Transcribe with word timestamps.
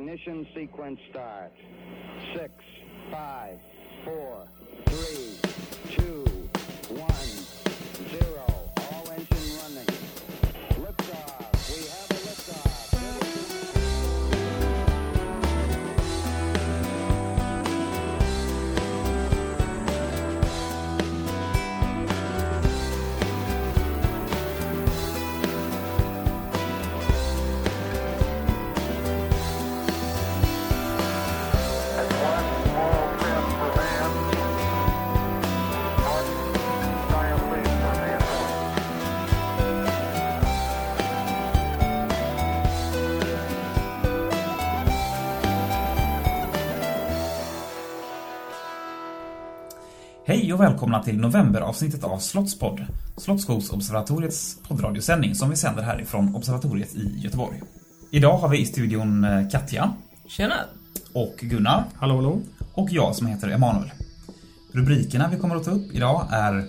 Ignition 0.00 0.46
sequence 0.54 0.98
start. 1.10 1.52
Six, 2.34 2.50
five, 3.10 3.58
four, 4.02 4.48
three, 4.86 5.29
Hej 50.50 50.54
och 50.54 50.60
välkomna 50.60 51.02
till 51.02 51.20
novemberavsnittet 51.20 52.04
av 52.04 52.18
Slottspodd, 52.18 52.86
Slottsskogsobservatoriets 53.16 54.58
poddradiosändning 54.68 55.34
som 55.34 55.50
vi 55.50 55.56
sänder 55.56 55.82
härifrån 55.82 56.34
Observatoriet 56.34 56.96
i 56.96 57.18
Göteborg. 57.18 57.62
Idag 58.10 58.36
har 58.38 58.48
vi 58.48 58.58
i 58.58 58.66
studion 58.66 59.24
eh, 59.24 59.48
Katja 59.48 59.92
Tjena! 60.26 60.54
och 61.14 61.36
Gunnar 61.40 61.84
Hallå, 61.94 62.16
hallå. 62.16 62.40
och 62.74 62.88
jag 62.90 63.16
som 63.16 63.26
heter 63.26 63.48
Emanuel. 63.48 63.90
Rubrikerna 64.72 65.28
vi 65.28 65.38
kommer 65.38 65.56
att 65.56 65.64
ta 65.64 65.70
upp 65.70 65.94
idag 65.94 66.26
är 66.30 66.64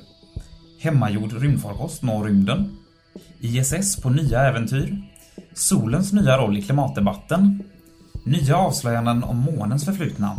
Hemmagjord 0.79 1.33
rymdfarkost 1.33 2.01
når 2.01 2.25
rymden, 2.25 2.77
ISS 3.39 4.01
på 4.01 4.09
nya 4.09 4.39
äventyr, 4.39 5.03
solens 5.53 6.13
nya 6.13 6.37
roll 6.37 6.57
i 6.57 6.61
klimatdebatten, 6.61 7.63
nya 8.25 8.57
avslöjanden 8.57 9.23
om 9.23 9.37
månens 9.37 9.85
förflutna, 9.85 10.37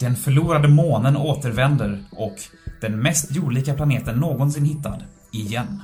den 0.00 0.16
förlorade 0.16 0.68
månen 0.68 1.16
återvänder 1.16 2.04
och 2.10 2.34
den 2.80 3.00
mest 3.02 3.36
jordlika 3.36 3.74
planeten 3.74 4.18
någonsin 4.18 4.64
hittad, 4.64 5.02
igen. 5.32 5.82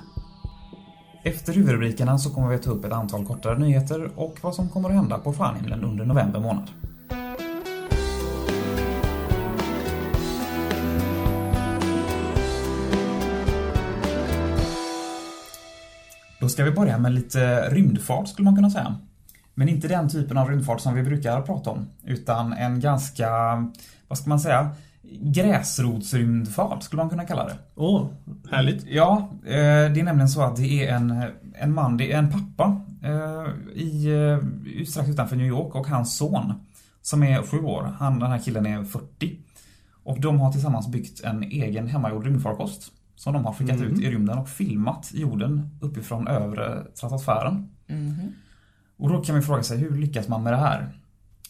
Efter 1.24 1.52
huvudrubrikerna 1.52 2.18
så 2.18 2.34
kommer 2.34 2.48
vi 2.48 2.54
att 2.54 2.62
ta 2.62 2.70
upp 2.70 2.84
ett 2.84 2.92
antal 2.92 3.26
kortare 3.26 3.58
nyheter 3.58 4.10
och 4.16 4.38
vad 4.42 4.54
som 4.54 4.68
kommer 4.68 4.88
att 4.88 4.94
hända 4.94 5.18
på 5.18 5.32
stjärnhimlen 5.32 5.84
under 5.84 6.04
november 6.04 6.40
månad. 6.40 6.70
Då 16.40 16.48
ska 16.48 16.64
vi 16.64 16.70
börja 16.70 16.98
med 16.98 17.12
lite 17.12 17.70
rymdfart 17.70 18.28
skulle 18.28 18.44
man 18.44 18.56
kunna 18.56 18.70
säga. 18.70 18.96
Men 19.54 19.68
inte 19.68 19.88
den 19.88 20.08
typen 20.08 20.38
av 20.38 20.48
rymdfart 20.48 20.80
som 20.80 20.94
vi 20.94 21.02
brukar 21.02 21.42
prata 21.42 21.70
om, 21.70 21.86
utan 22.04 22.52
en 22.52 22.80
ganska, 22.80 23.30
vad 24.08 24.18
ska 24.18 24.28
man 24.28 24.40
säga, 24.40 24.70
gräsrotsrymdfart 25.20 26.82
skulle 26.82 27.02
man 27.02 27.10
kunna 27.10 27.24
kalla 27.24 27.44
det. 27.44 27.58
Åh, 27.74 28.06
härligt. 28.50 28.86
Ja, 28.86 29.30
eh, 29.44 29.92
det 29.92 30.00
är 30.00 30.02
nämligen 30.02 30.28
så 30.28 30.42
att 30.42 30.56
det 30.56 30.86
är 30.86 30.94
en, 30.94 31.24
en 31.54 31.74
man, 31.74 31.96
det 31.96 32.12
är 32.12 32.18
en 32.18 32.30
pappa 32.30 32.80
eh, 33.02 33.78
i, 33.82 34.06
eh, 34.06 34.84
strax 34.84 35.08
utanför 35.08 35.36
New 35.36 35.46
York 35.46 35.74
och 35.74 35.86
hans 35.86 36.16
son 36.16 36.52
som 37.02 37.22
är 37.22 37.42
sju 37.42 37.58
år. 37.58 37.94
Han, 37.98 38.18
den 38.18 38.30
här 38.30 38.38
killen 38.38 38.66
är 38.66 38.84
40. 38.84 39.38
Och 40.04 40.20
de 40.20 40.40
har 40.40 40.52
tillsammans 40.52 40.88
byggt 40.88 41.24
en 41.24 41.42
egen 41.42 41.86
hemmagjord 41.86 42.24
rymdfarkost 42.24 42.92
som 43.16 43.32
de 43.32 43.44
har 43.44 43.52
skickat 43.52 43.80
ut 43.80 44.00
i 44.00 44.10
rymden 44.10 44.38
och 44.38 44.48
filmat 44.48 45.10
jorden 45.14 45.78
uppifrån 45.80 46.28
övre 46.28 46.82
stratosfären. 46.94 47.68
Och 48.96 49.08
då 49.08 49.22
kan 49.22 49.34
man 49.34 49.42
fråga 49.42 49.62
sig, 49.62 49.78
hur 49.78 49.90
lyckas 49.98 50.28
man 50.28 50.42
med 50.42 50.52
det 50.52 50.56
här? 50.56 50.92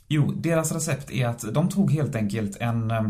Jo, 0.08 0.32
deras 0.36 0.72
recept 0.72 1.10
är 1.10 1.26
att 1.26 1.54
de 1.54 1.68
tog 1.68 1.92
helt 1.92 2.16
enkelt 2.16 2.56
en, 2.60 2.90
eh, 2.90 3.02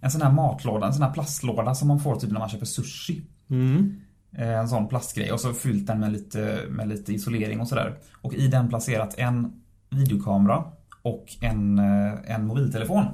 en 0.00 0.10
sån 0.10 0.22
här 0.22 0.32
matlåda, 0.32 0.86
en 0.86 0.92
sån 0.92 1.02
här 1.02 1.12
plastlåda 1.12 1.74
som 1.74 1.88
man 1.88 2.00
får 2.00 2.16
typ 2.16 2.30
när 2.30 2.40
man 2.40 2.48
köper 2.48 2.66
sushi. 2.66 3.22
Mm. 3.50 4.00
Eh, 4.38 4.58
En 4.58 4.68
sån 4.68 4.88
plastgrej 4.88 5.32
och 5.32 5.40
så 5.40 5.52
fyllt 5.52 5.86
den 5.86 6.00
med 6.00 6.12
lite, 6.12 6.60
med 6.70 6.88
lite 6.88 7.12
isolering 7.12 7.60
och 7.60 7.68
sådär. 7.68 7.98
Och 8.22 8.34
i 8.34 8.48
den 8.48 8.68
placerat 8.68 9.14
en 9.18 9.52
videokamera 9.90 10.64
och 11.02 11.24
en, 11.40 11.78
eh, 11.78 12.34
en 12.34 12.46
mobiltelefon. 12.46 13.04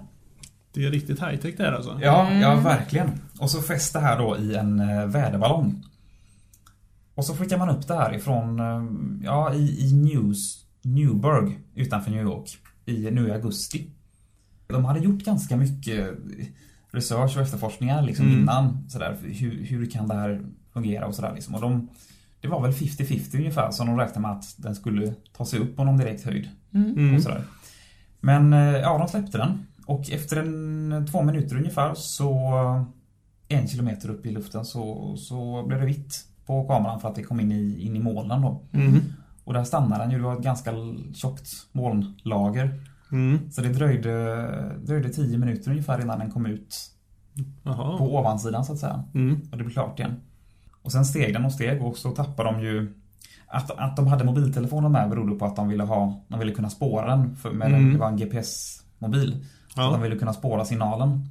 Det 0.75 0.85
är 0.85 0.91
riktigt 0.91 1.21
high-tech 1.21 1.55
det 1.57 1.63
här 1.63 1.73
alltså. 1.73 1.99
Ja, 2.03 2.31
ja 2.33 2.55
verkligen. 2.55 3.11
Och 3.41 3.51
så 3.51 3.63
fäst 3.63 3.93
det 3.93 4.01
här 4.01 4.19
då 4.19 4.37
i 4.37 4.55
en 4.57 4.77
väderballong. 5.11 5.85
Och 7.17 7.25
så 7.25 7.37
skickar 7.37 7.59
man 7.59 7.69
upp 7.69 7.89
det 7.89 7.95
här 7.95 8.15
ifrån, 8.15 8.61
eh, 8.61 8.85
ja 9.27 9.55
i, 9.55 9.87
i 9.89 9.93
News, 9.95 10.65
Newburgh 10.83 11.53
utanför 11.75 12.11
New 12.11 12.23
York 12.23 12.59
i, 12.87 13.11
nu 13.11 13.29
i 13.29 13.33
augusti. 13.33 13.91
De 14.67 14.85
hade 14.85 15.01
gjort 15.01 15.25
ganska 15.25 15.57
mycket 15.57 16.11
research 16.91 17.37
och 17.37 17.43
efterforskningar 17.43 18.03
liksom 18.03 18.27
Mm. 18.27 18.41
innan 18.41 18.91
sådär, 18.91 19.17
hur, 19.23 19.65
hur 19.65 19.87
kan 19.91 20.09
det 20.09 20.15
här 20.15 20.43
fungera 20.73 21.07
och 21.07 21.15
sådär 21.15 21.33
liksom. 21.35 21.55
Och 21.55 21.61
de, 21.61 21.89
det 22.41 22.49
var 22.49 22.63
väl 22.63 22.73
50-50 22.73 23.37
ungefär 23.37 23.71
som 23.71 23.87
de 23.87 23.99
räknade 23.99 24.21
med 24.21 24.31
att 24.31 24.55
den 24.57 24.75
skulle 24.75 25.15
ta 25.33 25.45
sig 25.45 25.59
upp 25.61 25.77
på 25.77 25.85
någon 25.85 25.97
direkt 25.97 26.25
höjd. 26.25 26.49
Mm. 26.75 27.15
Och 27.15 27.23
sådär. 27.23 27.45
Men 28.21 28.53
eh, 28.53 28.59
ja, 28.59 28.99
de 28.99 29.09
släppte 29.09 29.39
den. 29.39 29.67
Och 29.87 30.11
efter 30.11 30.37
en, 30.37 31.07
två 31.11 31.23
minuter 31.23 31.57
ungefär 31.57 31.95
så 31.95 32.41
en 33.49 33.69
kilometer 33.69 34.11
upp 34.11 34.27
i 34.27 34.31
luften 34.31 34.65
så, 34.65 35.17
så 35.17 35.65
blev 35.67 35.81
det 35.81 35.87
vitt 35.87 36.25
på 36.47 36.69
kameran 36.69 37.01
för 37.01 37.09
att 37.09 37.15
det 37.15 37.23
kom 37.23 37.41
in 37.41 37.53
i, 37.53 37.81
in 37.87 37.97
i 37.97 37.99
molnen 37.99 38.43
då. 38.43 38.63
Mm. 38.73 39.01
Och 39.45 39.53
där 39.53 39.65
stannade 39.65 40.03
den 40.05 40.11
ju. 40.11 40.17
Det 40.19 40.25
var 40.25 40.33
ett 40.37 40.43
ganska 40.43 40.73
tjockt 41.15 41.49
molnlager. 41.73 42.81
Mm. 43.13 43.51
Så 43.51 43.61
det 43.61 43.69
dröjde, 43.69 44.47
dröjde 44.85 45.09
tio 45.09 45.39
minuter 45.39 45.71
ungefär 45.71 46.01
innan 46.01 46.19
den 46.19 46.31
kom 46.31 46.47
ut 46.47 46.77
Jaha. 47.63 47.99
på 47.99 48.17
ovansidan 48.17 48.65
så 48.65 48.73
att 48.73 48.79
säga. 48.79 49.05
Mm. 49.15 49.41
Och 49.53 49.59
det 49.59 49.65
blev 49.65 49.71
klart 49.73 49.99
igen. 49.99 50.15
Och 50.83 50.93
sen 50.93 51.05
steg 51.05 51.33
den 51.35 51.45
och 51.45 51.53
steg 51.53 51.83
och 51.83 51.97
så 51.99 52.11
tappade 52.11 52.53
de 52.53 52.61
ju 52.61 52.95
att, 53.49 53.71
att 53.71 53.97
de 53.97 54.07
hade 54.07 54.25
mobiltelefonen 54.25 54.93
med 54.93 55.11
berodde 55.11 55.35
på 55.39 55.45
att 55.45 55.57
de 55.57 55.69
ville 55.69 55.85
ha, 55.85 56.21
de 56.29 56.39
ville 56.39 56.53
kunna 56.53 56.71
spåra 56.71 57.17
den 57.17 57.37
för, 57.37 57.51
med 57.51 57.67
en, 57.69 57.75
Mm. 57.75 57.93
det 57.93 57.99
var 57.99 58.09
en 58.09 58.17
GPS-mobil. 58.17 59.45
Så 59.75 59.81
Ja. 59.81 59.91
de 59.91 60.03
ville 60.03 60.17
kunna 60.17 60.33
spåra 60.33 60.65
signalen. 60.65 61.29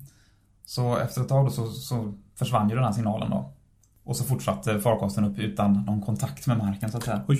Så 0.65 0.97
efter 0.97 1.21
ett 1.21 1.29
tag 1.29 1.45
då 1.45 1.49
så, 1.51 1.67
så 1.67 2.13
försvann 2.35 2.69
ju 2.69 2.75
den 2.75 2.83
här 2.83 2.91
signalen 2.91 3.29
då. 3.29 3.53
Och 4.05 4.15
så 4.17 4.23
fortsatte 4.23 4.79
farkosten 4.79 5.25
upp 5.25 5.39
utan 5.39 5.73
någon 5.73 6.01
kontakt 6.01 6.47
med 6.47 6.57
marken 6.57 6.91
så 6.91 6.97
att 6.97 7.03
säga. 7.03 7.21
Oj. 7.27 7.39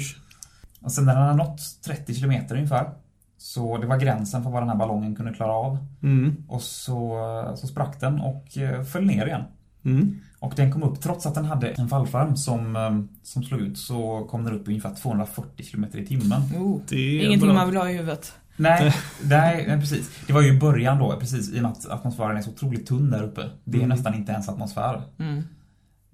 Och 0.82 0.92
sen 0.92 1.06
när 1.06 1.14
den 1.14 1.24
hade 1.24 1.36
nått 1.38 1.62
30 1.86 2.14
kilometer 2.14 2.56
ungefär 2.56 2.90
så 3.38 3.78
det 3.78 3.88
var 3.88 3.98
gränsen 3.98 4.44
för 4.44 4.50
vad 4.50 4.62
den 4.62 4.70
här 4.70 4.76
ballongen 4.76 5.16
kunde 5.16 5.34
klara 5.34 5.52
av. 5.54 5.78
Mm. 6.04 6.36
Och 6.48 6.62
så, 6.62 7.54
så 7.58 7.68
sprack 7.68 8.00
den 8.00 8.20
och 8.22 8.58
eh, 8.58 8.84
föll 8.84 9.06
ner 9.06 9.26
igen. 9.26 9.44
Mm. 9.86 10.20
Och 10.40 10.54
den 10.56 10.72
kom 10.72 10.84
upp, 10.84 11.02
trots 11.02 11.26
att 11.26 11.36
den 11.36 11.46
hade 11.46 11.68
en 11.70 11.90
fallskärm 11.90 12.36
som, 12.38 12.76
eh, 12.76 13.00
som 13.24 13.44
slog 13.44 13.62
ut 13.62 13.78
så 13.78 14.28
kom 14.30 14.44
den 14.44 14.54
upp 14.54 14.68
ungefär 14.68 14.96
240 14.96 15.66
km 15.72 15.86
i 15.94 16.06
timmen. 16.06 16.42
Oh, 16.58 16.80
Det 16.90 16.96
är 16.96 17.26
ingenting 17.26 17.48
bra. 17.50 17.54
man 17.58 17.68
vill 17.68 17.78
ha 17.78 17.90
i 17.90 17.94
huvudet. 17.94 18.34
Nej, 18.58 18.94
nej, 19.24 19.66
nej, 19.68 19.80
precis. 19.80 20.12
Det 20.28 20.34
var 20.34 20.42
ju 20.42 20.56
i 20.56 20.60
början 20.60 21.00
då, 21.00 21.18
precis 21.20 21.54
i 21.54 21.58
och 21.58 21.62
med 21.64 21.72
att 21.72 21.86
atmosfären 21.90 22.38
är 22.38 22.42
så 22.42 22.50
otroligt 22.50 22.88
tunn 22.88 23.10
där 23.12 23.24
uppe. 23.24 23.50
Det 23.64 23.78
är 23.78 23.84
Mm. 23.84 23.90
nästan 23.98 24.14
inte 24.16 24.32
ens 24.32 24.50
atmosfär. 24.50 25.02
Mm. 25.20 25.44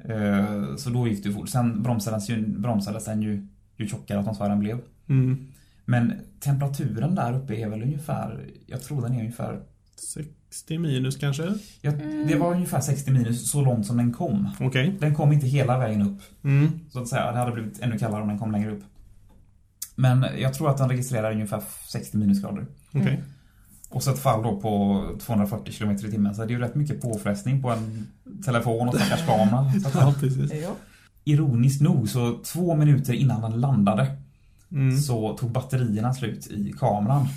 Eh, 0.06 0.76
Så 0.76 0.90
då 0.90 1.08
gick 1.08 1.24
det 1.24 1.32
fort. 1.32 1.50
Sen 1.50 1.84
bromsades, 1.84 2.30
ju, 2.30 2.48
bromsades 2.48 3.06
den 3.06 3.22
ju, 3.22 3.48
ju 3.78 3.88
tjockare 3.88 4.20
atmosfären 4.20 4.60
blev. 4.60 4.80
Mm. 5.10 5.48
Men 5.86 6.14
temperaturen 6.40 7.16
där 7.16 7.34
uppe 7.34 7.56
är 7.56 7.70
väl 7.70 7.82
ungefär, 7.82 8.46
jag 8.66 8.82
tror 8.82 9.02
den 9.02 9.14
är 9.14 9.20
ungefär, 9.20 9.60
60 9.96 10.78
minus 10.78 11.18
kanske? 11.18 11.54
jag, 11.82 11.94
det 12.28 12.36
var 12.36 12.54
ungefär 12.54 12.80
60 12.82 13.12
minus 13.12 13.52
så 13.52 13.62
långt 13.62 13.86
som 13.86 13.98
den 13.98 14.14
kom. 14.14 14.50
Okej. 14.60 14.98
Den 15.00 15.16
kom 15.16 15.32
inte 15.32 15.48
hela 15.48 15.78
vägen 15.78 16.02
upp. 16.02 16.22
Mm. 16.44 16.70
Så 16.90 17.02
att 17.02 17.08
säga, 17.08 17.32
det 17.32 17.38
hade 17.38 17.52
blivit 17.52 17.80
ännu 17.80 17.98
kallare 17.98 18.22
om 18.22 18.28
den 18.28 18.40
kom 18.40 18.52
längre 18.52 18.72
upp. 18.72 18.84
Men 19.96 20.26
jag 20.38 20.54
tror 20.54 20.70
att 20.70 20.78
den 20.78 20.90
registrerar 20.90 21.32
ungefär 21.32 21.64
60 21.88 22.18
minusgrader. 22.18 22.66
Okej. 22.94 23.24
Och 23.92 24.04
så 24.04 24.12
ett 24.12 24.20
fall 24.20 24.44
då 24.44 24.60
på 24.62 25.04
240 25.20 25.74
km 25.78 25.92
i 25.92 25.98
timmen. 25.98 26.36
Så 26.36 26.42
det 26.46 26.48
är 26.54 26.56
ju 26.56 26.60
rätt 26.62 26.76
mycket 26.76 27.02
påfrestning 27.02 27.62
på 27.62 27.70
en 27.70 28.08
telefon 28.46 28.88
och 28.88 28.96
stackars 28.96 29.26
kamera. 29.26 29.72
Ja, 29.94 30.14
precis. 30.20 30.52
Ironiskt 31.24 31.82
nog 31.82 32.10
så 32.10 32.38
två 32.54 32.76
minuter 32.76 33.14
innan 33.14 33.42
den 33.42 33.62
landade 33.62 34.08
Mm. 34.74 34.98
så 34.98 35.38
tog 35.38 35.52
batterierna 35.52 36.14
slut 36.14 36.48
i 36.48 36.74
kameran. 36.80 37.28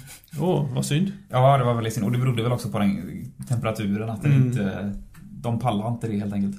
Åh, 0.40 0.66
vad 0.74 0.86
synd. 0.86 1.12
Ja, 1.30 1.58
det 1.58 1.64
var 1.64 1.74
väldigt 1.74 1.94
synd. 1.94 2.06
Och 2.06 2.12
det 2.12 2.18
berodde 2.18 2.42
väl 2.42 2.52
också 2.52 2.68
på 2.70 2.78
den 2.78 3.24
temperaturen 3.48 4.10
att 4.10 4.22
den 4.22 4.32
Mm. 4.32 4.46
inte... 4.46 4.92
De 5.22 5.58
pallade 5.58 5.88
inte 5.88 6.08
det 6.08 6.18
helt 6.18 6.32
enkelt. 6.34 6.56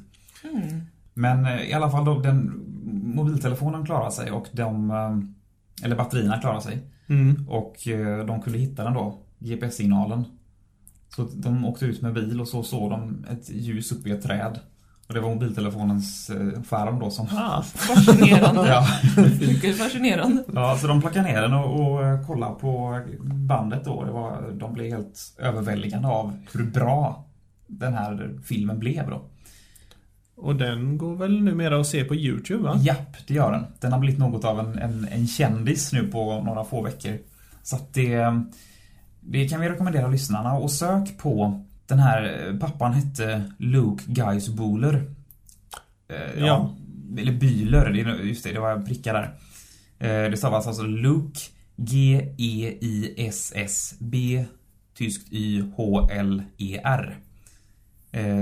Mm. 0.54 0.82
Men 1.14 1.46
eh, 1.46 1.62
i 1.70 1.74
alla 1.74 1.90
fall 1.92 2.06
då, 2.06 2.20
den 2.20 2.52
mobiltelefonen 3.16 3.86
klarade 3.86 4.12
sig 4.12 4.32
och 4.32 4.48
de... 4.52 4.92
eh, 4.92 5.86
Eller 5.86 5.96
batterierna 5.96 6.38
klarade 6.38 6.62
sig. 6.62 6.80
Mm. 7.08 7.46
Och 7.50 7.88
eh, 7.88 8.26
de 8.26 8.42
kunde 8.42 8.60
hitta 8.60 8.84
den 8.84 8.94
då 8.94 9.20
GPS-signalen. 9.46 10.24
Så 11.16 11.24
de 11.34 11.66
åkte 11.66 11.86
ut 11.86 12.02
med 12.02 12.14
bil 12.14 12.42
och 12.42 12.48
så 12.48 12.64
såg 12.64 12.92
de 12.92 13.26
ett 13.32 13.50
ljus 13.50 13.92
uppe 13.92 14.10
i 14.10 14.12
ett 14.12 14.24
träd. 14.24 14.60
Och 15.08 15.14
det 15.14 15.20
var 15.20 15.30
mobiltelefonens 15.30 16.30
eh, 16.30 16.64
skärm 16.64 17.00
då 17.00 17.10
som... 17.10 17.28
Ah, 17.32 17.62
Fascinerande. 17.62 18.62
Ja. 18.68 18.88
Mycket 19.40 19.78
fascinerande. 19.78 20.44
ja, 20.54 20.78
så 20.78 20.88
de 20.88 21.02
plockade 21.02 21.28
ner 21.28 21.42
den 21.42 21.54
och, 21.54 21.82
och 21.94 22.06
eh, 22.06 22.26
kollade 22.28 22.56
på 22.60 23.02
bandet 23.24 23.86
då. 23.86 24.04
Det 24.06 24.12
var, 24.12 24.52
de 24.52 24.74
blev 24.74 24.92
helt 24.92 25.36
överväldigande 25.40 26.08
av 26.08 26.38
hur 26.54 26.64
bra 26.66 27.26
den 27.68 27.94
här 27.94 28.40
filmen 28.46 28.80
blev 28.80 29.10
då. 29.10 29.22
och 30.36 30.56
den 30.56 30.98
går 30.98 31.16
väl 31.16 31.42
numera 31.44 31.80
att 31.80 31.88
se 31.88 32.04
på 32.04 32.16
YouTube 32.16 32.64
va? 32.64 32.78
Japp, 32.82 33.28
det 33.28 33.34
gör 33.34 33.52
den. 33.52 33.66
Den 33.80 33.92
har 33.92 34.00
blivit 34.00 34.20
något 34.20 34.46
av 34.46 34.60
en, 34.60 34.78
en, 34.80 35.08
en 35.12 35.28
kändis 35.28 35.94
nu 35.94 36.08
på 36.08 36.42
några 36.42 36.64
få 36.64 36.82
veckor. 36.82 37.18
Så 37.64 37.76
att 37.76 37.94
det, 37.94 38.42
det 39.28 39.48
kan 39.50 39.62
vi 39.62 39.70
rekommendera 39.70 40.08
lyssnarna. 40.08 40.54
Och 40.54 40.72
sök 40.72 41.18
på 41.18 41.64
den 41.86 42.00
här 42.00 42.48
eh, 42.48 42.58
pappan 42.60 42.94
hette 42.94 43.52
Luke 43.58 44.04
Geisbuller. 44.08 45.12
Eh, 46.08 46.44
Ja. 46.46 46.76
Eller 47.18 47.32
Bühler, 47.34 47.90
just 48.24 48.44
det, 48.44 48.52
det 48.52 48.60
var 48.60 48.82
prickar 48.82 49.14
där. 49.14 49.34
Eh, 50.00 50.30
Det 50.32 50.38
stavas 50.38 50.68
alltså 50.68 50.84
Luke 50.84 51.40
G-E-I-S-S-B 53.16 54.46
Tyskt 54.98 55.28
Y-H-L-E-R. 55.34 57.18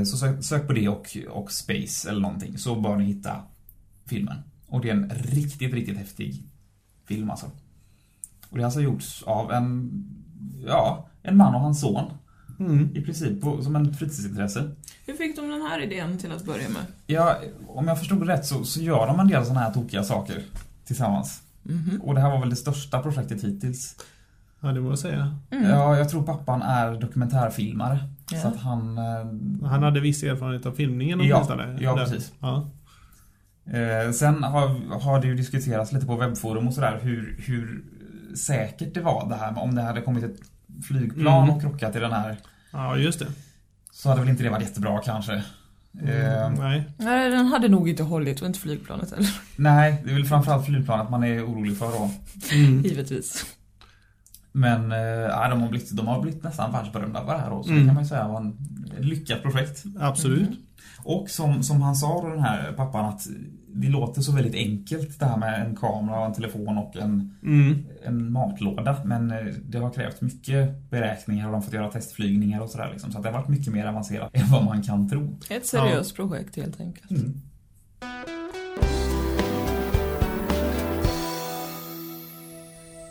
Så 0.05 0.17
sök, 0.17 0.43
sök 0.43 0.67
på 0.67 0.73
det 0.73 0.89
och, 0.89 1.17
och 1.29 1.51
Space 1.51 2.09
eller 2.09 2.21
någonting 2.21 2.57
så 2.57 2.75
bör 2.75 2.95
ni 2.97 3.05
hitta 3.05 3.37
filmen. 4.05 4.37
Och 4.67 4.81
det 4.81 4.89
är 4.89 4.93
en 4.93 5.09
riktigt, 5.09 5.73
riktigt 5.73 5.97
häftig 5.97 6.43
film 7.07 7.29
alltså. 7.29 7.45
Och 8.49 8.57
det 8.57 8.59
har 8.59 8.65
alltså 8.65 8.81
gjorts 8.81 9.23
av 9.23 9.51
en, 9.51 9.91
ja, 10.67 11.07
en 11.23 11.37
man 11.37 11.55
och 11.55 11.61
hans 11.61 11.81
son. 11.81 12.11
Mm. 12.59 12.89
I 12.95 13.01
princip 13.01 13.41
på, 13.41 13.63
som 13.63 13.75
en 13.75 13.93
fritidsintresse. 13.93 14.71
Hur 15.05 15.13
fick 15.13 15.35
de 15.35 15.49
den 15.49 15.61
här 15.61 15.81
idén 15.81 16.17
till 16.17 16.31
att 16.31 16.45
börja 16.45 16.69
med? 16.69 16.81
Ja, 17.07 17.37
om 17.67 17.87
jag 17.87 17.99
förstod 17.99 18.27
rätt 18.27 18.45
så, 18.45 18.63
så 18.63 18.81
gör 18.81 19.07
de 19.07 19.19
en 19.19 19.27
del 19.27 19.43
sådana 19.45 19.59
här 19.59 19.73
tokiga 19.73 20.03
saker 20.03 20.43
tillsammans. 20.85 21.41
Mhm. 21.63 22.01
Och 22.03 22.15
det 22.15 22.21
här 22.21 22.29
var 22.31 22.39
väl 22.39 22.49
det 22.49 22.55
största 22.55 22.99
projektet 23.01 23.43
hittills. 23.43 23.95
Ja, 24.61 24.67
det 24.71 24.81
må 24.81 24.89
jag 24.89 24.99
säga. 24.99 25.35
Mm. 25.51 25.69
Ja, 25.69 25.97
jag 25.97 26.09
tror 26.09 26.23
pappan 26.23 26.61
är 26.61 26.95
dokumentärfilmare. 27.01 27.99
Ja. 28.31 28.39
Så 28.39 28.47
att 28.47 28.57
han... 28.57 28.97
eh, 28.97 29.67
Han 29.69 29.83
hade 29.83 29.99
viss 29.99 30.23
erfarenhet 30.23 30.65
av 30.65 30.71
filmningen 30.71 31.19
Ja, 31.19 31.35
åtminstone. 31.35 31.77
ja, 31.81 31.95
Där. 31.95 32.03
precis. 32.05 32.31
Ja. 32.39 32.69
Eh, 33.65 34.11
sen 34.11 34.43
har, 34.43 34.99
har 34.99 35.21
det 35.21 35.27
ju 35.27 35.35
diskuterats 35.35 35.91
lite 35.91 36.05
på 36.05 36.15
webbforum 36.15 36.67
och 36.67 36.73
sådär 36.73 36.99
hur, 37.01 37.35
hur 37.47 37.83
säkert 38.35 38.93
det 38.93 39.01
var 39.01 39.29
det 39.29 39.35
här 39.35 39.59
om 39.59 39.75
det 39.75 39.81
hade 39.81 40.01
kommit 40.01 40.23
ett 40.23 40.37
flygplan 40.87 41.43
Mm. 41.43 41.55
och 41.55 41.61
krockat 41.61 41.95
i 41.95 41.99
den 41.99 42.11
här 42.11 42.37
ja, 42.71 42.97
just 42.97 43.19
det. 43.19 43.27
så 43.91 44.09
hade 44.09 44.21
väl 44.21 44.29
inte 44.29 44.43
det 44.43 44.49
varit 44.49 44.63
jättebra 44.63 45.01
kanske. 45.05 45.33
Eh, 46.03 46.45
Mm, 46.45 46.53
nej. 46.53 46.83
Nej, 46.97 47.29
den 47.29 47.45
hade 47.47 47.67
nog 47.67 47.89
inte 47.89 48.03
hållit 48.03 48.41
och 48.41 48.47
inte 48.47 48.59
flygplanet 48.59 49.11
heller. 49.11 49.29
nej, 49.55 50.01
det 50.05 50.09
är 50.11 50.13
väl 50.15 50.25
framförallt 50.25 50.65
flygplanet 50.65 51.09
man 51.09 51.23
är 51.23 51.45
orolig 51.47 51.77
för 51.77 51.85
då. 51.91 52.09
Mm. 52.51 52.81
Givetvis. 52.85 53.45
Men 54.51 54.91
eh, 54.91 54.97
ja, 54.99 55.47
de, 55.49 55.61
har 55.61 55.69
blivit, 55.69 55.91
de 55.91 56.07
har 56.07 56.21
blivit 56.21 56.43
nästan 56.43 56.71
världsberömda 56.71 57.19
av 57.19 57.25
det 57.25 57.37
här 57.37 57.49
då, 57.49 57.63
så 57.63 57.69
Mm. 57.69 57.81
det 57.81 57.87
kan 57.87 57.95
man 57.95 58.03
ju 58.03 58.09
säga 58.09 58.27
var 58.27 58.51
ett 58.99 59.05
lyckat 59.05 59.41
projekt. 59.41 59.83
Absolut. 59.99 60.49
Och 61.03 61.29
som, 61.29 61.63
som 61.63 61.81
han 61.81 61.95
sa 61.95 62.21
då 62.21 62.29
den 62.29 62.39
här 62.43 62.71
pappan 62.77 63.05
att 63.05 63.27
det 63.75 63.87
låter 63.89 64.21
så 64.21 64.31
väldigt 64.31 64.55
enkelt 64.55 65.19
det 65.19 65.25
här 65.25 65.37
med 65.37 65.65
en 65.65 65.75
kamera 65.75 66.19
och 66.19 66.25
en 66.25 66.33
telefon 66.33 66.77
och 66.77 66.95
en, 66.95 67.35
Mm. 67.43 67.85
en 68.05 68.31
matlåda. 68.31 68.97
Men 69.05 69.31
eh, 69.31 69.37
det 69.65 69.77
har 69.77 69.89
krävt 69.89 70.21
mycket 70.21 70.89
beräkningar 70.89 71.45
och 71.45 71.51
de 71.51 71.55
har 71.55 71.61
fått 71.61 71.73
göra 71.73 71.91
testflygningar 71.91 72.61
och 72.61 72.69
sådär 72.69 72.89
liksom. 72.91 73.11
Så 73.11 73.17
att 73.17 73.23
det 73.23 73.29
har 73.29 73.39
varit 73.39 73.49
mycket 73.49 73.73
mer 73.73 73.85
avancerat 73.85 74.29
än 74.33 74.51
vad 74.51 74.65
man 74.65 74.81
kan 74.81 75.09
tro. 75.09 75.39
Ett 75.49 75.65
seriöst 75.65 76.15
projekt 76.15 76.55
helt 76.55 76.79
enkelt. 76.79 77.11
Mm. 77.11 77.41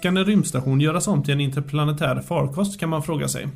Kan 0.02 0.16
en 0.16 0.24
rymdstation 0.24 0.80
göras 0.80 1.08
om 1.08 1.22
till 1.22 1.34
en 1.34 1.40
interplanetär 1.40 2.20
farkost 2.20 2.80
kan 2.80 2.88
man 2.88 3.02
fråga 3.02 3.28
sig. 3.28 3.48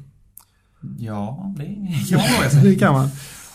Ja, 0.98 1.52
det 1.58 1.64
kan 2.10 2.18
man 2.18 2.26
fråga 2.28 2.50
sig. 2.50 2.62
Det 2.62 2.74
kan 2.78 2.92
man. 2.92 3.08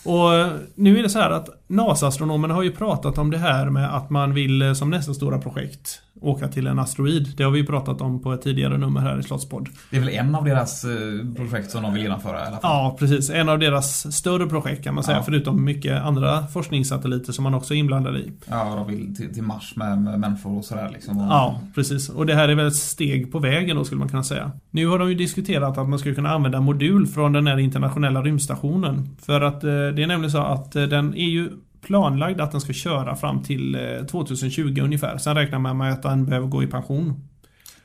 Och 0.05 0.35
eh, 0.35 0.51
nu 0.75 0.99
är 0.99 1.03
det 1.03 1.09
så 1.09 1.19
här 1.19 1.31
att 1.31 1.49
NASA-astronomerna 1.71 2.53
har 2.53 2.63
ju 2.63 2.71
pratat 2.71 3.17
om 3.17 3.31
det 3.31 3.37
här 3.37 3.69
med 3.69 3.95
att 3.95 4.09
man 4.09 4.33
vill 4.33 4.61
eh, 4.61 4.73
som 4.73 4.89
nästa 4.89 5.13
stora 5.13 5.39
projekt 5.39 6.01
åka 6.21 6.47
till 6.47 6.67
en 6.67 6.79
asteroid. 6.79 7.33
Det 7.37 7.43
har 7.43 7.51
vi 7.51 7.59
ju 7.59 7.65
pratat 7.65 8.01
om 8.01 8.21
på 8.21 8.33
ett 8.33 8.41
tidigare 8.41 8.77
nummer 8.77 9.01
här 9.01 9.19
i 9.19 9.23
Slottspodd. 9.23 9.69
Det 9.89 9.97
är 9.97 9.99
väl 9.99 10.09
en 10.09 10.35
av 10.35 10.45
deras 10.45 10.83
eh, 10.83 10.91
projekt 11.35 11.71
som 11.71 11.83
de 11.83 11.93
vill 11.93 12.03
genomföra 12.03 12.37
i 12.37 12.41
alla 12.41 12.49
fall. 12.51 12.59
Ja, 12.63 12.95
precis. 12.99 13.29
En 13.29 13.49
av 13.49 13.59
deras 13.59 14.15
större 14.17 14.47
projekt 14.47 14.83
kan 14.83 14.95
man 14.95 15.03
säga. 15.03 15.17
Ja. 15.17 15.23
Förutom 15.23 15.65
mycket 15.65 16.01
andra 16.01 16.47
forskningssatelliter 16.47 17.33
som 17.33 17.43
man 17.43 17.53
också 17.53 17.73
är 17.73 17.77
inblandad 17.77 18.17
i. 18.17 18.31
Ja, 18.49 18.75
de 18.75 18.87
vill 18.87 19.15
till, 19.15 19.33
till 19.33 19.43
Mars 19.43 19.73
med, 19.75 20.01
med 20.01 20.19
människor 20.19 20.57
och 20.57 20.65
sådär 20.65 20.89
liksom. 20.93 21.17
Ja, 21.17 21.61
precis. 21.75 22.09
Och 22.09 22.25
det 22.25 22.35
här 22.35 22.49
är 22.49 22.55
väl 22.55 22.67
ett 22.67 22.75
steg 22.75 23.31
på 23.31 23.39
vägen 23.39 23.77
då 23.77 23.83
skulle 23.83 23.99
man 23.99 24.09
kunna 24.09 24.23
säga. 24.23 24.51
Nu 24.69 24.87
har 24.87 24.99
de 24.99 25.09
ju 25.09 25.15
diskuterat 25.15 25.77
att 25.77 25.89
man 25.89 25.99
skulle 25.99 26.15
kunna 26.15 26.29
använda 26.29 26.61
modul 26.61 27.07
från 27.07 27.33
den 27.33 27.47
här 27.47 27.57
internationella 27.57 28.21
rymdstationen. 28.21 29.15
För 29.21 29.41
att 29.41 29.63
eh, 29.63 29.69
det 29.69 30.03
är 30.03 30.07
nämligen 30.07 30.31
så 30.31 30.37
att 30.37 30.71
den 30.71 31.15
är 31.15 31.29
ju 31.29 31.49
planlagd 31.81 32.41
att 32.41 32.51
den 32.51 32.61
ska 32.61 32.73
köra 32.73 33.15
fram 33.15 33.43
till 33.43 33.75
eh, 33.75 34.05
2020 34.05 34.79
ungefär. 34.81 35.17
Sen 35.17 35.35
räknar 35.35 35.59
man 35.59 35.77
med 35.77 35.93
att 35.93 36.03
den 36.03 36.25
behöver 36.25 36.47
gå 36.47 36.63
i 36.63 36.67
pension. 36.67 37.27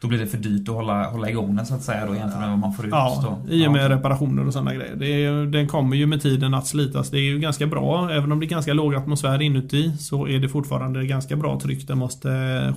Då 0.00 0.08
blir 0.08 0.18
det 0.18 0.26
för 0.26 0.38
dyrt 0.38 0.68
att 0.68 0.74
hålla, 0.74 1.10
hålla 1.10 1.30
igång 1.30 1.56
den 1.56 1.66
så 1.66 1.74
att 1.74 1.82
säga 1.82 2.06
då 2.06 2.14
jämfört 2.14 2.40
med 2.40 2.48
vad 2.50 2.58
man 2.58 2.72
får 2.72 2.84
ut. 2.86 2.90
Ja, 2.90 3.38
då. 3.46 3.52
i 3.52 3.66
och 3.66 3.72
med 3.72 3.84
ja. 3.84 3.88
reparationer 3.88 4.46
och 4.46 4.52
sådana 4.52 4.74
grejer. 4.74 4.96
Det 4.96 5.24
är, 5.24 5.46
den 5.46 5.68
kommer 5.68 5.96
ju 5.96 6.06
med 6.06 6.22
tiden 6.22 6.54
att 6.54 6.66
slitas. 6.66 7.10
Det 7.10 7.18
är 7.18 7.22
ju 7.22 7.38
ganska 7.38 7.66
bra. 7.66 8.10
Även 8.10 8.32
om 8.32 8.40
det 8.40 8.46
är 8.46 8.48
ganska 8.48 8.72
låg 8.72 8.94
atmosfär 8.94 9.42
inuti 9.42 9.92
så 9.98 10.28
är 10.28 10.38
det 10.38 10.48
fortfarande 10.48 11.06
ganska 11.06 11.36
bra 11.36 11.60
tryck. 11.60 11.88
Den 11.88 11.98
måste 11.98 12.28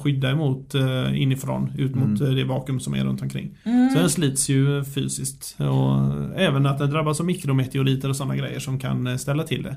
skydda 0.04 0.32
emot 0.32 0.76
eh, 0.76 1.22
inifrån 1.22 1.72
ut 1.78 1.96
mot 1.96 2.20
Mm. 2.20 2.30
eh, 2.32 2.36
det 2.36 2.44
vakuum 2.44 2.80
som 2.80 2.94
är 2.94 3.04
runt 3.04 3.22
omkring. 3.22 3.58
Mm. 3.64 3.90
Så 3.90 4.00
den 4.00 4.10
slits 4.10 4.50
ju 4.50 4.84
fysiskt. 4.84 5.58
Och 5.60 6.40
även 6.40 6.66
att 6.66 6.78
den 6.78 6.90
drabbas 6.90 7.20
av 7.20 7.26
mikrometeoriter 7.26 8.10
och 8.10 8.16
sådana 8.16 8.36
grejer 8.36 8.60
som 8.60 8.80
kan 8.80 9.08
eh, 9.08 9.16
ställa 9.16 9.44
till 9.44 9.64
det. 9.64 9.76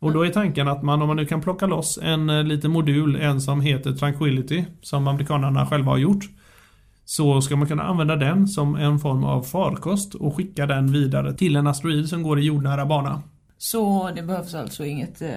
Och 0.00 0.12
då 0.12 0.26
är 0.26 0.30
tanken 0.30 0.68
att 0.68 0.82
man, 0.82 1.02
om 1.02 1.08
man 1.08 1.16
nu 1.16 1.26
kan 1.26 1.40
plocka 1.40 1.66
loss 1.66 1.98
en 2.02 2.30
eh, 2.30 2.44
liten 2.44 2.70
modul, 2.70 3.16
en 3.16 3.40
som 3.40 3.60
heter 3.60 3.92
Tranquility, 3.92 4.64
som 4.82 5.08
amerikanerna 5.08 5.66
själva 5.66 5.90
har 5.90 5.98
gjort. 5.98 6.24
Så 7.04 7.40
ska 7.40 7.56
man 7.56 7.68
kunna 7.68 7.82
använda 7.82 8.16
den 8.16 8.48
som 8.48 8.74
en 8.74 8.98
form 8.98 9.24
av 9.24 9.42
farkost 9.42 10.14
och 10.14 10.36
skicka 10.36 10.66
den 10.66 10.92
vidare 10.92 11.32
till 11.32 11.56
en 11.56 11.66
asteroid 11.66 12.08
som 12.08 12.22
går 12.22 12.38
i 12.38 12.42
jordnära 12.42 12.86
bana. 12.86 13.22
Så 13.62 14.10
det 14.16 14.22
behövs 14.22 14.54
alltså 14.54 14.84
inget, 14.84 15.22
eh, 15.22 15.30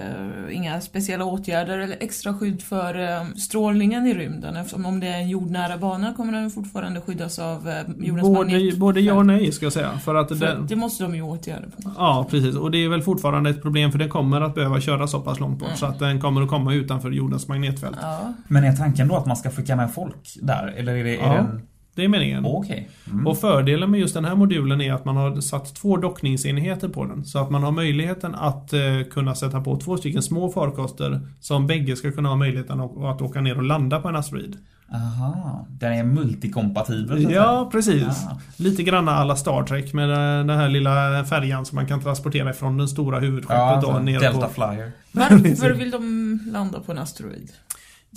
inga 0.51 0.81
speciella 0.81 1.25
åtgärder 1.25 1.77
eller 1.79 1.97
extra 1.99 2.33
skydd 2.33 2.61
för 2.61 2.99
eh, 2.99 3.25
strålningen 3.35 4.07
i 4.07 4.13
rymden 4.13 4.55
eftersom 4.55 4.85
om 4.85 4.99
det 4.99 5.07
är 5.07 5.17
en 5.17 5.29
jordnära 5.29 5.77
bana 5.77 6.13
kommer 6.13 6.33
den 6.33 6.51
fortfarande 6.51 7.01
skyddas 7.01 7.39
av 7.39 7.69
eh, 7.69 7.75
jordens 7.97 8.27
Både, 8.27 8.51
magnet. 8.51 8.77
både 8.77 9.01
ja 9.01 9.13
och 9.13 9.25
nej 9.25 9.51
ska 9.51 9.65
jag 9.65 9.73
säga. 9.73 9.91
För 9.99 10.15
att 10.15 10.27
För 10.27 10.35
den, 10.35 10.67
Det 10.67 10.75
måste 10.75 11.03
de 11.03 11.15
ju 11.15 11.21
åtgärda 11.21 11.65
på 11.67 11.91
Ja, 11.97 12.27
precis. 12.29 12.55
Och 12.55 12.71
det 12.71 12.77
är 12.77 12.89
väl 12.89 13.01
fortfarande 13.01 13.49
ett 13.49 13.61
problem 13.61 13.91
för 13.91 13.99
den 13.99 14.09
kommer 14.09 14.41
att 14.41 14.55
behöva 14.55 14.81
köra 14.81 15.07
så 15.07 15.19
pass 15.21 15.39
långt 15.39 15.59
bort 15.59 15.67
Mm. 15.67 15.77
så 15.77 15.85
att 15.85 15.99
den 15.99 16.21
kommer 16.21 16.41
att 16.41 16.49
komma 16.49 16.73
utanför 16.73 17.11
jordens 17.11 17.47
magnetfält. 17.47 17.97
Ja. 18.01 18.33
Men 18.47 18.63
är 18.63 18.75
tanken 18.75 19.07
då 19.07 19.15
att 19.15 19.25
man 19.25 19.37
ska 19.37 19.49
skicka 19.51 19.75
med 19.75 19.93
folk 19.93 20.15
där? 20.41 20.73
Eller 20.77 20.95
är 20.95 21.03
det, 21.03 21.13
Ja. 21.15 21.21
är 21.23 21.29
det 21.33 21.37
en... 21.39 21.61
Det 21.95 22.03
är 22.03 22.07
meningen. 22.07 22.45
Okej. 22.45 22.89
Mm. 23.11 23.27
Och 23.27 23.37
fördelen 23.37 23.91
med 23.91 23.99
just 23.99 24.13
den 24.13 24.25
här 24.25 24.35
modulen 24.35 24.81
är 24.81 24.93
att 24.93 25.05
man 25.05 25.17
har 25.17 25.41
satt 25.41 25.75
två 25.75 25.97
dockningsenheter 25.97 26.89
på 26.89 27.05
den. 27.05 27.25
Så 27.25 27.39
att 27.39 27.49
man 27.49 27.63
har 27.63 27.71
möjligheten 27.71 28.35
att 28.35 28.73
eh, 28.73 28.79
kunna 29.11 29.35
sätta 29.35 29.61
på 29.61 29.77
två 29.77 29.97
stycken 29.97 30.23
små 30.23 30.49
farkoster 30.49 31.21
som 31.39 31.67
bägge 31.67 31.95
ska 31.95 32.11
kunna 32.11 32.29
ha 32.29 32.35
möjligheten 32.35 32.79
att, 32.79 32.97
att 32.97 33.21
åka 33.21 33.41
ner 33.41 33.57
och 33.57 33.63
landa 33.63 33.99
på 33.99 34.07
en 34.07 34.15
asteroid. 34.15 34.57
Aha, 34.93 35.67
den 35.69 35.93
är 35.93 36.03
multikompatibel 36.03 37.31
Ja, 37.31 37.69
precis. 37.71 38.03
Ja. 38.03 38.39
Lite 38.57 38.83
grann 38.83 39.09
alla 39.09 39.35
Star 39.35 39.63
Trek 39.63 39.93
med 39.93 40.09
eh, 40.09 40.45
den 40.45 40.57
här 40.57 40.69
lilla 40.69 41.25
färjan 41.25 41.65
som 41.65 41.75
man 41.75 41.87
kan 41.87 42.01
transportera 42.01 42.49
ifrån 42.49 42.77
den 42.77 42.87
stora 42.87 43.19
huvudskeppet 43.19 43.57
Ja, 43.57 43.75
alltså, 43.75 43.99
ner 43.99 44.19
Delta 44.19 44.47
på... 44.47 44.53
Flyer. 44.53 44.91
Varför 45.11 45.71
vill 45.79 45.91
de 45.91 46.39
landa 46.51 46.79
på 46.79 46.91
en 46.91 46.97
asteroid? 46.97 47.49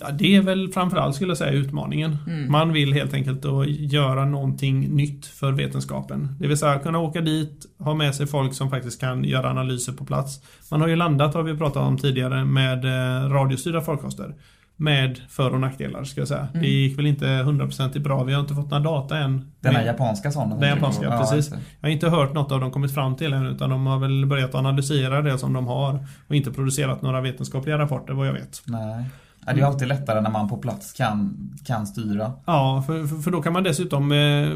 Ja, 0.00 0.10
det 0.10 0.36
är 0.36 0.42
väl 0.42 0.72
framförallt 0.72 1.14
skulle 1.14 1.30
jag 1.30 1.38
säga 1.38 1.52
utmaningen. 1.52 2.18
Mm. 2.26 2.52
Man 2.52 2.72
vill 2.72 2.92
helt 2.92 3.14
enkelt 3.14 3.42
då 3.42 3.64
göra 3.66 4.24
någonting 4.24 4.96
nytt 4.96 5.26
för 5.26 5.52
vetenskapen. 5.52 6.36
Det 6.40 6.46
vill 6.48 6.56
säga 6.56 6.78
kunna 6.78 6.98
åka 6.98 7.20
dit, 7.20 7.66
ha 7.78 7.94
med 7.94 8.14
sig 8.14 8.26
folk 8.26 8.54
som 8.54 8.70
faktiskt 8.70 9.00
kan 9.00 9.24
göra 9.24 9.50
analyser 9.50 9.92
på 9.92 10.04
plats. 10.04 10.40
Man 10.70 10.80
har 10.80 10.88
ju 10.88 10.96
landat, 10.96 11.34
har 11.34 11.42
vi 11.42 11.56
pratat 11.56 11.82
om 11.82 11.98
tidigare, 11.98 12.44
med 12.44 12.84
eh, 12.84 13.28
radiostyrda 13.28 13.80
farkoster. 13.80 14.34
Med 14.78 15.20
för 15.28 15.50
och 15.50 15.60
nackdelar 15.60 16.04
ska 16.04 16.20
jag 16.20 16.28
säga. 16.28 16.48
Mm. 16.50 16.62
Det 16.62 16.68
gick 16.68 16.98
väl 16.98 17.06
inte 17.06 17.26
100% 17.26 17.98
bra. 17.98 18.24
Vi 18.24 18.32
har 18.32 18.40
inte 18.40 18.54
fått 18.54 18.70
några 18.70 18.84
data 18.84 19.18
än. 19.18 19.52
Den 19.60 19.74
här 19.74 19.84
japanska 19.84 20.30
sonden. 20.30 20.60
Den 20.60 20.68
japanska, 20.68 21.04
Ja, 21.04 21.18
precis. 21.18 21.50
Jag 21.80 21.88
har 21.88 21.92
inte 21.92 22.08
hört 22.08 22.34
något 22.34 22.52
av 22.52 22.60
dem 22.60 22.70
kommit 22.70 22.94
fram 22.94 23.16
till 23.16 23.32
än 23.32 23.46
utan 23.46 23.70
de 23.70 23.86
har 23.86 23.98
väl 23.98 24.26
börjat 24.26 24.54
analysera 24.54 25.22
det 25.22 25.38
som 25.38 25.52
de 25.52 25.66
har 25.66 26.06
och 26.28 26.34
inte 26.34 26.52
producerat 26.52 27.02
några 27.02 27.20
vetenskapliga 27.20 27.78
rapporter 27.78 28.12
vad 28.12 28.26
jag 28.26 28.32
vet. 28.32 28.62
Nej. 28.66 29.04
Det 29.46 29.52
är 29.52 29.56
ju 29.56 29.62
alltid 29.62 29.88
lättare 29.88 30.20
när 30.20 30.30
man 30.30 30.48
på 30.48 30.56
plats 30.56 30.92
kan, 30.92 31.36
kan 31.64 31.86
styra. 31.86 32.32
Ja, 32.46 32.84
för, 32.86 33.22
för, 33.22 33.30
då 33.30 33.42
kan 33.42 33.52
man 33.52 33.62
dessutom 33.62 34.12
eh, 34.12 34.48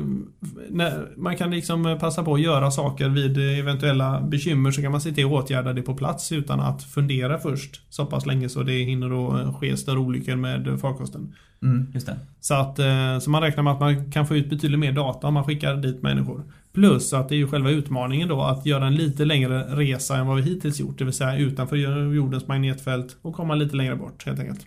Man 1.16 1.36
kan 1.36 1.50
liksom 1.50 1.86
eh, 1.86 1.98
passa 1.98 2.22
på 2.22 2.34
att 2.34 2.40
göra 2.40 2.70
saker 2.70 3.08
vid 3.08 3.38
eh, 3.38 3.58
eventuella 3.58 4.20
bekymmer 4.20 4.70
så 4.70 4.82
kan 4.82 4.92
man 4.92 5.00
se 5.00 5.12
till 5.12 5.24
att 5.24 5.32
åtgärda 5.32 5.72
det 5.72 5.82
på 5.82 5.94
plats 5.94 6.32
utan 6.32 6.60
att 6.60 6.82
fundera 6.82 7.38
först 7.38 7.80
så 7.90 8.06
pass 8.06 8.26
länge 8.26 8.48
så 8.48 8.62
det 8.62 8.84
hinner 8.84 9.48
att 9.48 9.56
ske 9.56 9.76
större 9.76 9.98
olyckor 9.98 10.36
med 10.36 10.80
farkosten. 10.80 11.34
Mm, 11.62 11.86
just 11.94 12.06
det. 12.06 12.16
Så, 12.40 12.54
att, 12.54 12.80
så 13.22 13.30
man 13.30 13.42
räknar 13.42 13.62
med 13.62 13.72
att 13.72 13.80
man 13.80 14.12
kan 14.12 14.26
få 14.26 14.36
ut 14.36 14.50
betydligt 14.50 14.80
mer 14.80 14.92
data 14.92 15.26
om 15.26 15.34
man 15.34 15.44
skickar 15.44 15.76
dit 15.76 16.02
människor. 16.02 16.42
Plus 16.72 17.12
att 17.12 17.28
det 17.28 17.34
är 17.34 17.36
ju 17.36 17.48
själva 17.48 17.70
utmaningen 17.70 18.28
då 18.28 18.42
att 18.42 18.66
göra 18.66 18.86
en 18.86 18.94
lite 18.94 19.24
längre 19.24 19.62
resa 19.62 20.16
än 20.16 20.26
vad 20.26 20.36
vi 20.36 20.42
hittills 20.42 20.80
gjort. 20.80 20.98
Det 20.98 21.04
vill 21.04 21.14
säga 21.14 21.36
utanför 21.36 21.76
jordens 22.14 22.48
magnetfält 22.48 23.16
och 23.22 23.34
komma 23.34 23.54
lite 23.54 23.76
längre 23.76 23.96
bort 23.96 24.26
helt 24.26 24.40
enkelt. 24.40 24.66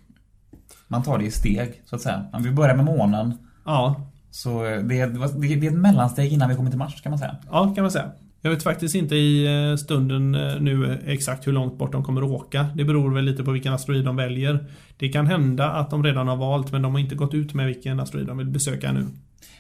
Man 0.87 1.03
tar 1.03 1.17
det 1.17 1.25
i 1.25 1.31
steg, 1.31 1.81
så 1.85 1.95
att 1.95 2.01
säga. 2.01 2.25
Om 2.33 2.43
vi 2.43 2.51
börjar 2.51 2.75
med 2.75 2.85
månen, 2.85 3.33
Ja, 3.65 4.09
så 4.31 4.65
eh, 4.65 4.79
det 4.83 4.99
är, 4.99 5.41
det 5.41 5.67
är 5.67 5.71
ett 5.71 5.73
mellansteg 5.77 6.33
innan 6.33 6.49
vi 6.49 6.55
kommer 6.55 6.69
till 6.69 6.79
Mars, 6.79 7.01
kan 7.01 7.09
man 7.09 7.19
säga. 7.19 7.35
ja 7.51 7.73
kan 7.75 7.83
man 7.83 7.91
säga. 7.91 8.11
Jag 8.41 8.51
vet 8.51 8.63
faktiskt 8.63 8.95
inte 8.95 9.15
i 9.15 9.45
eh, 9.71 9.75
stunden 9.75 10.35
eh, 10.35 10.59
nu 10.59 11.01
exakt 11.05 11.47
hur 11.47 11.51
långt 11.51 11.77
bort 11.77 11.91
de 11.91 12.03
kommer 12.03 12.21
att 12.21 12.29
åka. 12.29 12.67
Det 12.75 12.83
beror 12.83 13.13
väl 13.13 13.25
lite 13.25 13.43
på 13.43 13.51
vilken 13.51 13.73
asteroid 13.73 14.05
de 14.05 14.15
väljer. 14.15 14.65
Det 14.97 15.09
kan 15.09 15.27
hända 15.27 15.71
att 15.71 15.89
de 15.89 16.03
redan 16.03 16.27
har 16.27 16.35
valt 16.35 16.71
men 16.71 16.81
de 16.81 16.91
har 16.91 16.99
inte 16.99 17.15
gått 17.15 17.33
ut 17.33 17.53
med 17.53 17.65
vilken 17.67 17.99
asteroid 17.99 18.27
de 18.27 18.37
vill 18.37 18.47
besöka 18.47 18.89
ännu. 18.89 19.05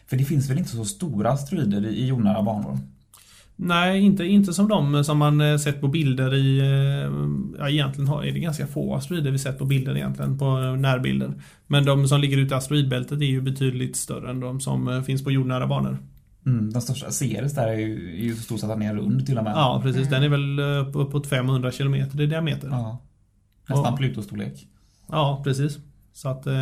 För 0.07 0.17
det 0.17 0.23
finns 0.23 0.49
väl 0.49 0.57
inte 0.57 0.69
så 0.69 0.85
stora 0.85 1.31
asteroider 1.31 1.85
i 1.85 1.89
i 1.89 2.07
jordnära 2.07 2.43
banor? 2.43 2.79
Nej, 3.65 4.01
inte, 4.01 4.23
inte 4.25 4.53
som 4.53 4.67
de 4.67 5.03
som 5.03 5.17
man 5.17 5.41
eh, 5.41 5.57
sett 5.57 5.81
på 5.81 5.87
bilder 5.87 6.33
i... 6.35 6.59
eh, 6.59 7.11
Ja, 7.59 7.69
egentligen 7.69 8.07
har, 8.07 8.23
är 8.23 8.31
det 8.31 8.39
ganska 8.39 8.67
få 8.67 8.95
asteroider 8.95 9.31
vi 9.31 9.39
sett 9.39 9.59
på 9.59 9.65
bilder 9.65 9.95
egentligen, 9.95 10.37
på 10.37 10.45
eh, 10.45 10.75
närbilder. 10.75 11.33
Men 11.67 11.85
de 11.85 12.07
som 12.07 12.21
ligger 12.21 12.37
ute 12.37 12.53
i 12.55 12.57
asteroidbältet 12.57 13.21
är 13.21 13.25
ju 13.25 13.41
betydligt 13.41 13.95
större 13.95 14.29
än 14.29 14.39
de 14.39 14.59
som 14.59 15.03
finns 15.05 15.23
på 15.23 15.31
jordnära 15.31 15.67
banor. 15.67 15.97
Mm, 16.45 16.71
den 16.73 16.81
största 16.81 17.11
Ceres 17.11 17.53
där 17.55 17.67
är 17.67 17.73
ju, 17.79 18.19
är 18.19 18.23
ju 18.23 18.35
så 18.35 18.41
stor 18.41 18.57
så 18.57 18.65
att 18.71 18.79
den 18.79 18.81
är 18.89 18.95
rund 18.95 19.25
till 19.25 19.37
och 19.37 19.43
med. 19.43 19.53
Ja, 19.55 19.79
precis. 19.83 20.09
Den 20.09 20.23
är 20.23 20.29
väl 20.29 20.59
eh, 20.59 20.65
upp- 20.89 20.95
uppåt 20.95 21.27
500 21.27 21.71
km 21.71 21.95
i 21.95 22.05
diameter. 22.25 22.67
Ja. 22.71 23.01
Nästan 23.69 23.97
Pluto-storlek. 23.97 24.67
Ja, 25.11 25.41
precis. 25.43 25.77
Så 26.13 26.29
att 26.29 26.47
eh, 26.47 26.53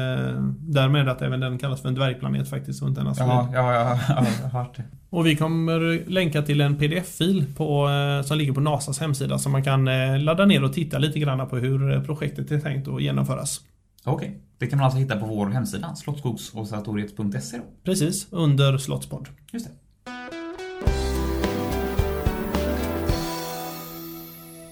därmed 0.59 1.09
att 1.09 1.21
även 1.21 1.39
den 1.39 1.57
kallas 1.57 1.81
för 1.81 1.89
en 1.89 1.95
dvärgplanet 1.95 2.49
faktiskt 2.49 2.81
och 2.81 2.87
inte 2.87 3.01
en 3.01 3.07
asteroid. 3.07 3.31
Ja, 3.31 3.49
ja, 3.53 3.73
ja, 3.73 3.99
ja, 4.09 4.25
jag 4.41 4.49
har 4.49 4.63
hört 4.63 4.77
det. 4.77 4.83
Och 5.09 5.25
vi 5.25 5.35
kommer 5.35 6.09
länka 6.09 6.41
till 6.41 6.61
en 6.61 6.77
pdf-fil 6.77 7.39
eh, 7.39 8.25
som 8.25 8.37
ligger 8.37 8.53
på 8.53 8.59
NASAs 8.59 8.99
hemsida 8.99 9.39
som 9.39 9.51
man 9.51 9.63
kan 9.63 9.87
eh, 9.87 10.19
ladda 10.19 10.45
ner 10.45 10.63
och 10.63 10.73
titta 10.73 10.97
lite 10.97 11.19
grann 11.19 11.49
på 11.49 11.57
hur 11.57 11.91
eh, 11.91 12.03
projektet 12.03 12.51
är 12.51 12.59
tänkt 12.59 12.87
att 12.87 13.01
genomföras. 13.01 13.61
Okej. 14.03 14.41
Det 14.57 14.67
kan 14.67 14.77
man 14.79 14.85
alltså 14.85 14.99
hitta 14.99 15.19
på 15.19 15.25
vår 15.25 15.49
hemsida, 15.49 15.95
slottsskogsobservatoriet.se 15.95 17.57
då. 17.57 17.63
Precis, 17.83 18.27
under 18.31 18.77
Slottspodd. 18.77 19.27
Just 19.51 19.65
det. 19.65 19.71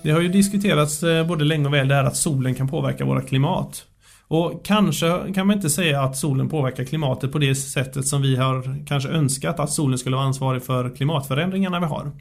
Det 0.04 0.12
har 0.12 0.22
ju 0.22 0.30
diskuterats 0.30 1.04
eh, 1.04 1.28
både 1.28 1.44
länge 1.44 1.68
och 1.68 1.74
väl 1.74 1.88
det 1.88 1.96
här 1.96 2.04
att 2.04 2.16
solen 2.16 2.56
kan 2.56 2.68
påverka 2.68 3.06
våra 3.06 3.22
klimat. 3.22 3.86
Och 4.30 4.66
kanske 4.66 5.34
kan 5.34 5.48
man 5.48 5.56
inte 5.56 5.70
säga 5.70 6.02
att 6.02 6.18
solen 6.18 6.50
påverkar 6.50 6.84
klimatet 6.84 7.32
på 7.32 7.38
det 7.38 7.56
sättet 7.56 8.08
som 8.08 8.22
vi 8.22 8.36
har 8.36 8.86
kanske 8.88 9.10
önskat 9.10 9.60
att 9.60 9.72
solen 9.72 9.98
skulle 9.98 10.16
vara 10.16 10.26
ansvarig 10.26 10.64
för 10.64 10.96
klimatförändringarna 10.96 11.80
vi 11.80 11.86
har. 11.86 12.12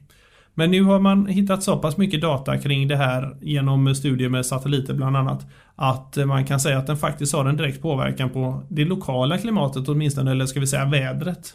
Men 0.54 0.70
nu 0.70 0.82
har 0.82 0.98
man 0.98 1.26
hittat 1.26 1.62
så 1.62 1.78
pass 1.78 1.96
mycket 1.96 2.20
data 2.20 2.58
kring 2.58 2.88
det 2.88 2.96
här 2.96 3.36
genom 3.40 3.94
studier 3.94 4.28
med 4.28 4.46
satelliter 4.46 4.94
bland 4.94 5.16
annat 5.16 5.46
att 5.76 6.16
man 6.26 6.44
kan 6.44 6.60
säga 6.60 6.78
att 6.78 6.86
den 6.86 6.96
faktiskt 6.96 7.32
har 7.32 7.44
en 7.44 7.56
direkt 7.56 7.82
påverkan 7.82 8.30
på 8.30 8.62
det 8.68 8.84
lokala 8.84 9.38
klimatet 9.38 9.88
åtminstone, 9.88 10.30
eller 10.30 10.46
ska 10.46 10.60
vi 10.60 10.66
säga 10.66 10.84
vädret. 10.84 11.54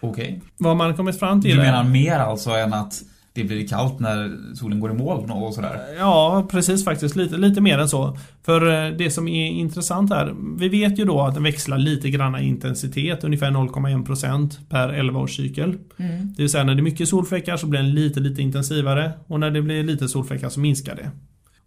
Okej. 0.00 0.42
Vad 0.56 0.76
man 0.76 0.96
kommit 0.96 1.18
fram 1.18 1.42
till 1.42 1.56
Du 1.56 1.62
menar 1.62 1.84
mer 1.84 2.18
alltså 2.18 2.50
än 2.50 2.74
att 2.74 3.02
det 3.38 3.44
blir 3.44 3.68
kallt 3.68 4.00
när 4.00 4.36
solen 4.54 4.80
går 4.80 4.90
i 4.90 4.94
moln 4.94 5.30
och 5.30 5.54
sådär? 5.54 5.80
Ja, 5.98 6.46
precis 6.50 6.84
faktiskt. 6.84 7.16
Lite, 7.16 7.36
lite 7.36 7.60
mer 7.60 7.78
än 7.78 7.88
så. 7.88 8.18
För 8.44 8.86
eh, 8.86 8.96
det 8.96 9.10
som 9.10 9.28
är 9.28 9.46
intressant 9.46 10.10
här, 10.10 10.34
vi 10.58 10.68
vet 10.68 10.98
ju 10.98 11.04
då 11.04 11.20
att 11.20 11.34
den 11.34 11.42
växlar 11.42 11.78
lite 11.78 12.10
grann 12.10 12.36
i 12.36 12.44
intensitet, 12.44 13.24
ungefär 13.24 13.50
0,1% 13.50 14.68
per 14.68 14.88
11-årscykel. 14.88 15.78
Mm. 15.96 16.32
Det 16.36 16.42
vill 16.42 16.50
säga 16.50 16.64
när 16.64 16.74
det 16.74 16.80
är 16.80 16.82
mycket 16.82 17.08
solfläckar 17.08 17.56
så 17.56 17.66
blir 17.66 17.80
den 17.80 17.94
lite, 17.94 18.20
lite 18.20 18.42
intensivare 18.42 19.12
och 19.26 19.40
när 19.40 19.50
det 19.50 19.62
blir 19.62 19.82
lite 19.82 20.08
solfläckar 20.08 20.48
så 20.48 20.60
minskar 20.60 20.94
det. 20.94 21.10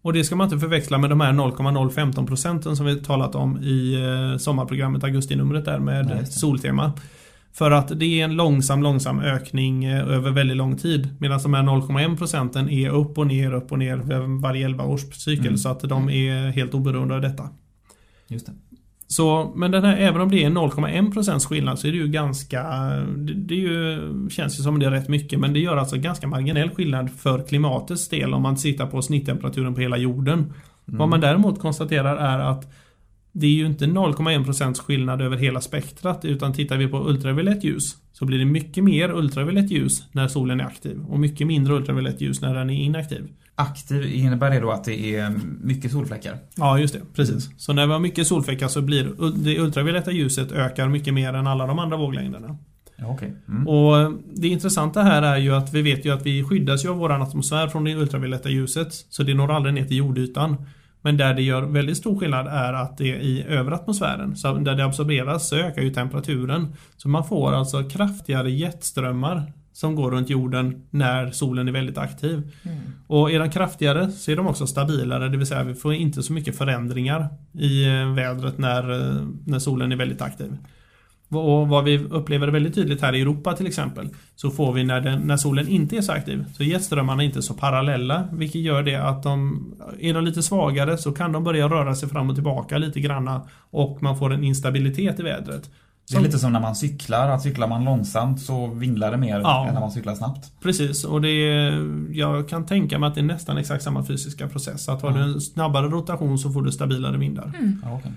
Och 0.01 0.13
det 0.13 0.23
ska 0.23 0.35
man 0.35 0.45
inte 0.45 0.59
förväxla 0.59 0.97
med 0.97 1.09
de 1.09 1.21
här 1.21 1.33
0,015 1.33 2.25
procenten 2.25 2.75
som 2.75 2.85
vi 2.85 2.95
talat 2.95 3.35
om 3.35 3.63
i 3.63 3.93
eh, 3.93 4.37
sommarprogrammet, 4.37 5.03
augustinumret 5.03 5.65
där 5.65 5.79
med 5.79 6.07
det. 6.07 6.25
soltema. 6.25 6.93
För 7.53 7.71
att 7.71 7.99
det 7.99 8.21
är 8.21 8.25
en 8.25 8.35
långsam, 8.35 8.83
långsam 8.83 9.19
ökning 9.19 9.85
eh, 9.85 10.07
över 10.07 10.31
väldigt 10.31 10.57
lång 10.57 10.77
tid. 10.77 11.15
Medan 11.19 11.39
de 11.43 11.53
här 11.53 11.63
0,1 11.63 12.17
procenten 12.17 12.69
är 12.69 12.89
upp 12.89 13.17
och 13.17 13.27
ner, 13.27 13.53
upp 13.53 13.71
och 13.71 13.79
ner 13.79 14.41
varje 14.41 14.65
11 14.65 14.83
års 14.83 15.01
cykel. 15.13 15.47
Mm. 15.47 15.57
Så 15.57 15.69
att 15.69 15.81
de 15.81 16.09
är 16.09 16.51
helt 16.51 16.73
oberoende 16.73 17.15
av 17.15 17.21
detta. 17.21 17.49
Just 18.27 18.45
det. 18.45 18.51
Så, 19.07 19.51
men 19.55 19.71
den 19.71 19.83
här, 19.83 19.97
även 19.97 20.21
om 20.21 20.31
det 20.31 20.43
är 20.43 20.49
0,1 20.49 21.13
procents 21.13 21.45
skillnad 21.45 21.79
så 21.79 21.87
är 21.87 21.91
det 21.91 21.97
ju 21.97 22.07
ganska... 22.07 22.63
Det, 23.17 23.33
det 23.33 23.55
ju, 23.55 23.99
känns 24.29 24.59
ju 24.59 24.63
som 24.63 24.79
det 24.79 24.85
är 24.85 24.91
rätt 24.91 25.07
mycket 25.07 25.39
men 25.39 25.53
det 25.53 25.59
gör 25.59 25.77
alltså 25.77 25.97
ganska 25.97 26.27
marginell 26.27 26.69
skillnad 26.69 27.11
för 27.11 27.47
klimatets 27.47 28.09
del 28.09 28.33
om 28.33 28.41
man 28.41 28.55
tittar 28.55 28.85
på 28.85 29.01
snitttemperaturen 29.01 29.75
på 29.75 29.81
hela 29.81 29.97
jorden. 29.97 30.53
Vad 30.85 31.09
man 31.09 31.21
däremot 31.21 31.59
konstaterar 31.59 32.17
är 32.17 32.39
att 32.39 32.73
det 33.31 33.45
är 33.45 33.51
ju 33.51 33.65
inte 33.65 33.85
0,1 33.85 34.45
procents 34.45 34.79
skillnad 34.79 35.21
över 35.21 35.37
hela 35.37 35.61
spektrat 35.61 36.25
utan 36.25 36.53
tittar 36.53 36.77
vi 36.77 36.87
på 36.87 37.09
ultraviolett 37.09 37.63
ljus 37.63 37.95
så 38.13 38.25
blir 38.25 38.39
det 38.39 38.45
mycket 38.45 38.83
mer 38.83 39.11
ultraviolett 39.11 39.71
ljus 39.71 40.03
när 40.11 40.27
solen 40.27 40.59
är 40.59 40.65
aktiv 40.65 41.01
och 41.07 41.19
mycket 41.19 41.47
mindre 41.47 41.73
ultraviolett 41.73 42.21
ljus 42.21 42.41
när 42.41 42.55
den 42.55 42.69
är 42.69 42.83
inaktiv. 42.83 43.27
Aktiv, 43.55 44.05
innebär 44.13 44.51
det 44.51 44.59
då 44.59 44.71
att 44.71 44.83
det 44.83 45.15
är 45.15 45.33
mycket 45.61 45.91
solfläckar? 45.91 46.37
Ja, 46.55 46.79
just 46.79 46.93
det. 46.93 47.01
Precis. 47.15 47.49
Så 47.57 47.73
när 47.73 47.87
vi 47.87 47.93
har 47.93 47.99
mycket 47.99 48.27
solfläckar 48.27 48.67
så 48.67 48.81
blir 48.81 49.03
det 49.35 49.59
ultravioletta 49.59 50.11
ljuset 50.11 50.51
ökar 50.51 50.87
mycket 50.87 51.13
mer 51.13 51.33
än 51.33 51.47
alla 51.47 51.67
de 51.67 51.79
andra 51.79 51.97
våglängderna. 51.97 52.57
Ja, 52.95 53.07
okej. 53.07 53.33
Mm. 53.47 53.67
Och 53.67 54.13
det 54.33 54.47
intressanta 54.47 55.01
här 55.01 55.21
är 55.21 55.37
ju 55.37 55.55
att 55.55 55.73
vi 55.73 55.81
vet 55.81 56.05
ju 56.05 56.13
att 56.13 56.25
vi 56.25 56.43
skyddas 56.43 56.85
ju 56.85 56.89
av 56.89 56.97
vår 56.97 57.21
atmosfär 57.21 57.67
från 57.67 57.83
det 57.83 57.95
ultravioletta 57.95 58.49
ljuset. 58.49 58.93
Så 58.93 59.23
det 59.23 59.33
når 59.33 59.51
aldrig 59.51 59.73
ner 59.73 59.85
till 59.85 59.97
jordytan. 59.97 60.65
Men 61.01 61.17
där 61.17 61.33
det 61.33 61.41
gör 61.41 61.61
väldigt 61.61 61.97
stor 61.97 62.19
skillnad 62.19 62.47
är 62.47 62.73
att 62.73 62.97
det 62.97 63.11
är 63.11 63.15
i 63.15 63.43
över 63.43 63.71
atmosfären. 63.71 64.35
Så 64.35 64.53
där 64.53 64.75
det 64.75 64.85
absorberas 64.85 65.49
så 65.49 65.55
ökar 65.55 65.81
ju 65.81 65.89
temperaturen. 65.89 66.73
Så 66.97 67.09
man 67.09 67.25
får 67.25 67.53
alltså 67.53 67.83
kraftigare 67.83 68.51
jetströmmar 68.51 69.53
som 69.73 69.95
går 69.95 70.11
runt 70.11 70.29
jorden 70.29 70.87
när 70.89 71.31
solen 71.31 71.67
är 71.67 71.71
väldigt 71.71 71.97
aktiv. 71.97 72.51
Och 73.07 73.31
är 73.31 73.39
de 73.39 73.49
kraftigare 73.49 74.11
så 74.11 74.31
är 74.31 74.35
de 74.35 74.47
också 74.47 74.67
stabilare, 74.67 75.29
det 75.29 75.37
vill 75.37 75.47
säga 75.47 75.63
vi 75.63 75.75
får 75.75 75.93
inte 75.93 76.23
så 76.23 76.33
mycket 76.33 76.57
förändringar 76.57 77.29
i 77.53 77.85
eh, 77.85 78.13
vädret 78.13 78.57
när, 78.57 78.91
eh, 78.91 79.27
när 79.45 79.59
solen 79.59 79.91
är 79.91 79.95
väldigt 79.95 80.21
aktiv. 80.21 80.57
Och 81.31 81.67
vad 81.67 81.83
vi 81.83 81.97
upplever 81.97 82.47
väldigt 82.47 82.75
tydligt 82.75 83.01
här 83.01 83.15
i 83.15 83.21
Europa 83.21 83.53
till 83.53 83.67
exempel 83.67 84.09
så 84.35 84.49
får 84.49 84.73
vi 84.73 84.83
när, 84.83 85.01
den, 85.01 85.19
när 85.21 85.37
solen 85.37 85.67
inte 85.67 85.97
är 85.97 86.01
så 86.01 86.11
aktiv 86.11 86.45
så 86.53 86.63
är 86.63 86.67
jetströmmarna 86.67 87.23
inte 87.23 87.41
så 87.41 87.53
parallella 87.53 88.27
vilket 88.31 88.61
gör 88.61 88.83
det 88.83 88.95
att 88.95 89.23
de 89.23 89.65
är 89.99 90.13
de 90.13 90.23
lite 90.23 90.43
svagare 90.43 90.97
så 90.97 91.11
kan 91.11 91.31
de 91.31 91.43
börja 91.43 91.69
röra 91.69 91.95
sig 91.95 92.09
fram 92.09 92.29
och 92.29 92.35
tillbaka 92.35 92.77
lite 92.77 92.99
granna 92.99 93.41
och 93.71 94.03
man 94.03 94.17
får 94.17 94.33
en 94.33 94.43
instabilitet 94.43 95.19
i 95.19 95.23
vädret. 95.23 95.69
Det 96.09 96.17
är 96.17 96.21
lite 96.21 96.39
som 96.39 96.53
när 96.53 96.59
man 96.59 96.75
cyklar, 96.75 97.29
att 97.29 97.41
cyklar 97.41 97.67
man 97.67 97.83
långsamt 97.85 98.41
så 98.41 98.67
vinglar 98.67 99.11
det 99.11 99.17
mer 99.17 99.39
Ja. 99.39 99.67
än 99.67 99.73
när 99.73 99.81
man 99.81 99.91
cyklar 99.91 100.15
snabbt. 100.15 100.51
Precis, 100.63 101.03
och 101.03 101.21
det 101.21 101.29
är, 101.29 101.87
jag 102.11 102.49
kan 102.49 102.65
tänka 102.65 102.99
mig 102.99 103.07
att 103.07 103.15
det 103.15 103.21
är 103.21 103.25
nästan 103.25 103.57
exakt 103.57 103.83
samma 103.83 104.05
fysiska 104.05 104.47
process. 104.47 104.89
Att 104.89 105.01
har 105.01 105.11
du 105.11 105.19
en 105.19 105.41
snabbare 105.41 105.87
rotation 105.87 106.39
så 106.39 106.51
får 106.51 106.61
du 106.61 106.71
stabilare 106.71 107.17
vindar. 107.17 107.51
Ja, 107.83 107.93
okej. 107.93 108.11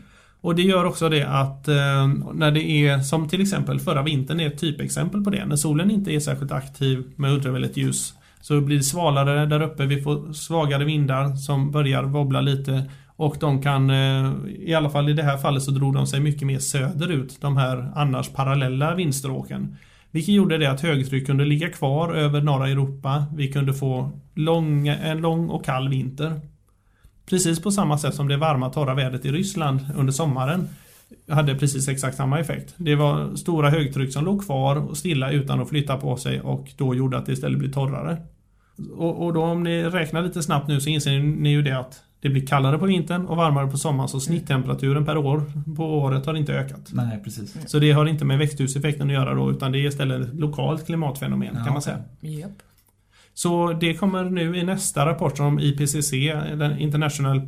Och 0.44 0.54
det 0.54 0.62
gör 0.62 0.84
också 0.84 1.08
det 1.08 1.22
att 1.22 1.68
eh, 1.68 2.08
när 2.34 2.50
det 2.50 2.64
är 2.64 2.98
som 2.98 3.28
till 3.28 3.40
exempel 3.40 3.80
förra 3.80 4.02
vintern 4.02 4.40
är 4.40 4.46
ett 4.46 4.58
typexempel 4.58 5.24
på 5.24 5.30
det. 5.30 5.46
När 5.46 5.56
solen 5.56 5.90
inte 5.90 6.12
är 6.12 6.20
särskilt 6.20 6.52
aktiv 6.52 7.04
med 7.16 7.32
ultraviolett 7.32 7.76
ljus 7.76 8.14
så 8.40 8.60
blir 8.60 8.76
det 8.76 8.82
svalare 8.82 9.46
där 9.46 9.62
uppe. 9.62 9.86
Vi 9.86 10.02
får 10.02 10.32
svagare 10.32 10.84
vindar 10.84 11.36
som 11.36 11.70
börjar 11.70 12.02
wobbla 12.02 12.40
lite 12.40 12.90
och 13.16 13.36
de 13.40 13.62
kan, 13.62 13.90
eh, 13.90 14.32
i 14.58 14.74
alla 14.74 14.90
fall 14.90 15.08
i 15.08 15.12
det 15.12 15.22
här 15.22 15.36
fallet 15.36 15.62
så 15.62 15.70
drog 15.70 15.94
de 15.94 16.06
sig 16.06 16.20
mycket 16.20 16.46
mer 16.46 16.58
söderut, 16.58 17.40
de 17.40 17.56
här 17.56 17.92
annars 17.94 18.28
parallella 18.28 18.94
vindstråken. 18.94 19.76
Vilket 20.10 20.34
gjorde 20.34 20.58
det 20.58 20.70
att 20.70 20.80
högtryck 20.80 21.26
kunde 21.26 21.44
ligga 21.44 21.68
kvar 21.68 22.14
över 22.14 22.40
norra 22.40 22.68
Europa. 22.68 23.24
Vi 23.36 23.52
kunde 23.52 23.74
få 23.74 24.10
lång, 24.34 24.88
en 24.88 25.20
lång 25.20 25.48
och 25.48 25.64
kall 25.64 25.88
vinter. 25.88 26.40
Precis 27.26 27.62
på 27.62 27.70
samma 27.70 27.98
sätt 27.98 28.14
som 28.14 28.28
det 28.28 28.36
varma 28.36 28.70
torra 28.70 28.94
vädret 28.94 29.24
i 29.24 29.32
Ryssland 29.32 29.80
under 29.96 30.12
sommaren 30.12 30.68
hade 31.28 31.54
precis 31.54 31.88
exakt 31.88 32.16
samma 32.16 32.40
effekt. 32.40 32.74
Det 32.76 32.94
var 32.94 33.36
stora 33.36 33.70
högtryck 33.70 34.12
som 34.12 34.24
låg 34.24 34.44
kvar 34.44 34.76
och 34.76 34.96
stilla 34.96 35.30
utan 35.30 35.60
att 35.60 35.68
flytta 35.68 35.96
på 35.96 36.16
sig 36.16 36.40
och 36.40 36.68
då 36.76 36.94
gjorde 36.94 37.18
att 37.18 37.26
det 37.26 37.32
istället 37.32 37.58
blev 37.58 37.72
torrare. 37.72 38.16
Och, 38.96 39.24
och 39.26 39.32
då 39.32 39.42
om 39.42 39.62
ni 39.62 39.82
räknar 39.84 40.22
lite 40.22 40.42
snabbt 40.42 40.68
nu 40.68 40.80
så 40.80 40.90
inser 40.90 41.18
ni 41.20 41.50
ju 41.50 41.62
det 41.62 41.78
att 41.78 42.02
Det 42.20 42.28
blir 42.30 42.46
kallare 42.46 42.78
på 42.78 42.86
vintern 42.86 43.26
och 43.26 43.36
varmare 43.36 43.66
på 43.66 43.78
sommaren 43.78 44.08
så 44.08 44.20
snitttemperaturen 44.20 45.04
per 45.04 45.16
år 45.16 45.42
på 45.76 45.84
året 45.98 46.26
har 46.26 46.34
inte 46.34 46.54
ökat. 46.54 46.90
Nej, 46.92 47.20
precis. 47.24 47.56
Så 47.66 47.78
det 47.78 47.92
har 47.92 48.06
inte 48.06 48.24
med 48.24 48.38
växthuseffekten 48.38 49.06
att 49.06 49.12
göra 49.14 49.34
då 49.34 49.50
utan 49.50 49.72
det 49.72 49.78
är 49.78 49.86
istället 49.88 50.28
ett 50.28 50.34
lokalt 50.34 50.86
klimatfenomen 50.86 51.54
Ja, 51.54 51.64
kan 51.64 51.72
man 51.72 51.82
säga. 51.82 51.98
Japp. 52.20 52.50
Så 53.34 53.72
det 53.72 53.94
kommer 53.94 54.24
nu 54.24 54.56
i 54.56 54.64
nästa 54.64 55.06
rapport 55.06 55.36
som 55.36 55.58
IPCC, 55.58 56.10
den 56.58 56.78
International... 56.78 57.40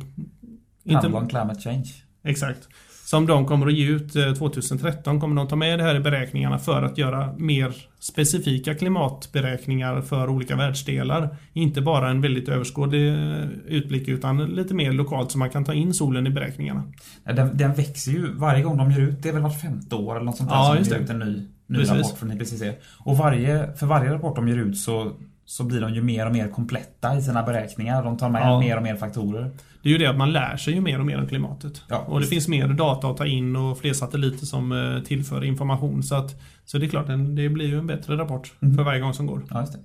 Handlar 0.89 1.19
om 1.19 1.27
climate 1.27 1.61
change. 1.61 1.87
Exakt. 2.23 2.69
Som 3.05 3.25
de 3.25 3.45
kommer 3.45 3.67
att 3.67 3.73
ge 3.73 3.87
ut 3.87 4.15
eh, 4.15 4.33
2013 4.33 5.19
kommer 5.19 5.35
de 5.35 5.47
ta 5.47 5.55
med 5.55 5.79
det 5.79 5.83
här 5.83 5.95
i 5.95 5.99
beräkningarna 5.99 6.59
för 6.59 6.83
att 6.83 6.97
göra 6.97 7.33
mer 7.37 7.75
specifika 7.99 8.75
klimatberäkningar 8.75 10.01
för 10.01 10.29
olika 10.29 10.55
världsdelar. 10.55 11.37
Inte 11.53 11.81
bara 11.81 12.09
en 12.09 12.21
väldigt 12.21 12.49
överskådlig 12.49 13.09
eh, 13.09 13.47
utblick 13.67 14.07
utan 14.07 14.45
lite 14.45 14.73
mer 14.73 14.91
lokalt 14.91 15.31
så 15.31 15.37
man 15.37 15.49
kan 15.49 15.65
ta 15.65 15.73
in 15.73 15.93
solen 15.93 16.27
i 16.27 16.29
beräkningarna. 16.29 16.83
Den, 17.23 17.57
den 17.57 17.73
växer 17.73 18.11
ju 18.11 18.33
varje 18.33 18.63
gång 18.63 18.77
de 18.77 18.91
ger 18.91 18.99
ut, 18.99 19.23
det 19.23 19.29
är 19.29 19.33
väl 19.33 19.41
vart 19.41 19.61
femte 19.61 19.95
år 19.95 20.15
eller 20.15 20.25
något 20.25 20.37
sånt 20.37 20.49
där 20.49 20.55
Ja, 20.55 20.75
som 20.75 20.83
de 20.83 20.89
ger 20.89 21.03
ut 21.03 21.09
en 21.09 21.19
ny, 21.19 21.47
ny 21.67 21.77
Precis. 21.77 21.95
rapport 21.95 22.17
från 22.19 22.31
IPCC. 22.31 22.63
Och 22.99 23.17
varje, 23.17 23.73
för 23.75 23.85
varje 23.85 24.13
rapport 24.13 24.35
de 24.35 24.47
ger 24.47 24.57
ut 24.57 24.77
så, 24.77 25.11
så 25.49 25.63
blir 25.63 25.81
de 25.81 25.93
ju 25.93 26.01
mer 26.03 26.25
och 26.25 26.31
mer 26.31 26.47
kompletta 26.47 27.17
i 27.17 27.21
sina 27.21 27.43
beräkningar. 27.43 28.03
De 28.03 28.17
tar 28.17 28.29
med 28.29 28.41
Ja. 28.41 28.59
mer 28.59 28.77
och 28.77 28.83
mer 28.83 28.95
faktorer. 28.95 29.51
Det 29.83 29.89
är 29.89 29.93
ju 29.93 29.97
det 29.97 30.05
att 30.07 30.17
man 30.17 30.31
lär 30.31 30.57
sig 30.57 30.73
ju 30.73 30.81
mer 30.81 30.99
och 30.99 31.05
mer 31.05 31.17
om 31.19 31.27
klimatet. 31.27 31.81
Ja, 31.89 31.97
och 31.97 32.13
det 32.13 32.19
visst. 32.19 32.29
finns 32.29 32.47
mer 32.47 32.67
data 32.67 33.07
att 33.07 33.17
ta 33.17 33.25
in 33.25 33.55
och 33.55 33.79
fler 33.79 33.93
satelliter 33.93 34.45
som 34.45 34.71
eh, 34.71 35.03
tillför 35.03 35.43
information. 35.43 36.03
Så, 36.03 36.15
att, 36.15 36.35
så 36.65 36.77
det 36.77 36.85
är 36.85 36.89
klart, 36.89 37.07
det 37.07 37.49
blir 37.49 37.67
ju 37.67 37.77
en 37.79 37.87
bättre 37.87 38.17
rapport 38.17 38.51
Mm. 38.61 38.75
för 38.77 38.83
varje 38.83 38.99
gång 38.99 39.13
som 39.13 39.25
går. 39.25 39.41
Ja, 39.49 39.59
just 39.61 39.73
det. 39.73 39.79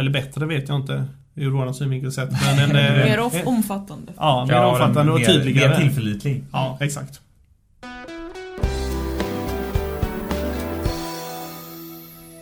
Eller 0.00 0.10
bättre 0.10 0.46
vet 0.46 0.68
jag 0.68 0.80
inte 0.80 1.04
ur 1.34 1.50
våran 1.50 1.74
synvinkel 1.74 2.12
sett. 2.12 2.30
Men 2.30 2.70
en, 2.70 2.76
eh, 2.76 2.92
Mer 3.04 3.46
omfattande. 3.48 4.12
Ja, 4.16 4.44
mer 4.48 4.54
Ja, 4.54 4.66
omfattande 4.72 5.12
och 5.12 5.24
tydligare. 5.24 5.68
Mer 5.68 5.76
tillförlitlig. 5.76 6.44
Ja, 6.52 6.78
exakt. 6.80 7.20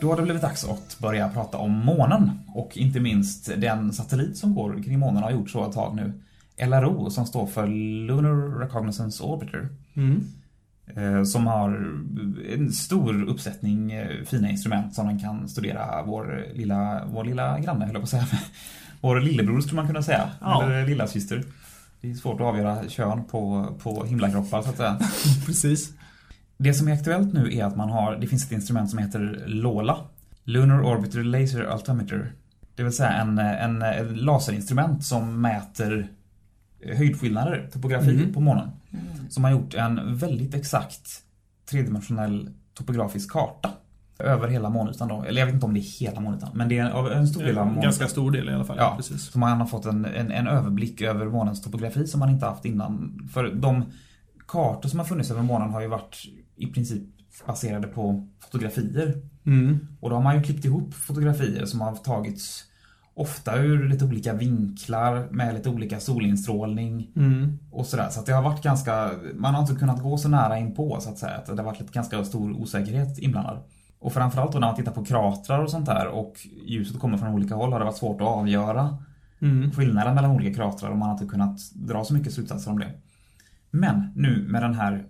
Då 0.03 0.09
har 0.09 0.17
det 0.17 0.23
blivit 0.23 0.43
dags 0.43 0.65
att 0.65 0.99
börja 0.99 1.29
prata 1.29 1.59
om 1.59 1.73
månen 1.73 2.31
och 2.49 2.77
inte 2.77 3.01
minst 3.01 3.51
den 3.57 3.93
satellit 3.93 4.37
som 4.37 4.55
går 4.55 4.83
kring 4.83 4.99
månen 4.99 5.23
har 5.23 5.31
gjort 5.31 5.51
så 5.51 5.67
ett 5.67 5.75
tag 5.75 5.97
nu. 5.97 6.13
LRO 6.67 7.11
som 7.11 7.27
står 7.27 7.47
för 7.47 7.67
Lunar 8.07 8.59
Reconnaissance 8.59 9.23
Orbiter. 9.23 9.69
Mm. 9.95 10.25
Eh, 10.97 11.25
Som 11.25 11.47
har 11.47 11.71
en 12.55 12.73
stor 12.73 13.29
uppsättning 13.29 13.93
eh, 13.93 14.25
fina 14.25 14.51
instrument 14.51 14.95
som 14.95 15.07
den 15.07 15.21
kan 15.21 15.49
studera 15.49 16.03
vår 16.03 16.47
lilla, 16.55 17.03
vår 17.13 17.25
lilla 17.25 17.59
granne, 17.59 17.85
höll 17.85 17.95
jag 17.95 18.03
på 18.03 18.05
att 18.05 18.09
säga. 18.09 18.27
Vår 19.01 19.21
lillebror 19.21 19.61
skulle 19.61 19.77
man 19.77 19.87
kunna 19.87 20.03
säga. 20.03 20.31
Ja. 20.41 20.63
Eller 20.63 20.87
lilla 20.87 21.07
syster. 21.07 21.43
Det 22.01 22.11
är 22.11 22.15
svårt 22.15 22.41
att 22.41 22.47
avgöra 22.47 22.89
kön 22.89 23.25
på, 23.25 23.67
på 23.83 24.05
himlakroppar 24.05 24.63
så 24.63 24.71
att 24.71 24.77
säga. 24.77 24.99
Precis. 25.47 25.93
Det 26.63 26.75
som 26.75 26.89
är 26.89 26.93
aktuellt 26.93 27.33
nu 27.33 27.57
är 27.57 27.65
att 27.65 27.77
man 27.77 27.91
har, 27.91 28.17
det 28.17 28.27
finns 28.27 28.45
ett 28.47 28.53
instrument 28.53 28.91
som 28.91 28.99
heter 28.99 29.45
LOLA. 29.47 29.97
Lunar 30.45 30.83
Orbiter 30.83 31.23
Laser 31.25 31.65
Altimeter. 31.65 32.33
Det 32.75 32.83
vill 32.83 32.93
säga 32.93 33.11
en, 33.13 33.39
en, 33.39 33.83
en 33.83 34.15
laserinstrument 34.15 35.05
som 35.05 35.41
mäter 35.41 36.09
höjdskillnader, 36.97 37.69
topografi 37.73 38.17
Mhm. 38.25 38.33
på 38.35 38.41
månen. 38.41 38.69
Som 39.29 39.45
har 39.45 39.51
gjort 39.51 39.75
en 39.75 40.17
väldigt 40.17 40.55
exakt 40.55 41.09
tredimensionell 41.71 42.51
topografisk 42.75 43.31
karta. 43.33 43.71
Över 44.19 44.49
hela 44.49 44.71
månytan 44.71 45.09
då. 45.09 45.23
Eller 45.25 45.39
jag 45.41 45.47
vet 45.47 45.55
inte 45.55 45.67
om 45.67 45.75
det 45.75 45.81
är 45.81 46.01
hela 46.01 46.21
månytan, 46.21 46.51
men 46.55 46.69
det 46.69 46.79
är 46.79 46.85
en, 47.07 47.13
en 47.19 47.29
stor 47.29 47.43
del 47.43 47.59
av 47.59 47.65
månytan. 47.67 47.83
Ganska 47.85 48.07
stor 48.09 48.31
del 48.31 48.49
i 48.49 48.53
alla 48.53 48.65
fall. 48.65 48.77
Ja, 48.79 48.95
Precis. 48.97 49.23
så 49.23 49.39
man 49.39 49.61
har 49.61 49.67
fått 49.67 49.85
en, 49.87 50.05
en, 50.05 50.31
en 50.31 50.47
överblick 50.47 51.01
över 51.01 51.27
månens 51.27 51.63
topografi 51.63 52.07
som 52.07 52.21
man 52.21 52.31
inte 52.31 52.47
haft 52.47 52.65
innan. 52.65 53.21
För 53.33 53.55
de 53.55 53.85
kartor 54.53 54.89
som 54.89 54.99
har 54.99 55.07
funnits 55.07 55.31
över 55.31 55.43
månen 55.43 55.71
har 55.71 55.81
ju 55.81 55.87
varit 55.89 56.17
i 56.57 56.67
princip 56.67 57.03
baserade 57.47 57.87
på 57.89 58.29
fotografier. 58.41 59.15
Mm. 59.47 59.79
Och 60.01 60.11
då 60.11 60.17
har 60.17 60.23
man 60.23 60.37
ju 60.37 60.43
klippt 60.43 60.65
ihop 60.65 60.95
fotografier 60.95 61.65
som 61.65 61.81
har 61.81 61.95
tagits 61.97 62.65
ofta 63.15 63.57
ur 63.59 63.89
lite 63.89 64.05
olika 64.05 64.33
vinklar 64.33 65.29
med 65.31 65.55
lite 65.55 65.71
olika 65.71 66.01
solinstrålning 66.01 67.09
Mm. 67.17 67.59
och 67.71 67.87
sådär. 67.87 68.09
Så 68.11 68.21
att 68.21 68.27
det 68.27 68.33
har 68.33 68.43
varit 68.43 68.63
ganska, 68.63 69.11
man 69.35 69.55
har 69.55 69.63
inte 69.63 69.75
kunnat 69.75 70.03
gå 70.03 70.19
så 70.19 70.29
nära 70.29 70.59
in 70.59 70.75
på 70.75 71.01
så 71.01 71.11
att 71.11 71.19
säga. 71.19 71.37
Att 71.37 71.47
det 71.47 71.57
har 71.57 71.63
varit 71.65 71.81
lite 71.81 71.93
ganska 71.93 72.25
stor 72.25 72.53
osäkerhet 72.53 73.19
inblandad. 73.19 73.59
Och 73.99 74.13
framförallt 74.13 74.53
då 74.53 74.59
när 74.59 74.67
man 74.67 74.77
tittar 74.77 74.93
på 74.93 75.05
kratrar 75.05 75.59
och 75.59 75.71
sånt 75.71 75.87
där 75.87 76.07
och 76.09 76.47
ljuset 76.67 77.01
kommer 77.01 77.19
från 77.19 77.29
olika 77.35 77.55
håll 77.55 77.73
har 77.73 77.79
det 77.79 77.85
varit 77.85 77.97
svårt 77.97 78.21
att 78.21 78.27
avgöra 78.27 78.99
Mm. 79.43 79.71
skillnaden 79.71 80.15
mellan 80.15 80.31
olika 80.31 80.55
kratrar 80.55 80.91
och 80.91 80.99
man 80.99 81.09
har 81.09 81.15
inte 81.15 81.27
kunnat 81.27 81.59
dra 81.75 82.05
så 82.05 82.15
mycket 82.15 82.33
slutsatser 82.33 82.71
om 82.71 82.79
det. 82.79 82.91
Men 83.75 84.13
nu 84.15 84.47
med 84.49 84.63
den 84.63 84.75
här 84.75 85.05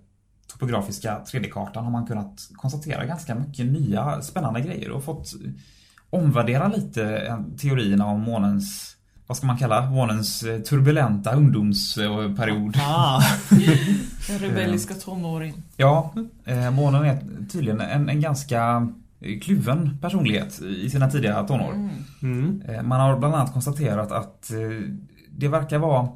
topografiska 0.47 1.21
3D-kartan 1.33 1.85
har 1.85 1.91
man 1.91 2.07
kunnat 2.07 2.49
konstatera 2.53 3.07
ganska 3.07 3.35
mycket 3.35 3.67
nya 3.67 4.23
spännande 4.23 4.61
grejer 4.61 4.91
och 4.91 5.05
fått 5.05 5.33
omvärdera 6.11 6.69
lite 6.69 7.17
eh, 7.17 7.39
teorierna 7.59 8.07
om 8.07 8.21
månens 8.21 8.97
vad 9.27 9.37
ska 9.37 9.47
man 9.47 9.59
kalla 9.59 9.91
månens 9.91 10.43
eh, 10.43 10.61
turbulenta 10.61 11.35
ungdomsperiod. 11.35 12.77
Ah. 12.81 13.23
Den 14.29 14.39
rebelliska 14.39 14.95
tonåring. 14.95 15.63
Ja, 15.77 16.15
eh, 16.45 16.71
månen 16.71 17.05
är 17.05 17.19
tydligen 17.53 17.81
en, 17.81 18.09
en 18.09 18.21
ganska 18.21 18.89
kluven 19.43 19.99
personlighet 20.01 20.63
i 20.63 20.91
sina 20.91 21.11
tidiga 21.11 21.43
tonår. 21.43 21.91
Mm. 22.23 22.63
Eh, 22.69 22.83
Man 22.83 23.01
har 23.01 23.19
bland 23.19 23.35
annat 23.35 23.53
konstaterat 23.53 24.13
att 24.13 24.51
det 25.31 25.49
verkar 25.49 25.79
vara 25.79 26.09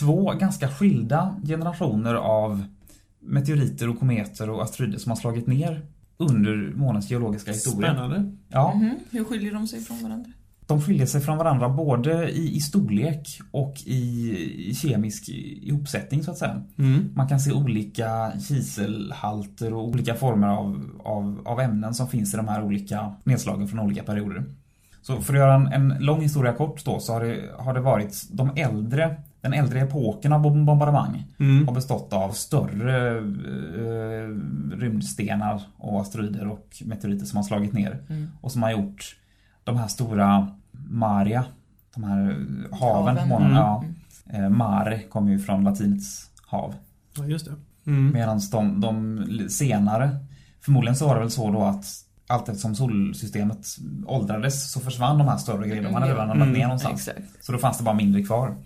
två 0.00 0.32
ganska 0.32 0.68
skilda 0.68 1.36
generationer 1.46 2.14
av 2.14 2.64
meteoriter 3.20 3.88
och 3.88 3.98
kometer 3.98 4.50
och 4.50 4.62
asteroider 4.62 4.98
som 4.98 5.10
har 5.10 5.16
slagit 5.16 5.46
ner 5.46 5.86
under 6.16 6.72
månens 6.76 7.10
geologiska 7.10 7.52
historia. 7.52 7.92
Spännande. 7.92 8.32
Ja, 8.48 8.74
Mhm. 8.74 8.96
Hur 9.10 9.24
skiljer 9.24 9.52
de 9.52 9.66
sig 9.66 9.80
från 9.80 10.02
varandra? 10.02 10.32
de 10.66 10.80
skiljer 10.82 11.06
sig 11.06 11.20
från 11.20 11.38
varandra 11.38 11.68
både 11.68 12.30
i, 12.30 12.56
i 12.56 12.60
storlek 12.60 13.40
och 13.50 13.74
i, 13.86 14.30
i 14.70 14.74
kemisk 14.74 15.28
ihopsättning 15.28 16.22
så 16.22 16.30
att 16.30 16.38
säga. 16.38 16.62
Mm. 16.78 17.12
Man 17.14 17.28
kan 17.28 17.40
se 17.40 17.52
olika 17.52 18.32
kiselhalter 18.48 19.74
och 19.74 19.88
olika 19.88 20.14
former 20.14 20.48
av, 20.48 20.90
av, 21.04 21.42
av 21.44 21.60
ämnen 21.60 21.94
som 21.94 22.08
finns 22.08 22.34
i 22.34 22.36
de 22.36 22.48
här 22.48 22.62
olika 22.62 23.12
nedslagen 23.24 23.68
från 23.68 23.80
olika 23.80 24.02
perioder. 24.02 24.44
Så 25.02 25.20
för 25.20 25.34
att 25.34 25.38
göra 25.38 25.54
en, 25.54 25.66
en 25.66 25.96
lång 26.04 26.20
historia 26.20 26.52
kort 26.52 26.84
då 26.84 27.00
så 27.00 27.12
har 27.12 27.24
det, 27.24 27.50
har 27.58 27.74
det 27.74 27.80
varit 27.80 28.28
de 28.30 28.50
äldre, 28.56 29.16
den 29.40 29.52
äldre 29.52 29.80
epoken 29.80 30.32
av 30.32 30.40
bom- 30.40 30.66
bombardemang 30.66 31.24
Mm. 31.38 31.66
har 31.68 31.74
bestått 31.74 32.12
av 32.12 32.30
större 32.30 33.18
eh, 33.18 34.28
rymdstenar 34.76 35.62
och 35.76 36.00
asteroider 36.00 36.46
och 36.48 36.82
meteoriter 36.84 37.26
som 37.26 37.36
har 37.36 37.44
slagit 37.44 37.72
ner 37.72 37.98
och 38.40 38.52
som 38.52 38.62
har 38.62 38.70
gjort 38.70 39.16
de 39.64 39.76
här 39.76 39.88
stora 39.88 40.48
Maria, 40.90 41.44
de 41.94 42.04
här 42.04 42.36
haven 42.80 43.16
på 43.16 43.26
månen. 43.26 43.46
Mm. 43.50 43.56
Ja, 43.56 43.84
eh, 44.26 44.48
mare 44.48 44.98
kommer 45.02 45.30
ju 45.32 45.38
från 45.38 45.64
latinets 45.64 46.30
hav. 46.46 46.74
Ja, 47.16 47.24
just 47.24 47.44
det. 47.46 47.52
Mm. 47.90 48.10
Medan 48.12 48.40
de, 48.52 48.80
de 48.80 49.48
senare, 49.48 50.10
förmodligen 50.60 50.96
så 50.96 51.06
var 51.06 51.14
det 51.14 51.20
väl 51.20 51.30
så 51.30 51.50
då 51.50 51.62
att 51.62 51.84
allt 52.28 52.48
eftersom 52.48 52.74
solsystemet 52.74 53.66
åldrades 54.06 54.72
så 54.72 54.80
försvann 54.80 55.18
de 55.18 55.28
här 55.28 55.36
större 55.36 55.68
grejerna. 55.68 55.90
Man 55.90 56.02
hade 56.02 56.14
redan 56.14 56.30
Mm, 56.30 56.52
ner 56.52 56.62
någonstans. 56.62 57.08
Exakt. 57.08 57.44
Så 57.44 57.52
då 57.52 57.58
fanns 57.58 57.78
det 57.78 57.84
bara 57.84 57.94
mindre 57.94 58.22
kvar. 58.22 58.56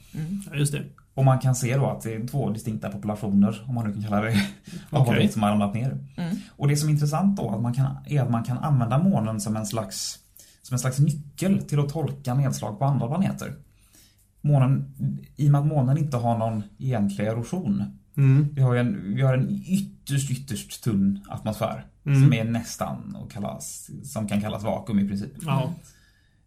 Ja, 0.50 0.56
just 0.56 0.72
det. 0.72 0.82
Och 1.14 1.24
man 1.24 1.38
kan 1.38 1.54
se 1.54 1.76
då 1.76 1.86
att 1.90 2.00
det 2.02 2.14
är 2.14 2.26
två 2.26 2.50
distinkta 2.50 2.90
populationer, 2.90 3.64
om 3.68 3.74
man 3.74 3.86
nu 3.86 3.92
kan 3.92 4.02
kalla 4.02 4.20
det, 4.20 4.46
av 4.90 5.08
objekt 5.08 5.32
som 5.32 5.42
har 5.42 5.50
ramlat 5.50 5.74
ner. 5.74 5.98
Mm. 6.16 6.36
Och 6.56 6.68
det 6.68 6.76
som 6.76 6.88
är 6.88 6.92
intressant 6.92 7.36
då 7.36 7.50
att 7.50 7.62
man 7.62 7.74
kan, 7.74 7.96
är 8.06 8.22
att 8.22 8.30
man 8.30 8.44
kan 8.44 8.58
använda 8.58 8.98
månen 8.98 9.40
som 9.40 9.56
en 9.56 9.66
slags 9.66 10.18
som 10.62 10.74
en 10.74 10.78
slags 10.78 10.98
nyckel 10.98 11.62
till 11.62 11.80
att 11.80 11.88
tolka 11.88 12.34
nedslag 12.34 12.78
på 12.78 12.84
andra 12.84 13.06
planeter. 13.08 13.54
Månen, 14.40 14.94
I 15.36 15.46
och 15.48 15.52
med 15.52 15.60
att 15.60 15.66
månen 15.66 15.98
inte 15.98 16.16
har 16.16 16.38
någon 16.38 16.62
egentlig 16.78 17.26
erosion 17.26 17.84
Mm. 18.16 18.48
vi 18.54 18.62
har 18.62 18.74
ju 18.74 18.80
en, 18.80 19.14
vi 19.14 19.22
har 19.22 19.34
en 19.34 19.62
ytterst, 19.66 20.30
ytterst 20.30 20.84
tunn 20.84 21.20
atmosfär. 21.28 21.86
Mm. 22.06 22.22
Som 22.22 22.32
är 22.32 22.44
nästan 22.44 23.16
och 23.20 23.32
kallas, 23.32 23.90
som 24.04 24.28
kan 24.28 24.40
kallas 24.40 24.62
vakuum 24.62 24.98
i 24.98 25.08
princip. 25.08 25.32
Ja. 25.40 25.72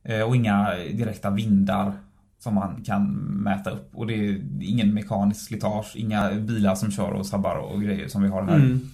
Eh, 0.04 0.22
Och 0.22 0.36
inga 0.36 0.76
direkta 0.76 1.30
vindar 1.30 1.94
som 2.40 2.56
man 2.56 2.84
kan 2.84 3.08
mäta 3.18 3.70
upp. 3.70 3.96
Och 3.96 4.08
det 4.08 4.14
är 4.14 4.42
ingen 4.62 4.94
mekanisk 4.94 5.48
slitage, 5.48 5.96
inga 5.96 6.32
bilar 6.32 6.76
som 6.76 6.92
kör 6.92 7.12
och 7.12 7.26
sabbar 7.26 7.56
och 7.56 7.82
grejer 7.82 8.08
som 8.08 8.24
vi 8.24 8.30
har 8.30 8.44
här. 8.44 8.56
Mm. 8.56 8.90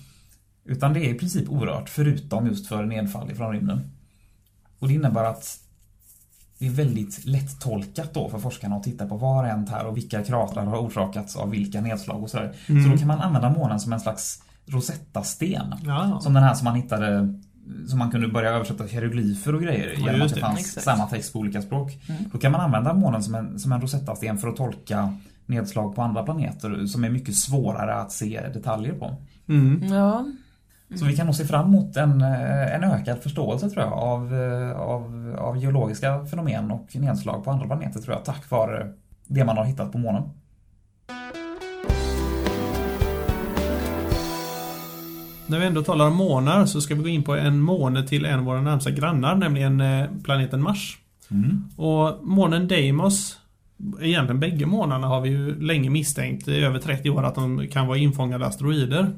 Utan 0.66 0.94
det 0.94 1.00
är 1.00 1.16
i 1.16 1.20
princip 1.20 1.50
orört 1.50 1.90
förutom 1.90 2.48
just 2.48 2.68
för 2.68 2.86
nedfall 2.86 3.32
ifrån 3.32 3.54
rymden. 3.54 3.82
Och 4.80 4.88
det 4.88 4.94
innebär 4.94 5.24
att 5.24 5.60
det 6.58 6.68
är 6.68 6.72
väldigt 6.72 7.26
lätt-tolkat 7.26 8.14
då 8.14 8.30
för 8.30 8.40
forskarna 8.40 8.76
att 8.76 8.84
titta 8.84 9.08
på 9.08 9.18
vad 9.18 9.36
har 9.36 9.44
hänt 9.44 9.70
här 9.70 9.86
och 9.86 9.98
vilka 9.98 10.24
kratrar 10.24 10.66
har 10.66 10.78
orsakats 10.78 11.36
av 11.36 11.50
vilka 11.50 11.82
nedslag 11.82 12.24
och 12.24 12.30
sådär. 12.30 12.56
Mm. 12.70 12.84
Så 12.84 12.90
då 12.90 12.98
kan 12.98 13.08
man 13.08 13.20
använda 13.20 13.50
månen 13.50 13.80
som 13.80 13.94
en 13.94 14.00
slags 14.00 14.44
Rosetta-sten. 14.72 15.76
Ja. 15.86 16.20
Som 16.22 16.34
den 16.34 16.44
här 16.44 16.54
som 16.54 16.66
man 16.66 16.76
hittade 16.76 17.34
som 17.88 18.00
man 18.00 18.12
kunde 18.12 18.28
börja 18.28 18.50
översätta 18.50 18.84
hieroglyfer 18.84 19.56
och 19.56 19.62
grejer 19.62 19.94
genom 19.98 20.22
att 20.22 20.30
det 20.30 20.36
det. 20.36 20.42
fanns 20.42 20.60
Exakt. 20.60 20.84
samma 20.86 21.06
text 21.06 21.34
på 21.34 21.40
olika 21.40 21.62
språk. 21.62 22.00
Mm. 22.10 22.24
Då 22.32 22.38
kan 22.38 22.52
man 22.52 22.62
använda 22.62 22.94
månen 22.94 23.24
som 23.24 23.36
en, 23.36 23.60
som 23.60 23.72
en 23.72 23.82
Rosetta-sten 23.82 24.38
för 24.38 24.48
att 24.48 24.56
tolka 24.56 25.18
nedslag 25.46 25.96
på 25.96 26.02
andra 26.02 26.24
planeter 26.24 26.86
som 26.86 27.04
är 27.04 27.10
mycket 27.10 27.36
svårare 27.36 27.94
att 27.94 28.12
se 28.12 28.42
detaljer 28.54 28.94
på. 28.94 29.16
Mm. 29.50 29.94
Ja, 29.94 30.26
Så 30.96 31.06
vi 31.06 31.16
kan 31.16 31.26
nog 31.26 31.36
se 31.36 31.46
fram 31.46 31.66
emot 31.66 31.98
en, 31.98 32.22
en 32.22 32.84
ökad 32.84 33.22
förståelse 33.22 33.70
tror 33.70 33.84
jag 33.84 33.94
av, 33.94 34.34
av, 34.76 35.36
av 35.40 35.58
geologiska 35.58 36.26
fenomen 36.26 36.72
och 36.72 36.96
nedslag 36.96 37.44
på 37.44 37.52
andra 37.52 37.66
planeter 37.66 38.00
tror 38.00 38.16
jag 38.16 38.26
tack 38.26 38.50
vare 38.50 38.94
det 39.28 39.46
man 39.46 39.58
har 39.58 39.66
hittat 39.66 39.92
på 39.92 39.98
månen. 39.98 40.24
När 45.52 45.60
vi 45.60 45.66
ändå 45.66 45.84
talar 45.84 46.08
om 46.08 46.16
månar 46.16 46.66
så 46.66 46.82
ska 46.82 46.96
vi 46.96 47.02
gå 47.02 47.10
in 47.10 47.24
på 47.24 47.36
en 47.36 47.62
måne 47.62 48.08
till 48.08 48.26
en 48.26 48.40
av 48.40 48.46
våra 48.46 48.62
närmsta 48.62 48.92
grannar, 48.92 49.36
nämligen 49.36 49.82
eh, 49.82 50.06
planeten 50.24 50.64
Mars. 50.64 50.98
Mm. 51.32 51.64
Och 51.76 52.28
månen 52.28 52.68
Deimos, 52.68 53.40
egentligen 54.02 54.40
bägge 54.40 54.66
månarna 54.66 55.08
har 55.08 55.22
vi 55.22 55.30
ju 55.30 55.62
länge 55.62 55.90
misstänkt 55.90 56.48
i 56.48 56.64
över 56.64 56.80
30 56.80 57.10
år 57.10 57.24
att 57.24 57.36
de 57.36 57.68
kan 57.68 57.88
vara 57.88 57.98
infångade 57.98 58.46
asteroider. 58.46 59.12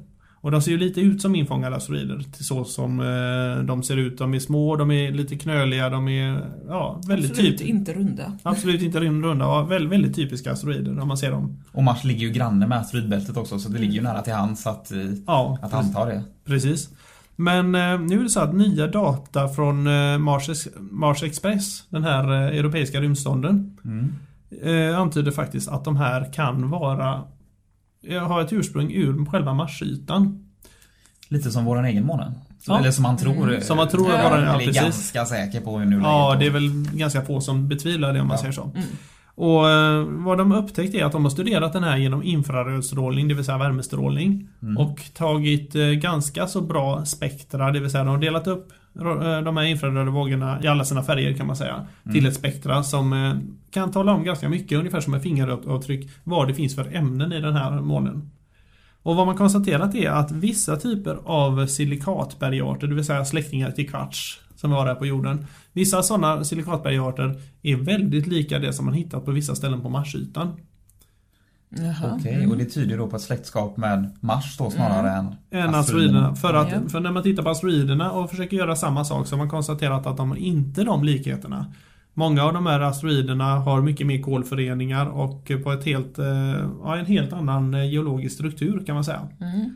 Och 0.44 0.52
de 0.52 0.62
ser 0.62 0.72
ju 0.72 0.78
lite 0.78 1.02
ut 1.02 1.22
som 1.22 1.36
infångade 1.36 1.76
asteroider, 1.76 2.20
till 2.32 2.46
så 2.46 2.64
som 2.64 3.00
eh, 3.00 3.66
de 3.66 3.84
ser 3.84 3.98
ut. 3.98 4.18
De 4.18 4.34
är 4.34 4.40
små, 4.40 4.76
de 4.76 4.92
är 4.92 5.12
lite 5.12 5.36
knöliga, 5.36 5.90
de 5.90 6.08
är 6.08 6.42
ja, 6.68 7.02
väldigt 7.08 7.32
absolut 7.32 7.58
typ, 7.58 7.68
inte 7.68 7.94
runda. 7.94 8.32
Absolut 8.44 8.82
inte 8.82 9.00
runda, 9.00 9.46
ja, 9.46 9.64
väldigt, 9.64 9.92
väldigt 9.92 10.16
typiska 10.16 10.52
asteroider 10.52 11.00
om 11.00 11.08
man 11.08 11.18
ser 11.18 11.32
dem. 11.32 11.64
Och 11.72 11.84
Mars 11.84 12.04
ligger 12.04 12.28
ju 12.28 12.34
granne 12.34 12.68
med 12.68 12.78
asteroidbältet 12.78 13.38
också 13.38 13.60
så 13.60 13.70
det 13.70 13.80
ligger 13.80 13.94
ju 13.94 14.02
nära 14.02 14.22
till 14.22 14.34
hands 14.34 14.68
att, 14.68 14.92
eh, 14.92 14.98
Ja, 15.28 15.58
att 15.62 15.74
anta 15.74 16.06
det. 16.06 16.24
Precis. 16.46 16.90
Men 17.36 17.76
eh, 17.76 18.00
nu 18.00 18.20
är 18.20 18.24
det 18.24 18.30
så 18.30 18.40
att 18.40 18.56
nya 18.56 18.88
data 18.88 19.48
från 19.48 19.88
eh, 19.88 20.18
Mars, 20.18 20.68
Mars 20.80 21.24
Express, 21.24 21.84
den 21.90 22.04
här 22.04 22.32
eh, 22.32 22.58
europeiska 22.60 23.02
rymdstonden, 23.02 23.78
Mm. 23.86 24.12
eh, 24.92 25.00
antyder 25.00 25.32
faktiskt 25.32 25.70
att 25.70 25.86
de 25.86 25.96
här 25.98 26.34
kan 26.34 26.70
vara 26.70 27.22
eh, 28.08 28.28
ha 28.28 28.42
ett 28.42 28.54
ursprung 28.54 28.92
ur 28.92 29.26
själva 29.26 29.54
Marsytan. 29.54 30.40
Lite 31.28 31.52
som 31.52 31.66
vår 31.66 31.86
egen 31.86 32.06
måne. 32.06 32.34
Ja. 32.68 32.80
Eller 32.80 32.92
som 32.92 33.04
man 33.04 33.18
tror. 33.18 33.50
Mm. 33.50 33.62
Som 33.62 33.78
man 33.78 33.88
tror 33.90 34.14
eh, 34.14 34.24
vara 34.24 34.36
den, 34.38 34.46
ja, 34.46 34.58
precis. 34.58 34.82
ganska 34.82 35.26
säker 35.26 35.62
på 35.62 35.80
nu 35.80 36.00
Ja, 36.04 36.36
det 36.40 36.46
är 36.46 36.50
väl 36.50 36.70
ganska 36.94 37.22
få 37.22 37.42
som 37.42 37.68
betvivlar 37.68 38.14
det 38.14 38.22
om 38.22 38.28
man 38.28 38.36
Ja. 38.36 38.42
säger 38.42 38.54
så. 38.54 38.64
Mm. 38.64 38.88
Och 39.36 39.70
eh, 39.70 40.04
vad 40.10 40.38
de 40.38 40.52
har 40.52 40.58
upptäckt 40.58 40.96
är 40.96 41.06
att 41.06 41.12
de 41.12 41.24
har 41.24 41.32
studerat 41.32 41.74
den 41.74 41.84
här 41.84 41.98
genom 41.98 42.24
infrarödstrålning, 42.24 43.28
det 43.28 43.34
vill 43.34 43.46
säga 43.46 43.58
värmestrålning. 43.58 44.50
Mm. 44.62 44.78
Och 44.78 45.00
tagit 45.14 45.76
eh, 45.76 45.82
ganska 45.86 46.48
så 46.48 46.62
bra 46.62 47.06
spektra, 47.06 47.72
det 47.72 47.80
vill 47.80 47.90
säga 47.92 48.04
de 48.04 48.10
har 48.10 48.18
delat 48.18 48.48
upp 48.48 48.68
de 49.44 49.58
här 49.58 49.64
infraröda 49.64 50.12
vågorna 50.12 50.64
i 50.64 50.68
alla 50.68 50.86
sina 50.86 51.04
färger 51.04 51.34
kan 51.34 51.48
man 51.48 51.56
säga. 51.56 51.88
Till 52.12 52.26
ett 52.26 52.36
spektra 52.36 52.84
som 52.84 53.14
eh, 53.14 53.34
kan 53.72 53.92
tala 53.92 54.14
om 54.14 54.24
ganska 54.24 54.50
mycket, 54.50 54.78
ungefär 54.78 55.02
som 55.02 55.14
ett 55.14 55.24
fingeravtryck, 55.24 56.10
vad 56.24 56.48
det 56.48 56.54
finns 56.54 56.76
för 56.76 56.96
ämnen 56.96 57.34
i 57.34 57.42
den 57.42 57.54
här 57.54 57.82
månen. 57.82 58.30
Och 59.04 59.16
vad 59.16 59.26
man 59.26 59.38
konstaterat 59.38 59.96
är 59.96 60.10
att 60.10 60.32
vissa 60.32 60.76
typer 60.78 61.20
av 61.26 61.68
silikatbergarter, 61.68 62.88
det 62.88 62.96
vill 62.96 63.06
säga 63.06 63.26
släktingar 63.26 63.72
till 63.72 63.90
kvarts, 63.90 64.42
som 64.56 64.70
vi 64.70 64.76
har 64.76 64.86
här 64.86 64.96
på 64.96 65.06
jorden. 65.06 65.46
Vissa 65.74 66.04
sådana 66.04 66.44
silikatbergarter 66.44 67.42
är 67.62 67.76
väldigt 67.76 68.28
lika 68.28 68.60
det 68.60 68.74
som 68.74 68.86
man 68.86 68.94
hittat 68.94 69.26
på 69.26 69.32
vissa 69.32 69.56
ställen 69.56 69.82
på 69.82 69.90
Marsytan. 69.90 70.52
Okej, 72.14 72.48
och 72.48 72.58
det 72.58 72.66
tyder 72.66 72.98
då 72.98 73.08
på 73.08 73.16
ett 73.16 73.22
släktskap 73.22 73.78
med 73.78 74.18
Mars 74.20 74.58
då 74.58 74.70
snarare 74.70 75.12
än 75.12 75.36
Än 75.52 75.76
asteroiderna. 75.76 76.36
För, 76.36 76.54
att, 76.54 76.92
för 76.92 77.00
när 77.00 77.12
man 77.12 77.24
tittar 77.24 77.44
på 77.44 77.50
asteroiderna 77.50 78.12
och 78.12 78.30
försöker 78.30 78.58
göra 78.58 78.76
samma 78.76 79.06
sak 79.06 79.28
så 79.28 79.36
har 79.36 79.38
man 79.38 79.50
konstaterat 79.50 80.08
att 80.08 80.18
de 80.18 80.30
har 80.30 80.38
inte 80.38 80.84
de 80.84 81.04
likheterna. 81.04 81.74
Många 82.14 82.44
av 82.44 82.54
de 82.54 82.66
här 82.66 82.80
asteroiderna 82.80 83.56
har 83.56 83.82
mycket 83.82 84.08
mer 84.08 84.22
kolföreningar 84.22 85.06
och 85.06 85.52
på 85.64 85.72
ett 85.72 85.86
helt, 85.86 86.20
eh, 86.20 86.26
ja, 86.84 86.98
en 86.98 87.06
helt 87.06 87.34
annan 87.34 87.74
eh, 87.74 87.92
geologisk 87.92 88.36
struktur 88.36 88.84
kan 88.86 88.96
man 88.96 89.04
säga. 89.04 89.28
Mm. 89.42 89.76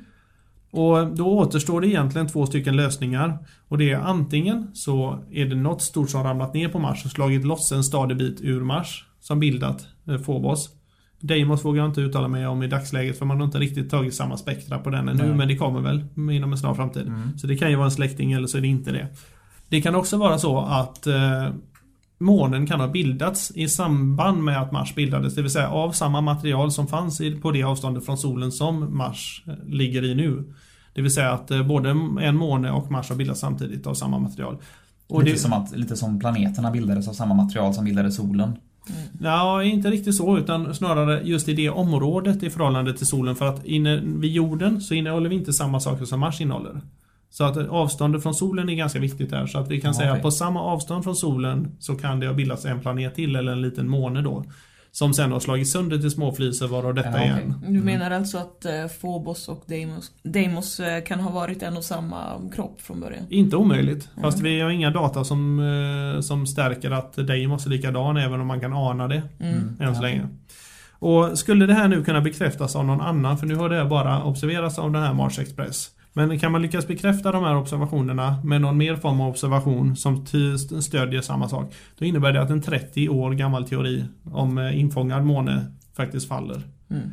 Och 0.71 1.15
då 1.15 1.27
återstår 1.27 1.81
det 1.81 1.87
egentligen 1.87 2.27
två 2.27 2.45
stycken 2.45 2.75
lösningar. 2.75 3.37
Och 3.67 3.77
det 3.77 3.91
är 3.91 3.99
antingen 3.99 4.71
så 4.73 5.23
är 5.31 5.45
det 5.45 5.55
något 5.55 5.81
stort 5.81 6.09
som 6.09 6.23
ramlat 6.23 6.53
ner 6.53 6.69
på 6.69 6.79
Mars 6.79 7.05
och 7.05 7.11
slagit 7.11 7.45
loss 7.45 7.71
en 7.71 7.83
stadig 7.83 8.17
bit 8.17 8.41
ur 8.41 8.61
Mars 8.63 9.05
som 9.19 9.39
bildat 9.39 9.87
eh, 10.07 10.17
Phobos. 10.17 10.69
Deimos 11.19 11.65
vågar 11.65 11.81
jag 11.81 11.89
inte 11.89 12.01
uttala 12.01 12.27
mig 12.27 12.47
om 12.47 12.63
i 12.63 12.67
dagsläget 12.67 13.17
för 13.17 13.25
man 13.25 13.37
har 13.37 13.45
inte 13.45 13.59
riktigt 13.59 13.89
tagit 13.89 14.15
samma 14.15 14.37
spektra 14.37 14.79
på 14.79 14.89
den 14.89 15.09
ännu 15.09 15.23
Nej. 15.23 15.35
men 15.35 15.47
det 15.47 15.57
kommer 15.57 15.81
väl 15.81 16.05
inom 16.15 16.51
en 16.51 16.57
snar 16.57 16.73
framtid. 16.73 17.07
Mm. 17.07 17.37
Så 17.37 17.47
det 17.47 17.57
kan 17.57 17.69
ju 17.69 17.75
vara 17.75 17.85
en 17.85 17.91
släkting 17.91 18.31
eller 18.31 18.47
så 18.47 18.57
är 18.57 18.61
det 18.61 18.67
inte 18.67 18.91
det. 18.91 19.07
Det 19.69 19.81
kan 19.81 19.95
också 19.95 20.17
vara 20.17 20.37
så 20.37 20.59
att 20.59 21.07
eh, 21.07 21.47
månen 22.17 22.67
kan 22.67 22.79
ha 22.79 22.87
bildats 22.87 23.51
i 23.55 23.69
samband 23.69 24.43
med 24.43 24.61
att 24.61 24.71
Mars 24.71 24.95
bildades, 24.95 25.35
det 25.35 25.41
vill 25.41 25.51
säga 25.51 25.69
av 25.69 25.91
samma 25.91 26.21
material 26.21 26.71
som 26.71 26.87
fanns 26.87 27.21
på 27.41 27.51
det 27.51 27.63
avståndet 27.63 28.05
från 28.05 28.17
solen 28.17 28.51
som 28.51 28.97
Mars 28.97 29.43
eh, 29.47 29.53
ligger 29.65 30.03
i 30.03 30.15
nu. 30.15 30.53
Det 30.93 31.01
vill 31.01 31.13
säga 31.13 31.31
att 31.31 31.51
eh, 31.51 31.63
både 31.63 31.89
en 32.21 32.35
måne 32.35 32.71
och 32.71 32.91
Mars 32.91 33.09
har 33.09 33.15
bildats 33.15 33.39
samtidigt 33.39 33.87
av 33.87 33.93
samma 33.93 34.19
material. 34.19 34.57
Och 35.07 35.23
lite, 35.23 35.35
det, 35.35 35.39
som 35.39 35.53
att, 35.53 35.77
lite 35.77 35.95
som 35.95 36.19
planeterna 36.19 36.71
bildades 36.71 37.07
av 37.07 37.13
samma 37.13 37.33
material 37.33 37.73
som 37.73 37.85
bildade 37.85 38.11
solen. 38.11 38.53
Ja, 39.21 39.63
inte 39.63 39.91
riktigt 39.91 40.15
så 40.15 40.37
utan 40.37 40.75
snarare 40.75 41.21
just 41.23 41.49
i 41.49 41.53
det 41.53 41.69
området 41.69 42.43
i 42.43 42.49
förhållande 42.49 42.93
till 42.97 43.07
solen 43.07 43.35
för 43.35 43.45
att 43.47 43.65
inne 43.65 44.01
vid 44.05 44.31
jorden 44.31 44.81
så 44.81 44.93
innehåller 44.93 45.29
vi 45.29 45.35
inte 45.35 45.53
samma 45.53 45.79
saker 45.79 46.05
som 46.05 46.19
Mars 46.19 46.41
innehåller. 46.41 46.81
Så 47.29 47.43
att 47.43 47.57
avståndet 47.57 48.23
från 48.23 48.33
solen 48.33 48.69
är 48.69 48.75
ganska 48.75 48.99
viktigt 48.99 49.29
där 49.29 49.47
så 49.47 49.59
att 49.59 49.67
vi 49.71 49.81
kan 49.81 49.89
Ja, 49.89 49.93
säga 49.93 50.09
okej. 50.11 50.17
att 50.17 50.23
på 50.23 50.31
samma 50.31 50.61
avstånd 50.61 51.03
från 51.03 51.15
solen 51.15 51.75
så 51.79 51.95
kan 51.95 52.19
det 52.19 52.27
ha 52.27 52.33
bildats 52.33 52.65
en 52.65 52.79
planet 52.79 53.15
till 53.15 53.35
eller 53.35 53.51
en 53.51 53.61
liten 53.61 53.89
måne 53.89 54.21
då. 54.21 54.43
Som 54.97 55.13
sen 55.13 55.31
har 55.31 55.39
slagit 55.39 55.67
sönder 55.69 55.97
till 55.97 56.11
små 56.11 56.31
flisor 56.31 56.67
varav 56.67 56.93
detta 56.93 57.09
Ja, 57.09 57.17
är 57.17 57.33
okej. 57.33 57.53
en. 57.67 57.73
Du 57.73 57.79
menar 57.81 58.11
alltså 58.11 58.37
att 58.37 58.65
eh, 58.65 58.87
Phobos 59.01 59.47
och 59.47 59.63
Deimos, 59.67 60.11
Deimos 60.23 60.79
eh, 60.79 61.03
kan 61.03 61.19
ha 61.19 61.31
varit 61.31 61.63
en 61.63 61.77
och 61.77 61.83
samma 61.83 62.49
kropp 62.55 62.81
från 62.81 62.99
början? 62.99 63.23
Inte 63.29 63.55
omöjligt. 63.55 64.09
Fast 64.21 64.39
vi 64.39 64.61
har 64.61 64.69
inga 64.69 64.91
data 64.91 65.23
som, 65.23 65.59
eh, 66.15 66.21
som 66.21 66.47
stärker 66.47 66.91
att 66.91 67.13
Deimos 67.27 67.65
är 67.65 67.69
likadan 67.69 68.17
även 68.17 68.41
om 68.41 68.47
man 68.47 68.59
kan 68.59 68.73
ana 68.73 69.07
det. 69.07 69.21
Mm. 69.39 69.77
än 69.79 69.95
så 69.95 69.99
Ja. 70.03 70.07
länge. 70.07 70.27
Och 70.91 71.39
skulle 71.39 71.65
det 71.65 71.73
här 71.73 71.87
nu 71.87 72.03
kunna 72.03 72.21
bekräftas 72.21 72.75
av 72.75 72.85
någon 72.85 73.01
annan, 73.01 73.37
för 73.37 73.47
nu 73.47 73.55
har 73.55 73.69
det 73.69 73.85
bara 73.85 74.23
observerats 74.23 74.79
av 74.79 74.91
den 74.91 75.03
här 75.03 75.13
Mars 75.13 75.39
Express. 75.39 75.89
Men 76.17 76.39
kan 76.39 76.51
man 76.51 76.61
lyckas 76.61 76.87
bekräfta 76.87 77.31
de 77.31 77.43
här 77.43 77.55
observationerna 77.55 78.37
med 78.43 78.61
någon 78.61 78.77
mer 78.77 78.95
form 78.95 79.21
av 79.21 79.29
observation 79.29 79.95
som 79.95 80.25
stödjer 80.81 81.21
samma 81.21 81.49
sak, 81.49 81.73
då 81.97 82.05
innebär 82.05 82.33
det 82.33 82.41
att 82.41 82.49
en 82.49 82.61
30 82.61 83.09
år 83.09 83.31
gammal 83.31 83.69
teori 83.69 84.05
om 84.23 84.57
eh, 84.57 84.79
infångad 84.79 85.25
måne 85.25 85.65
faktiskt 85.95 86.27
faller. 86.27 86.61
Mm. 86.89 87.11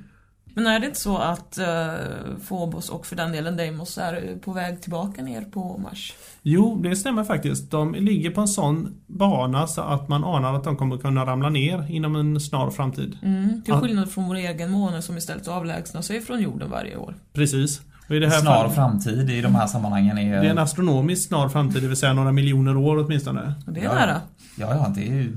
Men 0.55 0.67
är 0.67 0.81
det 0.81 0.87
inte 0.87 1.01
så 1.01 1.17
att 1.17 1.59
uh, 1.61 2.39
Phobos 2.49 2.89
och 2.89 3.07
för 3.07 3.17
den 3.17 3.33
delen 3.33 3.57
Deimos 3.57 3.99
är 3.99 4.39
på 4.41 4.53
väg 4.53 4.83
tillbaka 4.83 5.23
ner 5.23 5.43
på 5.43 5.79
Mars? 5.79 6.15
Jo, 6.43 6.81
det 6.83 6.97
stämmer 6.97 7.25
faktiskt. 7.25 7.71
De 7.71 7.95
ligger 7.95 8.31
på 8.31 8.41
en 8.41 8.49
sån 8.49 8.95
bana 9.07 9.67
så 9.67 9.81
att 9.81 10.09
man 10.09 10.25
anar 10.25 10.55
att 10.55 10.65
de 10.65 10.77
kommer 10.77 10.99
kunna 10.99 11.27
ramla 11.27 11.49
ner 11.49 11.91
inom 11.91 12.17
en 12.17 12.41
snar 12.41 12.71
framtid. 12.71 13.19
Mm. 13.23 13.63
Till 13.63 13.75
skillnad 13.75 14.11
från 14.11 14.29
vår 14.29 14.35
egen 14.35 14.71
måne 14.71 15.03
som 15.03 15.17
istället 15.17 15.49
avlägsnar 15.49 16.03
sig 16.03 16.21
från 16.21 16.43
jorden 16.43 16.71
varje 16.71 16.97
år. 16.97 17.15
Precis. 17.33 17.81
Och 18.09 18.17
i 18.17 18.19
det 18.19 18.29
här 18.29 18.41
Snar 18.41 18.55
fallet, 18.55 18.75
framtid 18.75 19.31
i 19.31 19.41
de 19.41 19.55
här 19.55 19.67
sammanhangen 19.67 20.19
är... 20.19 20.41
det 20.41 20.47
är 20.47 20.51
en 20.51 20.59
astronomiskt 20.59 21.29
snar 21.29 21.49
framtid, 21.49 21.83
det 21.83 21.89
vill 21.89 21.97
säga 21.97 22.13
några 22.13 22.33
miljoner 22.33 22.77
år 22.77 23.05
åtminstone. 23.05 23.55
Och 23.67 23.73
det 23.73 23.81
är 23.81 23.85
Ja. 23.85 23.95
nära. 23.95 24.21
Ja, 24.59 24.75
ja, 24.75 24.93
det 24.95 25.01
är 25.09 25.13
ju 25.15 25.37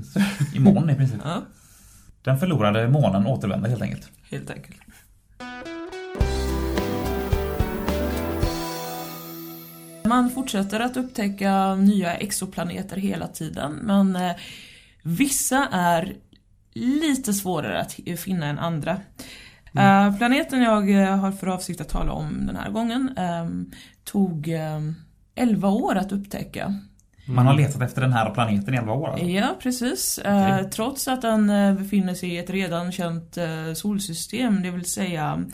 imorgon 0.54 0.90
i 0.90 0.94
princip. 0.94 1.20
Ja, 1.24 1.42
Den 2.24 2.38
förlorade 2.38 2.88
månen 2.88 3.26
återvänder 3.26 3.68
helt 3.70 3.82
enkelt. 3.82 4.08
helt 4.30 4.50
enkelt. 4.50 4.76
Man 10.04 10.30
fortsätter 10.30 10.80
att 10.80 10.96
upptäcka 10.96 11.74
nya 11.74 12.14
exoplaneter 12.14 12.96
hela 12.96 13.28
tiden 13.28 13.72
men 13.82 14.16
eh, 14.16 14.32
vissa 15.02 15.68
är 15.72 16.16
lite 16.74 17.34
svårare 17.34 17.80
att 17.80 17.92
finna 18.20 18.46
än 18.46 18.58
andra. 18.58 19.00
Eh, 19.78 20.16
planeten 20.16 20.62
jag 20.62 20.90
eh, 20.90 21.16
har 21.16 21.32
för 21.32 21.46
avsikt 21.46 21.80
att 21.80 21.88
tala 21.88 22.12
om 22.12 22.46
den 22.46 22.56
här 22.56 22.70
gången 22.70 23.14
ehm, 23.16 23.72
tog 24.04 24.48
um, 24.48 24.94
11 25.34 25.68
år 25.68 25.94
att 25.94 26.12
upptäcka. 26.12 26.74
Man 27.26 27.46
har 27.46 27.54
letat 27.54 27.82
efter 27.82 28.00
den 28.00 28.12
här 28.12 28.30
planeten 28.30 28.74
i 28.74 28.76
11 28.76 28.92
år 28.92 29.08
alltså. 29.08 29.26
Ja, 29.26 29.56
precis. 29.62 30.18
Eh, 30.18 30.54
Okej. 30.54 30.70
trots 30.70 31.08
att 31.08 31.22
den 31.22 31.50
eh, 31.50 31.74
befinner 31.74 32.14
sig 32.14 32.34
i 32.34 32.38
ett 32.38 32.50
redan 32.50 32.92
känt 32.92 33.38
solsystem, 33.74 34.62
det 34.62 34.70
vill 34.70 34.84
säga 34.84 35.44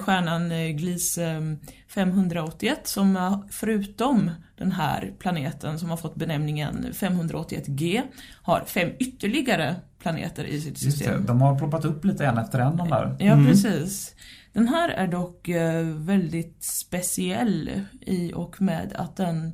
stjärnan 0.00 0.48
Gliese 0.76 1.18
eh, 1.18 1.40
581 1.88 2.80
som 2.84 3.16
eh, 3.16 3.38
förutom 3.50 4.30
den 4.56 4.72
här 4.72 5.12
planeten 5.18 5.78
som 5.78 5.90
har 5.90 5.96
fått 5.96 6.14
benämningen 6.14 6.86
581G 6.92 8.02
har 8.42 8.64
fem 8.66 8.90
ytterligare 8.98 9.76
planeter 10.04 10.44
i 10.44 10.60
sitt 10.60 10.82
Just 10.82 10.98
det, 10.98 11.04
system. 11.04 11.26
de 11.26 11.40
har 11.40 11.58
ploppat 11.58 11.84
upp 11.84 12.04
lite 12.04 12.26
en 12.26 12.38
efter 12.38 12.58
en 12.58 12.76
de 12.76 12.88
där. 12.88 13.16
Ja, 13.18 13.32
Mm. 13.32 13.46
precis. 13.46 14.14
Den 14.52 14.68
här 14.68 14.88
är 14.88 15.06
dock 15.06 15.48
eh, 15.48 15.84
väldigt 15.86 16.64
speciell 16.64 17.70
i 18.00 18.32
och 18.34 18.62
med 18.62 18.92
att 18.96 19.16
den 19.16 19.52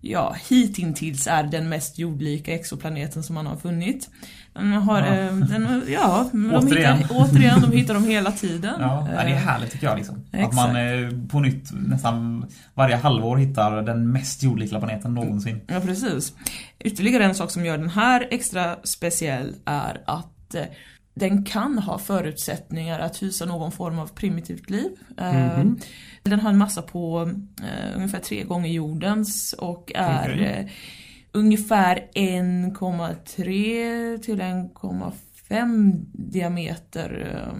ja, 0.00 0.36
hittills 0.48 1.26
är 1.26 1.42
den 1.44 1.68
mest 1.68 1.98
jordlika 1.98 2.54
exoplaneten 2.54 3.22
som 3.22 3.34
man 3.34 3.46
har 3.46 3.56
funnit. 3.56 4.10
Den 4.58 4.72
har, 4.72 5.00
Ja. 5.02 5.06
eh, 5.14 5.34
den, 5.36 5.82
ja, 5.88 6.28
de 6.32 6.54
Återigen. 6.54 6.96
Hittar, 6.98 7.14
återigen, 7.16 7.60
de 7.60 7.72
hittar 7.76 7.94
dem 7.94 8.04
hela 8.04 8.32
tiden. 8.32 8.74
Ja, 8.80 9.06
det 9.10 9.16
är 9.16 9.26
Eh, 9.28 9.36
härligt 9.36 9.70
tycker 9.72 9.86
jag. 9.86 9.96
Liksom. 9.98 10.24
Att 10.32 10.54
man 10.54 10.76
eh, 10.76 11.10
på 11.28 11.40
nytt 11.40 11.70
nästan 11.72 12.46
varje 12.74 12.96
halvår 12.96 13.36
hittar 13.36 13.82
den 13.82 14.12
mest 14.12 14.42
jordlika 14.42 14.78
planeten 14.78 15.14
någonsin. 15.14 15.60
Ja, 15.66 15.80
precis. 15.80 16.32
Ytterligare 16.78 17.24
en 17.24 17.34
sak 17.34 17.50
som 17.50 17.64
gör 17.64 17.78
den 17.78 17.90
här 17.90 18.28
extra 18.30 18.76
speciell 18.84 19.54
är 19.64 20.00
att 20.06 20.54
eh, 20.54 20.62
den 21.14 21.44
kan 21.44 21.78
ha 21.78 21.98
förutsättningar 21.98 23.00
att 23.00 23.22
hysa 23.22 23.44
någon 23.44 23.72
form 23.72 23.98
av 23.98 24.06
primitivt 24.06 24.70
liv. 24.70 24.90
Eh, 25.18 25.34
Mhm. 25.58 25.78
Den 26.22 26.40
har 26.40 26.50
en 26.50 26.58
massa 26.58 26.82
på 26.82 27.30
ungefär 27.96 28.18
tre 28.18 28.42
gånger 28.42 28.68
jordens 28.70 29.52
och 29.58 29.92
är 29.94 30.42
eh, 30.58 30.66
ungefär 31.36 32.08
1,3 32.14 34.18
till 34.18 34.40
1,5 34.40 36.04
diameter. 36.12 37.32
Eh, 37.34 37.52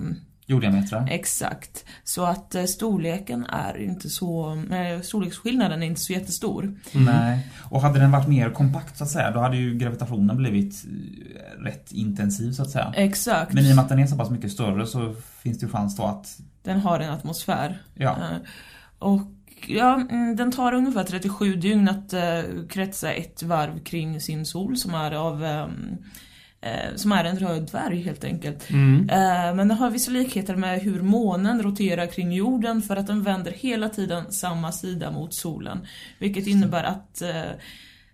Jorddiametrar. 0.48 1.08
exakt. 1.10 1.84
Så 2.04 2.24
att 2.24 2.54
eh, 2.54 2.64
storleken 2.64 3.44
är 3.44 3.80
inte 3.82 4.08
så, 4.08 4.52
eh, 4.70 5.00
storleksskillnaden 5.02 5.82
är 5.82 5.86
inte 5.86 6.00
så 6.00 6.12
jättestor. 6.12 6.74
Nej. 6.92 7.48
Och 7.70 7.80
hade 7.82 7.98
den 8.00 8.10
varit 8.10 8.28
mer 8.28 8.50
kompakt 8.50 8.96
så 8.98 9.04
att 9.04 9.10
säga, 9.10 9.30
då 9.30 9.40
hade 9.40 9.56
ju 9.56 9.74
gravitationen 9.78 10.36
blivit 10.36 10.84
eh, 10.84 11.62
rätt 11.62 11.92
intensiv 11.92 12.52
så 12.52 12.62
att 12.62 12.70
säga. 12.70 12.92
Exakt. 12.96 13.52
Men 13.52 13.64
i 13.64 13.72
och 13.72 13.76
med 13.76 13.82
att 13.82 13.88
den 13.88 13.98
är 13.98 14.06
så 14.06 14.16
pass 14.16 14.30
mycket 14.30 14.52
större 14.52 14.86
så 14.86 15.14
finns 15.42 15.58
det 15.58 15.66
ju 15.66 15.72
chans 15.72 15.96
då 15.96 16.02
att, 16.02 16.38
Den 16.62 16.80
har 16.80 17.00
en 17.00 17.10
atmosfär. 17.10 17.82
ja, 17.94 18.16
Och 18.98 19.20
ja, 19.68 19.94
mm, 20.10 20.36
den 20.36 20.52
tar 20.52 20.74
ungefär 20.74 21.04
37 21.04 21.56
dygn 21.56 21.88
att 21.88 22.12
eh, 22.12 22.42
kretsa 22.68 23.12
ett 23.12 23.42
varv 23.42 23.84
kring 23.84 24.20
sin 24.20 24.46
sol 24.46 24.76
som 24.76 24.94
är 24.94 25.12
av 25.12 25.44
eh, 25.44 25.66
som 26.94 27.12
är 27.12 27.24
en 27.24 27.38
röd 27.38 27.62
dvärg 27.70 28.02
helt 28.02 28.24
enkelt. 28.24 28.70
Mm. 28.70 29.10
Eh, 29.10 29.54
men 29.54 29.68
den 29.68 29.70
har 29.70 29.90
vissa 29.90 30.10
likheter 30.10 30.56
med 30.56 30.80
hur 30.80 31.02
månen 31.02 31.62
roterar 31.62 32.06
kring 32.06 32.32
jorden 32.32 32.82
för 32.82 32.96
att 32.96 33.06
den 33.06 33.22
vänder 33.22 33.50
hela 33.50 33.88
tiden 33.88 34.32
samma 34.32 34.72
sida 34.72 35.10
mot 35.10 35.34
solen. 35.34 35.86
Vilket 36.18 36.46
innebär 36.46 36.84
att 36.84 37.22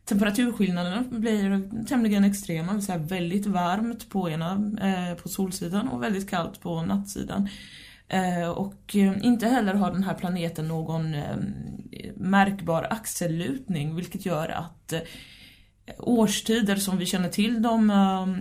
temperaturskillnaderna 0.05 1.05
blir 1.11 1.63
tämligen 1.87 2.25
extrema, 2.25 2.73
det 2.73 2.77
vill 2.77 2.87
säga 2.87 2.99
väldigt 2.99 3.47
varmt 3.47 4.11
på 4.11 4.31
ena, 4.31 4.53
eh, 4.83 5.17
på 5.23 5.29
solsidan 5.29 5.89
och 5.89 6.03
väldigt 6.03 6.31
kallt 6.31 6.61
på 6.61 6.83
nattsidan. 6.83 7.49
Eh, 8.13 8.49
och 8.49 8.97
eh, 8.97 9.25
inte 9.25 9.49
heller 9.49 9.75
har 9.75 9.91
den 9.91 10.03
här 10.03 10.15
planeten 10.15 10.69
någon 10.69 11.15
eh, 11.15 11.37
märkbar 12.17 12.87
axellutning 12.91 13.95
vilket 13.95 14.27
gör 14.27 14.49
att 14.49 14.93
årstider 15.99 16.77
som 16.77 16.99
vi 16.99 17.07
känner 17.07 17.29
till 17.29 17.63
dem, 17.63 17.91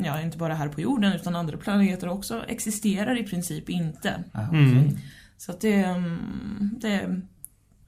ja 0.06 0.22
inte 0.22 0.38
bara 0.38 0.54
här 0.54 0.68
på 0.68 0.82
jorden 0.82 1.14
utan 1.14 1.36
andra 1.36 1.58
planeter 1.58 2.08
också, 2.08 2.46
existerar 2.48 3.20
i 3.20 3.24
princip 3.24 3.70
inte. 3.70 4.24
Mm. 4.52 4.98
Så 5.38 5.52
att 5.52 5.62
det, 5.62 5.84
mm, 5.84 6.70
det 6.82 7.22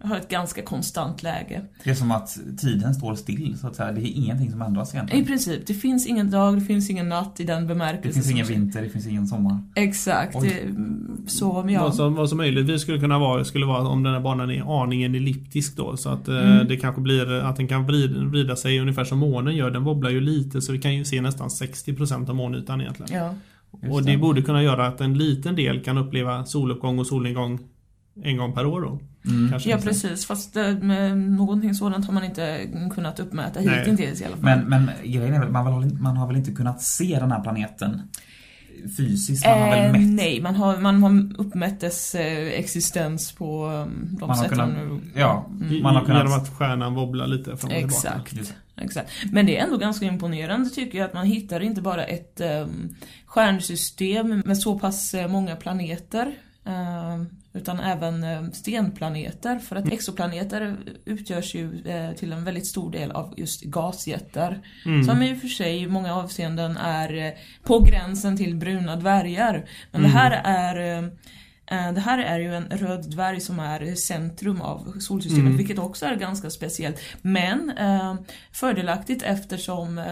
har 0.03 0.17
ett 0.17 0.29
ganska 0.29 0.61
konstant 0.61 1.23
läge. 1.23 1.61
Det 1.83 1.89
är 1.89 1.93
som 1.95 2.11
att 2.11 2.37
tiden 2.57 2.93
står 2.95 3.15
still 3.15 3.57
så 3.61 3.67
att 3.67 3.75
säga. 3.75 3.91
Det 3.91 4.01
är 4.01 4.17
ingenting 4.17 4.51
som 4.51 4.61
ändras 4.61 4.93
I 4.93 4.97
egentligen. 4.97 5.25
princip, 5.25 5.67
det 5.67 5.73
finns 5.73 6.07
ingen 6.07 6.31
dag, 6.31 6.55
det 6.55 6.61
finns 6.61 6.89
ingen 6.89 7.09
natt 7.09 7.39
i 7.39 7.43
den 7.43 7.61
Det 7.61 7.67
bemärkelsen. 7.67 8.13
finns 8.13 8.31
ingen 8.31 8.45
vinter, 8.47 8.81
det 8.81 8.89
finns 8.89 9.07
ingen 9.07 9.27
sommar. 9.27 9.57
Exakt, 9.75 10.41
det, 10.41 10.49
så 11.27 11.65
ja. 11.69 11.81
Vad, 11.83 11.95
som, 11.95 12.15
vad 12.15 12.29
som 12.29 12.37
möjligtvis 12.37 12.81
skulle 12.81 12.99
kunna 12.99 13.19
vara 13.19 13.45
skulle 13.45 13.65
vara 13.65 13.87
om 13.87 14.03
den 14.03 14.13
här 14.13 14.21
banan 14.21 14.51
är 14.51 14.83
aningen 14.83 15.15
elliptisk 15.15 15.75
då 15.77 15.97
så 15.97 16.09
att 16.09 16.27
eh, 16.27 16.33
Mm. 16.53 16.67
det 16.67 16.77
kanske 16.77 17.01
blir 17.01 17.33
att 17.33 17.55
den 17.55 17.67
kan 17.67 17.85
vrida, 17.85 18.19
vrida 18.25 18.55
sig 18.55 18.79
ungefär 18.79 19.03
som 19.03 19.19
månen 19.19 19.55
gör. 19.55 19.71
Den 19.71 19.83
wobblar 19.83 20.09
ju 20.09 20.21
lite 20.21 20.61
så 20.61 20.71
vi 20.71 20.77
kan 20.81 20.95
ju 20.95 21.05
se 21.05 21.21
nästan 21.21 21.47
60% 21.49 22.29
av 22.29 22.35
månytan 22.35 22.81
egentligen. 22.81 23.13
ja. 23.13 23.33
Just 23.81 23.93
och 23.93 24.03
det 24.03 24.11
det. 24.11 24.17
borde 24.17 24.41
kunna 24.41 24.63
göra 24.63 24.87
att 24.87 25.01
en 25.01 25.17
liten 25.17 25.55
del 25.55 25.83
kan 25.83 25.97
uppleva 25.97 26.45
soluppgång 26.45 26.99
och 26.99 27.07
solnedgång 27.07 27.59
en 28.23 28.37
gång 28.37 28.53
per 28.53 28.65
år 28.65 28.81
då. 28.81 28.99
Mm. 29.29 29.49
Kanske 29.51 29.69
Ja 29.69 29.77
precis, 29.77 30.25
fast 30.25 30.55
eh, 30.57 30.77
med 30.77 31.17
någonting 31.17 31.73
sådant 31.73 32.05
har 32.05 32.13
man 32.13 32.23
inte 32.23 32.67
kunnat 32.95 33.19
uppmäta 33.19 33.59
hittills 33.59 34.21
i 34.21 34.25
alla 34.25 34.35
fall. 34.35 34.45
Men, 34.45 34.59
men 34.69 34.89
grejen 35.03 35.33
är 35.33 35.39
väl, 35.39 35.49
man, 35.51 35.81
väl, 35.81 35.93
man 35.93 36.17
har 36.17 36.27
väl 36.27 36.35
inte 36.37 36.51
kunnat 36.51 36.81
se 36.81 37.19
den 37.19 37.31
här 37.31 37.41
planeten 37.43 38.01
fysiskt? 38.97 39.45
Man 39.45 39.61
har 39.61 39.69
väl 39.69 39.85
Eh, 39.85 39.91
mätt? 39.91 40.13
nej, 40.13 40.41
man 40.41 40.55
har, 40.55 40.77
man 40.77 41.03
har 41.03 41.41
uppmätt 41.41 41.79
dess 41.79 42.15
eh, 42.15 42.47
existens 42.59 43.31
på 43.31 43.65
um, 43.67 44.07
de 44.19 44.27
Man 44.27 44.29
har 44.29 44.35
sätten. 44.43 44.57
kunnat- 44.57 45.01
ja, 45.15 45.45
Mm. 45.61 45.83
man 45.83 45.95
har 45.95 46.05
kunnat- 46.05 46.23
Genom 46.23 46.33
att 46.41 46.49
stjärnan 46.57 46.93
wobblar 46.95 47.27
lite 47.27 47.43
fram 47.57 47.71
och 47.71 47.77
tillbaka. 47.77 47.85
Exakt. 48.07 48.33
Just 48.33 48.53
Exakt. 48.77 49.09
Men 49.31 49.45
det 49.45 49.57
är 49.57 49.63
ändå 49.63 49.77
ganska 49.77 50.05
imponerande 50.05 50.69
tycker 50.69 50.97
jag 50.97 51.05
att 51.05 51.13
man 51.13 51.25
hittar 51.25 51.59
inte 51.59 51.81
bara 51.81 52.03
ett 52.03 52.41
um, 52.63 52.95
stjärnsystem 53.25 54.41
med 54.45 54.57
så 54.57 54.79
pass 54.79 55.13
eh, 55.13 55.27
många 55.27 55.55
planeter 55.55 56.25
eh, 56.27 56.33
utan 57.53 57.79
även 57.79 58.23
eh, 58.23 58.41
stenplaneter 58.51 59.59
för 59.59 59.75
att 59.75 59.91
exoplaneter 59.91 60.77
utgörs 61.05 61.55
ju 61.55 61.87
eh, 61.87 62.11
till 62.11 62.31
en 62.33 62.43
väldigt 62.43 62.67
stor 62.67 62.91
del 62.91 63.11
av 63.11 63.33
just 63.37 63.63
gasjättar 63.63 64.59
Mm. 64.85 65.03
som 65.03 65.21
i 65.23 65.33
och 65.33 65.37
för 65.37 65.47
sig 65.47 65.81
i 65.81 65.87
många 65.87 66.15
avseenden 66.15 66.77
är 66.77 67.13
eh, 67.27 67.31
på 67.63 67.79
gränsen 67.79 68.37
till 68.37 68.55
bruna 68.55 68.95
dvärgar. 68.95 69.65
Men 69.91 70.01
Mm. 70.01 70.11
det 70.11 70.17
här 70.17 70.41
är 70.43 71.11
det 71.65 71.99
här 72.01 72.19
är 72.19 72.39
ju 72.39 72.55
en 72.55 72.63
röd 72.69 73.11
dvärg 73.11 73.39
som 73.39 73.59
är 73.59 73.95
centrum 73.95 74.61
av 74.61 74.93
solsystemet, 74.99 75.45
Mm. 75.45 75.57
vilket 75.57 75.79
också 75.79 76.05
är 76.05 76.15
ganska 76.15 76.49
speciellt. 76.49 76.99
Men 77.21 77.69
eh, 77.77 78.15
fördelaktigt 78.51 79.23
eftersom 79.23 79.97
eh, 79.97 80.05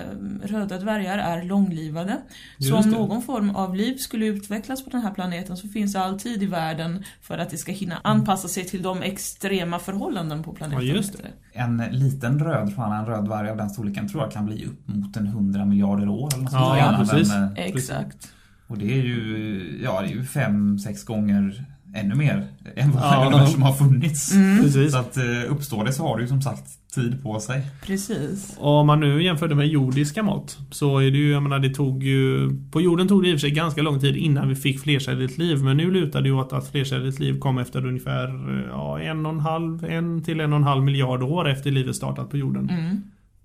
röda 0.43 0.77
dvärgar 0.77 1.17
är 1.17 1.43
långlivade. 1.43 2.17
Så 2.57 2.63
Just 2.63 2.73
om 2.85 2.91
det. 2.91 2.97
någon 2.97 3.21
form 3.21 3.55
av 3.55 3.75
liv 3.75 3.97
skulle 3.97 4.25
utvecklas 4.25 4.83
på 4.83 4.89
den 4.89 5.01
här 5.01 5.11
planeten 5.11 5.57
så 5.57 5.67
finns 5.67 5.93
det 5.93 6.01
alltid 6.01 6.43
i 6.43 6.45
världen 6.45 7.03
för 7.21 7.37
att 7.37 7.49
det 7.49 7.57
ska 7.57 7.71
hinna 7.71 7.97
anpassa 8.03 8.47
sig 8.47 8.65
till 8.65 8.81
de 8.81 9.01
extrema 9.01 9.79
förhållanden 9.79 10.43
på 10.43 10.53
planeten. 10.53 10.87
Ja, 10.87 10.93
just 10.95 11.17
det. 11.17 11.29
En 11.53 11.77
liten 11.91 12.39
röd 12.39 12.75
fan, 12.75 12.99
en 12.99 13.05
röd 13.05 13.25
dvärg 13.25 13.49
av 13.49 13.57
den 13.57 13.69
storleken 13.69 14.09
tror 14.09 14.23
jag 14.23 14.31
kan 14.31 14.45
bli 14.45 14.65
upp 14.65 14.87
mot 14.87 15.17
en 15.17 15.27
100 15.27 15.65
miljarder 15.65 16.09
år 16.09 16.29
eller 16.33 16.43
något 16.43 16.53
Ja, 16.53 16.59
sånt 16.59 17.09
ja, 17.09 17.15
precis. 17.17 17.33
men, 17.33 17.43
eh, 17.43 17.65
Exakt. 17.65 18.27
Och 18.71 18.77
det 18.77 18.99
är 18.99 19.03
ju, 19.03 19.79
ja 19.83 20.01
det 20.01 20.07
är 20.07 20.11
ju 20.11 20.23
fem, 20.23 20.79
sex 20.79 21.03
gånger 21.03 21.65
ännu 21.95 22.15
mer 22.15 22.47
än 22.75 22.91
vad 22.91 23.03
Ja. 23.03 23.25
universum 23.27 23.61
har 23.61 23.73
funnits. 23.73 24.33
Mm. 24.33 24.89
Så 24.89 24.97
att 24.97 25.17
eh, 25.17 25.23
uppstår 25.49 25.85
det 25.85 25.93
så 25.93 26.03
har 26.07 26.17
du 26.17 26.23
ju 26.23 26.27
som 26.27 26.41
sagt 26.41 26.63
tid 26.95 27.23
på 27.23 27.39
sig. 27.39 27.61
precis. 27.85 28.57
Och 28.59 28.71
om 28.71 28.87
man 28.87 28.99
nu 28.99 29.23
jämför 29.23 29.47
det 29.47 29.55
med 29.55 29.67
jordiska 29.67 30.23
mått 30.23 30.57
så 30.71 30.97
är 30.97 31.11
det 31.11 31.17
ju, 31.17 31.31
jag 31.31 31.43
menar 31.43 31.59
det 31.59 31.69
tog 31.69 32.03
ju 32.03 32.49
På 32.71 32.81
jorden 32.81 33.07
tog 33.07 33.23
det 33.23 33.29
i 33.29 33.31
och 33.31 33.35
för 33.35 33.39
sig 33.47 33.51
ganska 33.51 33.81
lång 33.81 33.99
tid 33.99 34.15
innan 34.15 34.49
vi 34.49 34.55
fick 34.55 34.79
flercelligt 34.79 35.37
liv 35.37 35.57
men 35.63 35.77
nu 35.77 35.91
lutar 35.91 36.21
det 36.21 36.27
ju 36.29 36.35
åt 36.35 36.53
att 36.53 36.67
flercelligt 36.67 37.19
liv 37.19 37.39
kom 37.39 37.57
efter 37.57 37.85
ungefär 37.85 38.27
ja, 38.69 38.99
en 38.99 39.25
och 39.25 39.33
en 39.33 39.39
halv, 39.39 39.85
en 39.85 40.23
till 40.23 40.39
en 40.39 40.53
och 40.53 40.57
en 40.57 40.63
halv 40.63 40.83
miljard 40.83 41.23
år 41.23 41.49
efter 41.49 41.71
livet 41.71 41.95
startat 41.95 42.29
på 42.29 42.37
jorden. 42.37 42.69
Mm. 42.69 43.01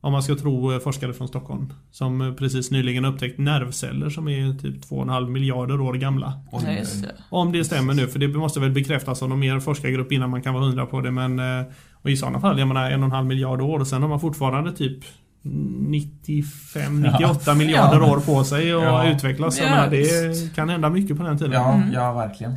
Om 0.06 0.12
man 0.12 0.22
ska 0.22 0.34
tro 0.34 0.72
eh, 0.72 0.78
forskare 0.78 1.12
från 1.12 1.28
Stockholm 1.28 1.72
som 1.90 2.20
eh, 2.20 2.32
precis 2.34 2.70
nyligen 2.70 3.04
upptäckt 3.04 3.38
nervceller 3.38 4.10
som 4.10 4.28
är 4.28 4.58
typ 4.58 4.84
2,5 4.90 5.28
miljarder 5.28 5.80
år 5.80 5.94
gamla. 5.94 6.32
Oj, 6.52 6.84
Ja. 7.02 7.08
Om 7.30 7.52
det 7.52 7.64
stämmer 7.64 7.94
nu, 7.94 8.06
för 8.06 8.18
det 8.18 8.28
måste 8.28 8.60
väl 8.60 8.70
bekräftas 8.70 9.22
av 9.22 9.28
någon 9.28 9.38
mer 9.38 9.60
forskargrupp 9.60 10.12
innan 10.12 10.30
man 10.30 10.42
kan 10.42 10.54
vara 10.54 10.64
hundra 10.64 10.86
på 10.86 11.00
det 11.00 11.10
men 11.10 11.38
eh, 11.38 11.64
och 12.02 12.10
i 12.10 12.16
sådana 12.16 12.40
fall, 12.40 12.58
jag 12.58 12.68
menar 12.68 12.90
en 12.90 13.00
och 13.00 13.06
en 13.06 13.12
halv 13.12 13.26
miljard 13.26 13.60
år 13.60 13.78
och 13.78 13.86
sen 13.86 14.02
har 14.02 14.08
man 14.08 14.20
fortfarande 14.20 14.72
typ 14.72 14.98
95-98 15.44 17.54
miljarder 17.54 18.00
Ja. 18.00 18.12
år 18.12 18.20
på 18.20 18.44
sig 18.44 18.72
att 18.72 18.82
Ja. 18.82 19.08
utvecklas. 19.10 19.58
Jag 19.58 19.66
Ja, 19.66 19.70
menar, 19.74 19.90
det 19.90 20.54
kan 20.54 20.68
hända 20.68 20.90
mycket 20.90 21.16
på 21.16 21.22
den 21.22 21.38
tiden. 21.38 21.52
Ja, 21.52 21.72
Mm. 21.74 21.92
ja 21.92 22.12
verkligen. 22.12 22.52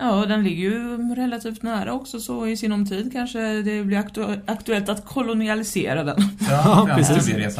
Ja, 0.00 0.20
och 0.20 0.28
den 0.28 0.44
ligger 0.44 0.62
ju 0.70 0.98
relativt 1.14 1.62
nära 1.62 1.92
också 1.92 2.20
så 2.20 2.46
i 2.46 2.56
sinom 2.56 2.86
tid 2.86 3.12
kanske 3.12 3.62
det 3.62 3.84
blir 3.84 3.98
aktu- 3.98 4.40
aktuellt 4.46 4.88
att 4.88 5.04
kolonialisera 5.06 6.04
den. 6.04 6.16
Ja, 6.50 6.88
precis. 6.96 7.56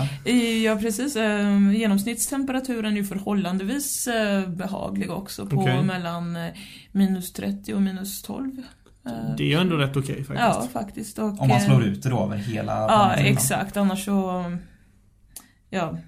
Ja 0.65 0.77
precis, 0.77 1.17
eh, 1.17 1.73
genomsnittstemperaturen 1.73 2.93
är 2.93 2.97
ju 2.97 3.05
förhållandevis 3.05 4.07
eh, 4.07 4.49
behaglig 4.49 5.11
också 5.11 5.47
på 5.47 5.57
Okej. 5.57 5.83
mellan 5.83 6.37
eh, 6.37 6.53
minus 6.93 7.33
30 7.33 7.75
och 7.75 7.83
minus 7.83 8.23
12. 8.23 8.51
Eh, 9.07 9.13
Det 9.37 9.43
är 9.43 9.49
ju 9.49 9.55
ändå 9.61 9.77
rätt 9.77 9.97
okej 9.97 10.25
faktiskt. 10.25 10.41
Ja, 10.41 10.67
faktiskt. 10.73 11.19
Och, 11.19 11.41
Om 11.43 11.49
man 11.49 11.61
slår 11.61 11.83
eh, 11.83 11.89
ut 11.89 12.03
det 12.03 12.09
då 12.11 12.25
över 12.25 12.37
hela 12.37 12.73
Ja, 12.73 13.13
exakt. 13.15 13.77
Annars 13.77 14.05
så... 14.05 14.45
Ja, 15.71 15.99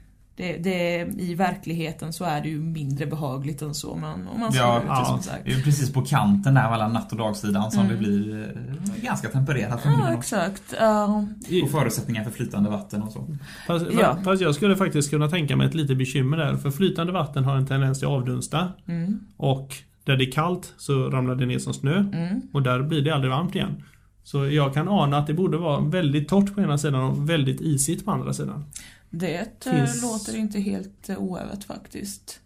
det, 0.41 0.57
det, 0.57 0.99
i 1.23 1.35
verkligheten 1.35 2.13
så 2.13 2.25
är 2.25 2.41
det 2.41 2.49
ju 2.49 2.61
mindre 2.61 3.07
behagligt 3.07 3.63
än 3.63 3.75
så. 3.75 3.95
Men 3.97 4.29
om 4.29 4.41
man 4.41 4.51
Ja, 4.55 4.79
ut 4.79 4.85
ja. 4.89 5.05
som 5.05 5.23
sagt. 5.23 5.45
Det 5.45 5.51
är 5.53 5.57
ju 5.57 5.63
precis 5.63 5.93
på 5.93 6.03
kanten 6.03 6.55
där 6.55 6.71
mellan 6.71 6.93
natt 6.93 7.13
och 7.13 7.19
dagsidan 7.19 7.71
som 7.71 7.81
Mm. 7.81 7.93
det 7.93 7.99
blir 7.99 8.43
eh, 8.43 9.03
ganska 9.03 9.29
tempererat 9.29 9.81
Ja, 9.85 10.13
exakt. 10.13 10.63
Ja, 10.81 11.27
I- 11.49 11.63
Och 11.63 11.71
förutsättningar 11.71 12.25
för 12.25 12.31
flytande 12.31 12.71
vatten 12.71 13.03
och 13.03 13.13
så. 13.13 13.37
Fast, 13.67 13.87
Ja. 14.01 14.17
fast 14.25 14.43
jag 14.43 14.55
skulle 14.55 14.77
faktiskt 14.77 15.11
kunna 15.11 15.29
tänka 15.29 15.57
mig 15.57 15.67
ett 15.67 15.75
litet 15.75 15.99
bekymmer 15.99 16.37
där. 16.37 16.57
För 16.57 16.71
flytande 16.71 17.13
vatten 17.13 17.45
har 17.45 17.57
en 17.57 17.67
tendens 17.67 17.99
till 17.99 18.09
att 18.09 18.13
avdunsta. 18.15 18.69
mm, 18.89 19.21
Och 19.37 19.75
där 20.05 20.17
det 20.17 20.25
är 20.25 20.33
kallt 20.33 20.75
så 20.77 21.11
ramlar 21.11 21.35
det 21.35 21.47
ner 21.47 21.59
som 21.59 21.75
snö. 21.75 21.97
mm. 21.99 22.41
Och 22.53 22.63
där 22.63 22.83
blir 22.83 23.03
det 23.03 23.11
aldrig 23.11 23.31
varmt 23.33 23.55
igen. 23.55 23.83
Så 24.25 24.47
jag 24.47 24.75
kan 24.75 24.89
ana 24.89 25.19
att 25.19 25.27
det 25.27 25.35
borde 25.35 25.59
vara 25.59 25.81
väldigt 25.81 26.29
torrt 26.29 26.55
på 26.55 26.61
ena 26.61 26.79
sidan 26.79 27.03
och 27.05 27.31
väldigt 27.31 27.61
isigt 27.61 28.05
på 28.05 28.11
andra 28.11 28.33
sidan. 28.33 28.65
Det 29.11 29.67
eh, 29.67 29.73
Finns- 29.73 30.03
låter 30.03 30.37
inte 30.37 30.61
helt 30.61 31.09
eh, 31.09 31.19
oövat 31.19 31.65
faktiskt. 31.65 32.41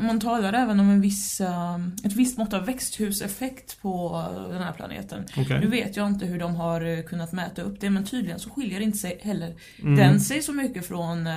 Man 0.00 0.20
talar 0.20 0.52
även 0.52 0.80
om 0.80 0.90
en 0.90 1.00
viss, 1.00 1.40
eh, 1.40 1.74
ett 2.04 2.12
visst 2.12 2.38
mått 2.38 2.52
av 2.52 2.66
växthuseffekt 2.66 3.82
på 3.82 4.24
den 4.50 4.62
här 4.62 4.72
planeten. 4.72 5.24
Okej. 5.36 5.60
Nu 5.60 5.66
vet 5.66 5.96
jag 5.96 6.06
inte 6.06 6.26
hur 6.26 6.38
de 6.38 6.56
har 6.56 7.02
kunnat 7.02 7.32
mäta 7.32 7.62
upp 7.62 7.80
det 7.80 7.90
men 7.90 8.04
tydligen 8.04 8.38
så 8.38 8.50
skiljer 8.50 8.80
inte 8.80 8.98
sig 8.98 9.18
heller 9.22 9.54
Mm. 9.82 9.96
den 9.96 10.20
sig 10.20 10.42
så 10.42 10.52
mycket 10.52 10.86
från 10.86 11.28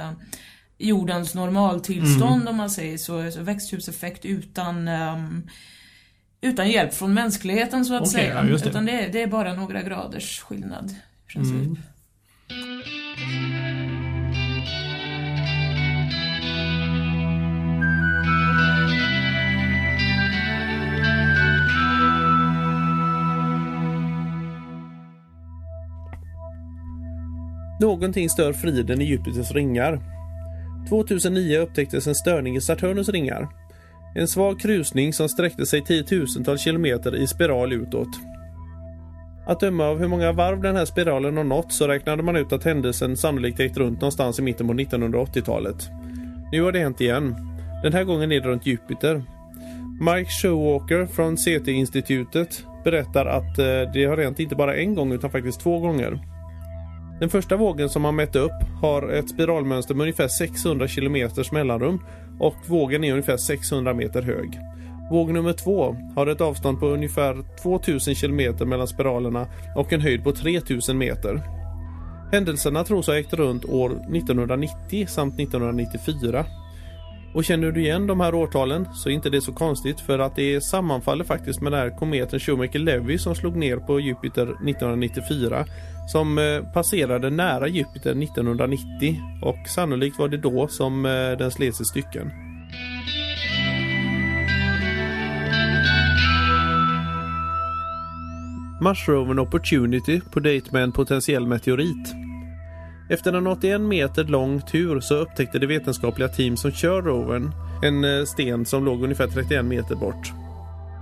jordens 0.78 1.34
normaltillstånd 1.36 2.50
om 2.50 2.56
man 2.58 2.70
säger 2.70 2.98
så. 2.98 3.32
så 3.32 3.42
växthuseffekt 3.42 4.26
utan 4.26 4.88
ehm, 4.88 5.48
utan 6.42 6.70
hjälp 6.70 6.94
från 6.94 7.14
mänskligheten 7.14 7.86
så 7.86 7.94
att 7.96 8.02
Okej, 8.02 8.12
säga. 8.12 8.34
ja, 8.36 8.42
det. 8.58 8.70
Utan 8.70 8.86
det 8.86 8.92
är, 9.06 9.12
det 9.14 9.22
är 9.22 9.28
bara 9.28 9.54
några 9.54 9.82
graders 9.84 10.40
skillnad 10.42 10.92
i 10.92 11.32
princip. 11.34 11.56
Mm. 11.56 11.78
Någonting 27.80 28.30
stör 28.30 28.54
friden 28.54 29.02
i 29.02 29.06
Jupiters 29.06 29.52
ringar. 29.52 30.00
2009 30.90 31.58
upptäcktes 31.58 32.08
en 32.08 32.16
störning 32.16 32.56
i 32.56 32.62
Saturnus 32.62 33.10
ringar. 33.10 33.48
En 34.16 34.28
svag 34.28 34.60
krusning 34.60 35.14
som 35.14 35.30
sträckte 35.30 35.66
sig 35.66 35.84
tiotusentals 35.84 36.62
kilometer 36.62 37.16
i 37.16 37.28
spiral 37.28 37.74
utåt. 37.74 38.10
Att 39.48 39.60
döma 39.60 39.86
av 39.86 40.00
hur 40.00 40.08
många 40.08 40.32
varv 40.32 40.62
den 40.62 40.76
här 40.76 40.86
spiralen 40.86 41.38
har 41.38 41.44
nått 41.44 41.74
så 41.74 41.88
räknade 41.88 42.24
man 42.24 42.36
ut 42.36 42.52
att 42.52 42.64
händelsen 42.64 43.18
sannolikt 43.18 43.60
ägt 43.60 43.78
runt 43.78 44.02
någonstans 44.02 44.40
i 44.40 44.42
mitten 44.42 44.68
på 44.68 44.74
1980-talet. 44.74 45.90
Nu 46.52 46.62
har 46.62 46.72
det 46.72 46.80
hänt 46.80 47.02
igen. 47.02 47.36
Den 47.84 47.94
här 47.94 48.04
gången 48.04 48.32
är 48.32 48.42
det 48.42 48.48
runt 48.48 48.66
Jupiter. 48.66 49.24
Mike 50.00 50.32
Showalker 50.32 51.06
från 51.06 51.38
CT-institutet 51.38 52.64
berättar 52.84 53.26
att 53.26 53.60
eh, 53.60 53.92
det 53.94 54.06
har 54.06 54.18
hänt 54.18 54.40
inte 54.40 54.56
bara 54.56 54.76
en 54.76 54.96
gång 54.96 55.12
utan 55.12 55.32
faktiskt 55.32 55.62
två 55.62 55.80
gånger. 55.80 56.20
Den 57.20 57.30
första 57.30 57.58
vågen 57.58 57.90
som 57.90 58.02
man 58.02 58.16
mätte 58.16 58.40
upp 58.40 58.82
har 58.82 59.10
ett 59.10 59.30
spiralmönster 59.30 59.96
med 59.96 60.02
ungefär 60.02 60.28
600 60.28 60.88
km 60.88 61.30
mellanrum 61.52 62.00
och 62.40 62.56
vågen 62.68 63.04
är 63.04 63.12
ungefär 63.12 63.38
600 63.38 63.94
meter 63.94 64.22
hög. 64.22 64.60
Våg 65.12 65.34
nummer 65.34 65.54
två 65.54 65.96
har 66.16 66.28
ett 66.28 66.42
avstånd 66.42 66.80
på 66.80 66.88
ungefär 66.88 67.58
2000 67.62 68.16
km 68.16 68.70
mellan 68.70 68.88
spiralerna 68.88 69.48
och 69.76 69.94
en 69.94 70.02
höjd 70.02 70.24
på 70.24 70.32
3000 70.32 70.98
meter. 70.98 71.42
Händelserna 72.32 72.84
tros 72.84 73.08
ha 73.08 73.18
ägt 73.18 73.34
runt 73.34 73.66
år 73.66 73.90
1990 73.90 75.06
samt 75.08 75.40
1994. 75.40 76.46
Och 77.38 77.46
känner 77.46 77.72
du 77.72 77.82
igen 77.82 78.08
de 78.08 78.20
här 78.20 78.36
årtalen 78.36 78.88
så 78.94 79.10
är 79.10 79.14
inte 79.14 79.30
det 79.30 79.42
så 79.42 79.54
konstigt 79.54 80.00
för 80.00 80.20
att 80.20 80.36
det 80.36 80.62
sammanfaller 80.62 81.24
faktiskt 81.24 81.62
med 81.62 81.72
den 81.72 81.80
här 81.80 81.98
kometen 81.98 82.40
Shoemaker-Levy 82.40 83.18
som 83.18 83.36
slog 83.36 83.56
ner 83.56 83.78
på 83.78 84.00
Jupiter 84.00 84.44
1994 84.44 85.66
som 86.12 86.38
eh, 86.38 86.74
passerade 86.74 87.30
nära 87.30 87.68
Jupiter 87.68 88.24
1990 88.24 89.16
och 89.42 89.68
sannolikt 89.68 90.20
var 90.20 90.28
det 90.28 90.38
då 90.38 90.68
som 90.68 91.06
eh, 91.06 91.12
den 91.12 91.52
slets 91.52 91.82
i 91.82 91.86
stycken. 91.86 92.32
Mars-rovern 98.82 99.40
Opportunity 99.40 100.22
på 100.32 100.40
dejt 100.40 100.70
med 100.72 100.84
en 100.84 100.92
potentiell 100.92 101.48
meteorit. 101.48 102.27
Efter 103.10 103.34
en 103.34 103.48
81 103.48 103.82
meter 103.82 104.24
lång 104.24 104.62
tur 104.62 105.00
så 105.00 105.16
upptäckte 105.16 105.60
det 105.60 105.68
vetenskapliga 105.68 106.28
team 106.28 106.58
som 106.58 106.72
kör 106.72 107.02
rovern 107.02 107.52
en 107.84 108.04
eh, 108.04 108.24
sten 108.24 108.66
som 108.66 108.86
låg 108.86 109.04
ungefär 109.04 109.28
31 109.28 109.66
meter 109.66 109.96
bort. 109.96 110.34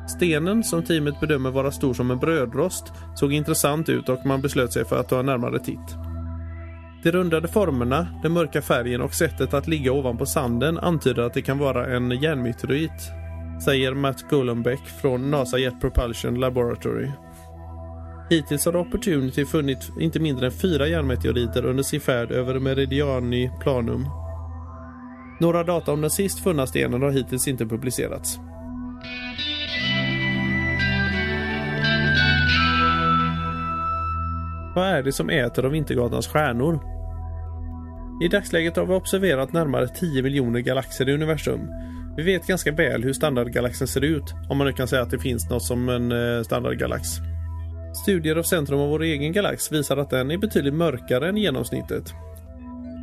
Stenen, 0.07 0.63
som 0.63 0.83
teamet 0.83 1.19
bedömer 1.19 1.51
vara 1.51 1.71
stor 1.71 1.93
som 1.93 2.11
en 2.11 2.19
brödrost, 2.19 2.93
såg 3.15 3.33
intressant 3.33 3.89
ut 3.89 4.09
och 4.09 4.25
man 4.25 4.41
beslöt 4.41 4.73
sig 4.73 4.85
för 4.85 4.99
att 4.99 5.09
ta 5.09 5.19
en 5.19 5.25
närmare 5.25 5.59
titt. 5.59 5.95
De 7.03 7.11
rundade 7.11 7.47
formerna, 7.47 8.07
den 8.23 8.31
mörka 8.31 8.61
färgen 8.61 9.01
och 9.01 9.13
sättet 9.13 9.53
att 9.53 9.67
ligga 9.67 9.91
ovanpå 9.91 10.25
sanden 10.25 10.77
antyder 10.77 11.23
att 11.23 11.33
det 11.33 11.41
kan 11.41 11.57
vara 11.57 11.95
en 11.95 12.11
järnmeteorit, 12.11 13.11
säger 13.63 13.93
Matt 13.93 14.29
Gullenbeck 14.29 14.81
från 15.01 15.31
NASA 15.31 15.57
Jet 15.57 15.81
Propulsion 15.81 16.39
Laboratory. 16.39 17.11
Hittills 18.29 18.65
har 18.65 18.75
Opportunity 18.75 19.45
funnit 19.45 19.91
inte 19.99 20.19
mindre 20.19 20.45
än 20.45 20.51
fyra 20.51 20.87
järnmeteoriter 20.87 21.65
under 21.65 21.83
sin 21.83 22.01
färd 22.01 22.31
över 22.31 22.59
Meridiani 22.59 23.51
Planum. 23.61 24.05
Några 25.39 25.63
data 25.63 25.91
om 25.91 26.01
den 26.01 26.09
sist 26.09 26.43
funna 26.43 26.67
stenen 26.67 27.01
har 27.01 27.11
hittills 27.11 27.47
inte 27.47 27.65
publicerats. 27.65 28.39
Vad 34.75 34.87
är 34.87 35.03
det 35.03 35.11
som 35.11 35.29
äter 35.29 35.65
av 35.65 35.71
Vintergatans 35.71 36.27
stjärnor? 36.27 36.79
I 38.23 38.27
dagsläget 38.27 38.75
har 38.75 38.85
vi 38.85 38.93
observerat 38.93 39.53
närmare 39.53 39.87
10 39.87 40.23
miljoner 40.23 40.59
galaxer 40.59 41.09
i 41.09 41.13
universum. 41.13 41.69
Vi 42.17 42.23
vet 42.23 42.47
ganska 42.47 42.71
väl 42.71 43.03
hur 43.03 43.13
standardgalaxen 43.13 43.87
ser 43.87 44.03
ut, 44.03 44.33
om 44.49 44.57
man 44.57 44.67
nu 44.67 44.73
kan 44.73 44.87
säga 44.87 45.01
att 45.01 45.11
det 45.11 45.19
finns 45.19 45.49
något 45.49 45.63
som 45.63 45.89
en 45.89 46.11
eh, 46.11 46.43
standardgalax. 46.43 47.07
Studier 47.95 48.35
av 48.35 48.43
centrum 48.43 48.79
av 48.79 48.89
vår 48.89 49.03
egen 49.03 49.31
galax 49.31 49.71
visar 49.71 49.97
att 49.97 50.09
den 50.09 50.31
är 50.31 50.37
betydligt 50.37 50.73
mörkare 50.73 51.29
än 51.29 51.37
genomsnittet. 51.37 52.13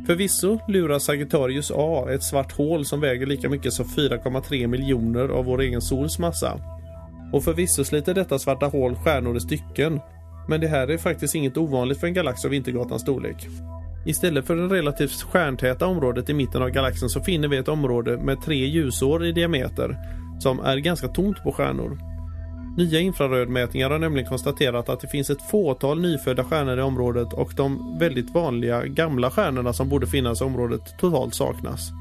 Förvisso 0.07 0.59
lurar 0.67 0.99
Sagittarius 0.99 1.71
A 1.75 2.07
ett 2.11 2.23
svart 2.23 2.51
hål 2.51 2.85
som 2.85 3.01
väger 3.01 3.25
lika 3.25 3.49
mycket 3.49 3.73
som 3.73 3.85
4,3 3.85 4.67
miljoner 4.67 5.29
av 5.29 5.45
vår 5.45 5.61
egen 5.61 5.81
sols 5.81 6.19
massa. 6.19 6.59
Och 7.33 7.43
förvisso 7.43 7.83
sliter 7.83 8.13
detta 8.13 8.39
svarta 8.39 8.65
hål 8.65 8.95
stjärnor 8.95 9.37
i 9.37 9.39
stycken. 9.39 9.99
Men 10.47 10.61
det 10.61 10.67
här 10.67 10.87
är 10.87 10.97
faktiskt 10.97 11.35
inget 11.35 11.57
ovanligt 11.57 11.99
för 11.99 12.07
en 12.07 12.13
galax 12.13 12.45
av 12.45 12.51
Vintergatans 12.51 13.01
storlek. 13.01 13.47
Istället 14.05 14.47
för 14.47 14.55
det 14.55 14.75
relativt 14.75 15.21
stjärntäta 15.21 15.85
området 15.85 16.29
i 16.29 16.33
mitten 16.33 16.61
av 16.61 16.69
galaxen 16.69 17.09
så 17.09 17.21
finner 17.21 17.47
vi 17.47 17.57
ett 17.57 17.67
område 17.67 18.17
med 18.17 18.41
tre 18.41 18.65
ljusår 18.65 19.25
i 19.25 19.31
diameter 19.31 19.97
som 20.39 20.59
är 20.59 20.77
ganska 20.77 21.07
tomt 21.07 21.43
på 21.43 21.51
stjärnor. 21.51 22.12
Nya 22.77 22.99
infrarödmätningar 22.99 23.89
har 23.89 23.99
nämligen 23.99 24.29
konstaterat 24.29 24.89
att 24.89 24.99
det 24.99 25.07
finns 25.07 25.29
ett 25.29 25.49
fåtal 25.49 26.01
nyfödda 26.01 26.43
stjärnor 26.43 26.79
i 26.79 26.81
området 26.81 27.33
och 27.33 27.53
de 27.55 27.97
väldigt 27.99 28.33
vanliga 28.33 28.85
gamla 28.85 29.31
stjärnorna 29.31 29.73
som 29.73 29.89
borde 29.89 30.07
finnas 30.07 30.41
i 30.41 30.43
området 30.43 30.81
totalt 30.99 31.35
saknas. 31.35 31.91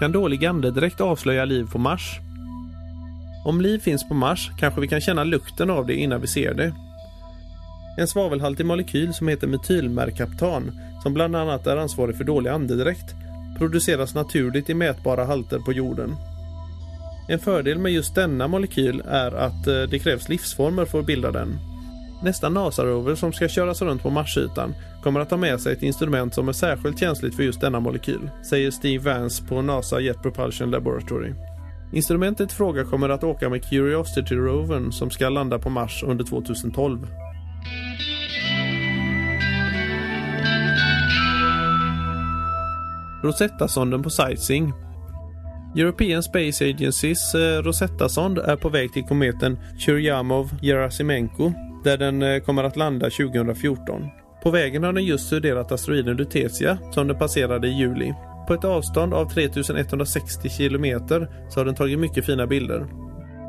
Kan 0.00 0.12
dålig 0.12 0.46
andedräkt 0.46 1.00
avslöja 1.00 1.44
liv 1.44 1.66
på 1.72 1.78
Mars? 1.78 2.20
Om 3.44 3.60
liv 3.60 3.78
finns 3.78 4.08
på 4.08 4.14
Mars 4.14 4.50
kanske 4.58 4.80
vi 4.80 4.88
kan 4.88 5.00
känna 5.00 5.24
lukten 5.24 5.70
av 5.70 5.86
det 5.86 5.94
innan 5.94 6.20
vi 6.20 6.26
ser 6.26 6.54
det. 6.54 6.72
En 7.98 8.08
svavelhaltig 8.08 8.66
molekyl 8.66 9.14
som 9.14 9.28
heter 9.28 9.46
metylmerkaptan, 9.46 10.80
som 11.02 11.14
bland 11.14 11.36
annat 11.36 11.66
är 11.66 11.76
ansvarig 11.76 12.16
för 12.16 12.24
dålig 12.24 12.50
andedräkt, 12.50 13.14
produceras 13.58 14.14
naturligt 14.14 14.70
i 14.70 14.74
mätbara 14.74 15.24
halter 15.24 15.58
på 15.58 15.72
jorden. 15.72 16.16
En 17.28 17.38
fördel 17.38 17.78
med 17.78 17.92
just 17.92 18.14
denna 18.14 18.48
molekyl 18.48 19.02
är 19.08 19.32
att 19.32 19.66
eh, 19.66 19.82
det 19.90 19.98
krävs 19.98 20.28
livsformer 20.28 20.84
för 20.84 21.00
att 21.00 21.06
bilda 21.06 21.30
den. 21.30 21.58
Nästa 22.22 22.48
NASA-rover 22.48 23.14
som 23.14 23.32
ska 23.32 23.48
köras 23.48 23.82
runt 23.82 24.02
på 24.02 24.10
Marsytan 24.10 24.74
kommer 25.02 25.20
att 25.20 25.30
ha 25.30 25.38
med 25.38 25.60
sig 25.60 25.72
ett 25.72 25.82
instrument 25.82 26.34
som 26.34 26.48
är 26.48 26.52
särskilt 26.52 27.00
känsligt 27.00 27.36
för 27.36 27.42
just 27.42 27.60
denna 27.60 27.80
molekyl, 27.80 28.30
säger 28.50 28.70
Steve 28.70 29.12
Vance 29.12 29.44
på 29.44 29.62
NASA 29.62 30.00
Jet 30.00 30.22
Propulsion 30.22 30.70
Laboratory. 30.70 31.32
Instrumentet 31.92 32.52
i 32.52 32.54
fråga 32.54 32.84
kommer 32.84 33.08
att 33.08 33.24
åka 33.24 33.48
med 33.48 33.64
Curiosity-rovern 33.64 34.92
som 34.92 35.10
ska 35.10 35.28
landa 35.28 35.58
på 35.58 35.70
Mars 35.70 36.02
under 36.06 36.24
2012. 36.24 37.06
Rosetta-sonden 43.26 44.02
på 44.02 44.10
sightseeing. 44.10 44.72
European 45.76 46.22
Space 46.22 46.64
Agencys 46.64 47.34
eh, 47.34 47.62
Rosetta-sond 47.62 48.38
är 48.38 48.56
på 48.56 48.68
väg 48.68 48.92
till 48.92 49.04
kometen 49.04 49.58
Churyumov-Gerasimenko 49.78 51.52
där 51.84 51.98
den 51.98 52.22
eh, 52.22 52.40
kommer 52.40 52.64
att 52.64 52.76
landa 52.76 53.10
2014. 53.10 54.02
På 54.42 54.50
vägen 54.50 54.82
har 54.82 54.92
den 54.92 55.04
just 55.04 55.26
studerat 55.26 55.72
asteroiden 55.72 56.16
Lutetia 56.16 56.78
som 56.92 57.08
den 57.08 57.18
passerade 57.18 57.68
i 57.68 57.78
juli. 57.78 58.14
På 58.46 58.54
ett 58.54 58.64
avstånd 58.64 59.14
av 59.14 59.28
3160 59.28 60.48
kilometer 60.48 61.28
så 61.48 61.60
har 61.60 61.64
den 61.64 61.74
tagit 61.74 61.98
mycket 61.98 62.26
fina 62.26 62.46
bilder. 62.46 62.86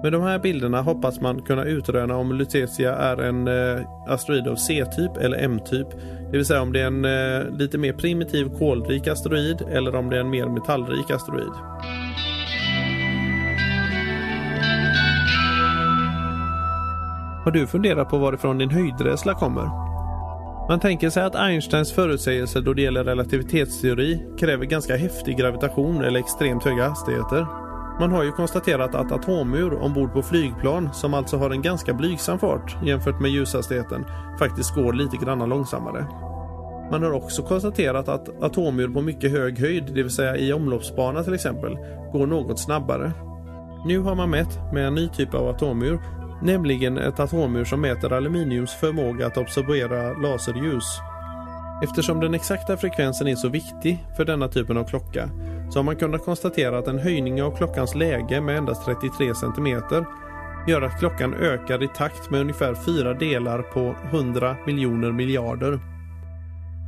Med 0.04 0.12
de 0.12 0.22
här 0.22 0.40
bilderna 0.40 0.82
hoppas 0.82 1.22
man 1.22 1.42
kunna 1.42 1.64
utröna 1.64 2.16
om 2.16 2.32
Lutetia 2.32 2.96
är 2.96 3.18
en 3.18 3.48
eh, 3.48 3.82
asteroid 4.08 4.48
av 4.48 4.56
C-typ 4.56 5.18
eller 5.18 5.38
M-typ. 5.38 5.88
Det 6.32 6.38
vill 6.38 6.46
säga 6.46 6.62
om 6.62 6.74
det 6.74 6.82
är 6.82 6.88
en 6.88 7.06
eh, 7.06 7.58
lite 7.58 7.78
mer 7.78 7.94
primitiv 7.94 8.50
kolrik 8.60 9.08
asteroid 9.08 9.62
eller 9.72 9.96
om 9.96 10.10
det 10.10 10.16
är 10.16 10.20
en 10.20 10.30
mer 10.30 10.46
metallrik 10.46 11.12
asteroid. 11.12 11.54
Har 17.44 17.52
du 17.52 17.68
funderat 17.68 18.10
på 18.10 18.18
varifrån 18.18 18.58
din 18.58 18.70
höjdrädsla 18.70 19.34
kommer? 19.34 19.88
Man 20.70 20.80
tänker 20.80 21.10
sig 21.10 21.24
att 21.24 21.36
Einsteins 21.36 21.94
förutsägelse 21.94 22.62
då 22.62 22.74
det 22.74 22.82
gäller 22.82 23.04
relativitetsteori 23.04 24.26
kräver 24.40 24.66
ganska 24.66 24.96
häftig 24.96 25.38
gravitation 25.38 26.04
eller 26.04 26.20
extremt 26.20 26.64
höga 26.64 26.88
hastigheter. 26.88 27.67
Man 28.00 28.12
har 28.12 28.24
ju 28.24 28.32
konstaterat 28.32 28.96
att 28.96 29.12
atomur 29.12 29.82
ombord 29.82 30.14
på 30.14 30.22
flygplan, 30.22 30.94
som 30.94 31.14
alltså 31.14 31.38
har 31.38 31.50
en 31.50 31.62
ganska 31.62 31.94
blygsam 31.94 32.40
fart 32.40 32.78
jämfört 32.84 33.20
med 33.20 33.32
ljushastigheten, 33.32 34.06
faktiskt 34.40 34.76
går 34.76 34.94
lite 34.94 35.18
granna 35.18 35.46
långsammare. 35.46 36.06
Man 36.92 37.04
har 37.04 37.12
också 37.12 37.44
konstaterat 37.44 38.10
att 38.10 38.44
atomur 38.44 38.88
på 38.88 39.02
mycket 39.02 39.32
hög 39.32 39.60
höjd, 39.60 39.84
det 39.86 40.04
vill 40.04 40.16
säga 40.16 40.38
i 40.38 40.54
omloppsbana 40.54 41.24
till 41.24 41.34
exempel, 41.34 41.78
går 42.12 42.28
något 42.28 42.60
snabbare. 42.60 43.12
Nu 43.86 44.00
har 44.00 44.16
man 44.16 44.30
mätt 44.30 44.60
med 44.74 44.88
en 44.88 44.96
ny 44.96 45.10
typ 45.10 45.34
av 45.34 45.48
atomur, 45.48 46.00
nämligen 46.42 46.98
ett 46.98 47.20
atomur 47.20 47.66
som 47.66 47.82
mäter 47.82 48.14
aluminiums 48.14 48.74
förmåga 48.74 49.28
att 49.28 49.38
absorbera 49.38 50.14
laserljus. 50.14 51.00
Eftersom 51.84 52.20
den 52.20 52.34
exakta 52.34 52.78
frekvensen 52.78 53.28
är 53.28 53.36
så 53.36 53.50
viktig 53.50 54.06
för 54.18 54.26
denna 54.26 54.48
typen 54.48 54.78
av 54.78 54.84
klocka 54.84 55.30
så 55.70 55.80
har 55.80 55.84
man 55.84 55.96
kunnat 55.96 56.26
konstatera 56.26 56.78
att 56.78 56.88
en 56.88 57.00
höjning 57.00 57.44
av 57.44 57.58
klockans 57.58 57.96
läge 57.96 58.42
med 58.42 58.58
endast 58.58 58.86
33 58.86 59.36
cm 59.36 59.82
gör 60.68 60.82
att 60.82 61.00
klockan 61.00 61.34
ökar 61.34 61.84
i 61.84 61.88
takt 61.88 62.30
med 62.30 62.42
ungefär 62.42 62.76
fyra 62.76 63.14
delar 63.14 63.62
på 63.62 63.96
100 64.12 64.58
miljoner 64.66 65.12
miljarder. 65.12 65.80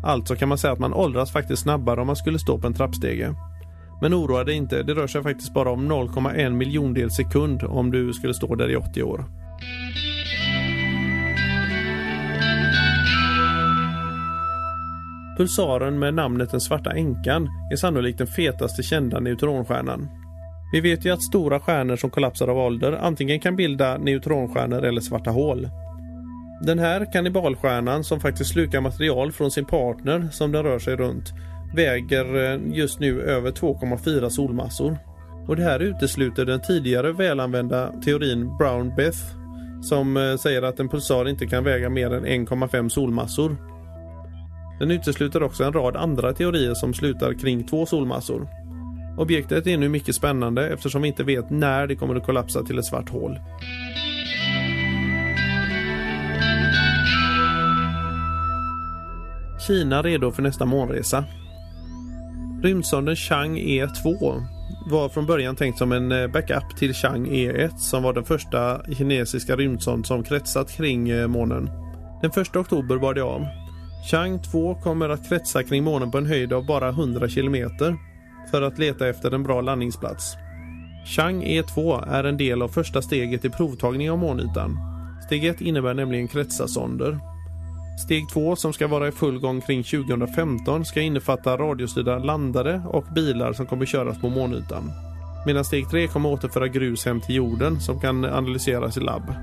Alltså 0.04 0.36
kan 0.36 0.50
man 0.50 0.58
säga 0.58 0.74
att 0.74 0.80
man 0.80 0.94
åldras 0.94 1.32
faktiskt 1.32 1.62
snabbare 1.62 2.02
om 2.02 2.08
man 2.08 2.16
skulle 2.16 2.40
stå 2.40 2.58
på 2.58 2.68
en 2.68 2.74
trappstege. 2.74 3.36
Men 4.02 4.14
oroa 4.14 4.44
dig 4.44 4.56
inte, 4.56 4.84
det 4.84 4.94
rör 4.94 5.08
sig 5.08 5.24
faktiskt 5.24 5.54
bara 5.54 5.72
om 5.72 5.92
0,1 5.92 6.50
miljondel 6.50 7.12
sekund 7.12 7.64
om 7.64 7.92
du 7.92 8.14
skulle 8.14 8.34
stå 8.34 8.56
där 8.56 8.72
i 8.72 8.76
80 8.76 9.04
år. 9.04 9.26
Pulsaren 15.40 16.00
med 16.00 16.14
namnet 16.14 16.52
den 16.52 16.62
svarta 16.62 16.92
änkan 16.92 17.48
är 17.72 17.76
sannolikt 17.76 18.18
den 18.18 18.28
fetaste 18.28 18.84
kända 18.84 19.20
neutronstjärnan. 19.20 20.10
Vi 20.72 20.82
vet 20.82 21.06
ju 21.06 21.14
att 21.14 21.24
stora 21.24 21.60
stjärnor 21.60 21.96
som 21.96 22.10
kollapsar 22.10 22.48
av 22.48 22.58
ålder 22.58 22.92
antingen 23.02 23.40
kan 23.40 23.56
bilda 23.56 23.98
neutronstjärnor 23.98 24.86
eller 24.86 25.02
svarta 25.02 25.32
hål. 25.32 25.70
Den 26.62 26.80
här 26.80 27.14
kannibalstjärnan 27.14 28.04
som 28.04 28.20
faktiskt 28.20 28.52
slukar 28.52 28.82
material 28.82 29.32
från 29.32 29.52
sin 29.52 29.66
partner 29.66 30.28
som 30.32 30.52
den 30.52 30.64
rör 30.64 30.80
sig 30.80 30.96
runt 30.96 31.34
väger 31.76 32.54
eh, 32.54 32.60
just 32.78 33.00
nu 33.00 33.22
över 33.22 33.52
2,4 33.52 34.30
solmassor. 34.30 34.98
Och 35.48 35.56
det 35.56 35.64
här 35.64 35.80
utesluter 35.80 36.46
den 36.46 36.62
tidigare 36.62 37.12
välanvända 37.12 37.92
teorin 38.06 38.48
Brown-Beth 38.48 39.40
som 39.82 40.18
eh, 40.18 40.36
säger 40.36 40.62
att 40.62 40.80
en 40.80 40.90
pulsar 40.90 41.30
inte 41.30 41.46
kan 41.46 41.64
väga 41.64 41.90
mer 41.90 42.14
än 42.14 42.26
1,5 42.26 42.90
solmassor. 42.90 43.79
Den 44.80 44.92
utesluter 44.92 45.44
också 45.44 45.64
en 45.64 45.74
rad 45.74 45.96
andra 45.96 46.34
teorier 46.34 46.74
som 46.74 46.94
slutar 46.94 47.34
kring 47.34 47.64
två 47.64 47.86
solmassor. 47.86 48.48
Objektet 49.18 49.68
är 49.68 49.78
nu 49.78 49.90
mycket 49.90 50.16
spännande 50.16 50.70
eftersom 50.70 51.02
vi 51.02 51.08
inte 51.08 51.24
vet 51.24 51.50
när 51.50 51.88
det 51.88 51.96
kommer 51.96 52.16
att 52.16 52.26
kollapsa 52.26 52.64
till 52.64 52.80
ett 52.80 52.86
svart 52.86 53.10
hål. 53.10 53.40
Kina 59.68 60.02
redo 60.02 60.32
för 60.32 60.42
nästa 60.42 60.66
månresa. 60.66 61.24
Rymdsonden 62.64 63.16
Chang 63.16 63.58
E2 63.58 64.42
var 64.92 65.10
från 65.10 65.26
början 65.26 65.56
tänkt 65.56 65.78
som 65.78 65.92
en 65.92 66.12
eh, 66.12 66.28
backup 66.28 66.78
till 66.78 66.94
Chang 66.94 67.28
E1 67.28 67.78
som 67.78 68.04
var 68.04 68.14
den 68.14 68.24
första 68.24 68.82
kinesiska 68.98 69.56
rymdsond 69.56 70.06
som 70.06 70.24
kretsat 70.24 70.72
kring 70.72 71.10
eh, 71.10 71.28
månen. 71.28 71.70
Den 72.22 72.32
1 72.42 72.56
oktober 72.56 72.96
var 72.96 73.14
det 73.14 73.24
av. 73.24 73.46
Chang 74.04 74.40
2 74.40 74.76
kommer 74.76 75.10
att 75.10 75.30
kretsa 75.30 75.64
kring 75.64 75.84
månen 75.84 76.12
på 76.12 76.18
en 76.18 76.26
höjd 76.26 76.54
av 76.54 76.66
bara 76.66 76.90
100 76.90 77.30
kilometer 77.30 77.96
för 78.52 78.62
att 78.62 78.80
leta 78.80 79.08
efter 79.10 79.32
en 79.32 79.44
bra 79.44 79.62
landningsplats. 79.62 80.36
Chang 81.06 81.44
E2 81.44 82.10
är 82.10 82.24
en 82.24 82.38
del 82.38 82.62
av 82.62 82.68
första 82.68 83.02
steget 83.02 83.46
i 83.46 83.50
provtagning 83.50 84.12
av 84.12 84.18
månytan. 84.18 84.78
Steg 85.26 85.46
1 85.46 85.62
innebär 85.62 85.94
nämligen 85.94 86.28
kretsarsonder. 86.28 87.20
Steg 88.06 88.30
2 88.30 88.56
som 88.56 88.74
ska 88.74 88.88
vara 88.88 89.08
i 89.08 89.12
full 89.12 89.40
gång 89.40 89.62
kring 89.62 89.84
2015 89.84 90.86
ska 90.86 91.02
innefatta 91.02 91.58
radiostyrda 91.58 92.20
landare 92.20 92.82
och 92.88 93.06
bilar 93.16 93.54
som 93.54 93.66
kommer 93.66 93.86
köras 93.86 94.22
på 94.22 94.30
månytan. 94.30 94.92
Medan 95.46 95.66
steg 95.66 95.90
3 95.90 96.08
kommer 96.08 96.30
återföra 96.30 96.68
grus 96.68 97.06
hem 97.06 97.22
till 97.22 97.36
jorden 97.36 97.80
som 97.80 98.00
kan 98.00 98.26
analyseras 98.26 98.98
i 98.98 99.00
labb. 99.00 99.34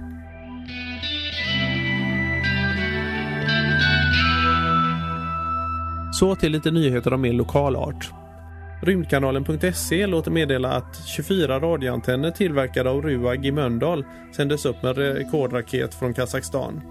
Så 6.19 6.35
till 6.37 6.53
lite 6.53 6.71
nyheter 6.71 7.13
av 7.13 7.19
mer 7.19 7.33
lokal 7.33 7.77
art. 7.77 8.11
Rymdkanalen.se 8.83 10.07
låter 10.07 10.31
meddela 10.31 10.73
att 10.73 11.07
24 11.07 11.61
radioantenner 11.61 12.31
tillverkade 12.31 12.91
av 12.91 13.03
Ruag 13.03 13.47
i 13.47 13.53
Mölndal 13.53 14.05
sändes 14.37 14.65
upp 14.65 14.83
med 14.83 14.99
rekordraket 14.99 15.95
från 15.95 16.15
Kazakstan. 16.15 16.83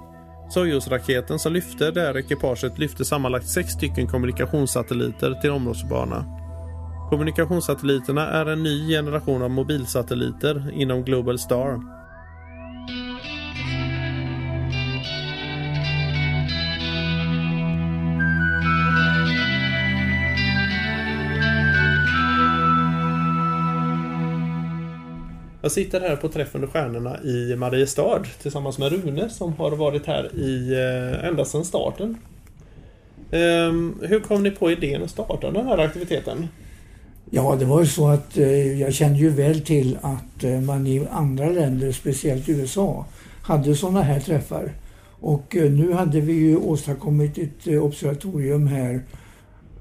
Sojus-raketen 0.49 1.39
som 1.39 1.53
lyfte 1.53 1.91
det 1.91 2.01
här 2.01 2.17
ekipaget 2.17 2.77
lyfte 2.77 3.05
sammanlagt 3.05 3.47
sex 3.47 3.69
stycken 3.69 4.07
kommunikationssatelliter 4.07 5.33
till 5.41 5.51
områdsbana. 5.51 6.25
Kommunikationssatelliterna 7.09 8.27
är 8.29 8.45
en 8.45 8.63
ny 8.63 8.89
generation 8.89 9.41
av 9.41 9.49
mobilsatelliter 9.49 10.71
inom 10.73 11.03
Global 11.03 11.39
Star. 11.39 11.94
Jag 25.65 25.71
sitter 25.71 26.01
här 26.01 26.15
på 26.15 26.27
Träff 26.29 26.55
under 26.55 26.67
stjärnorna 26.67 27.19
i 27.23 27.55
Mariestad 27.55 28.23
tillsammans 28.41 28.77
med 28.77 28.91
Rune 28.91 29.29
som 29.29 29.53
har 29.53 29.71
varit 29.71 30.05
här 30.05 30.35
i 30.35 30.73
eh, 30.73 31.27
ända 31.27 31.45
sedan 31.45 31.65
starten. 31.65 32.17
Ehm, 33.31 33.95
hur 34.01 34.19
kom 34.19 34.43
ni 34.43 34.51
på 34.51 34.71
idén 34.71 35.03
att 35.03 35.09
starta 35.09 35.51
den 35.51 35.67
här 35.67 35.77
aktiviteten? 35.77 36.47
Ja, 37.29 37.55
det 37.59 37.65
var 37.65 37.79
ju 37.81 37.85
så 37.87 38.07
att 38.07 38.37
eh, 38.37 38.81
jag 38.81 38.93
kände 38.93 39.19
ju 39.19 39.29
väl 39.29 39.61
till 39.61 39.97
att 40.01 40.43
eh, 40.43 40.61
man 40.61 40.87
i 40.87 41.07
andra 41.11 41.49
länder, 41.49 41.91
speciellt 41.91 42.49
USA, 42.49 43.05
hade 43.41 43.75
sådana 43.75 44.01
här 44.01 44.19
träffar. 44.19 44.71
Och 45.19 45.55
eh, 45.55 45.71
nu 45.71 45.93
hade 45.93 46.21
vi 46.21 46.33
ju 46.33 46.57
åstadkommit 46.57 47.37
ett 47.37 47.67
eh, 47.67 47.83
observatorium 47.83 48.67
här 48.67 48.99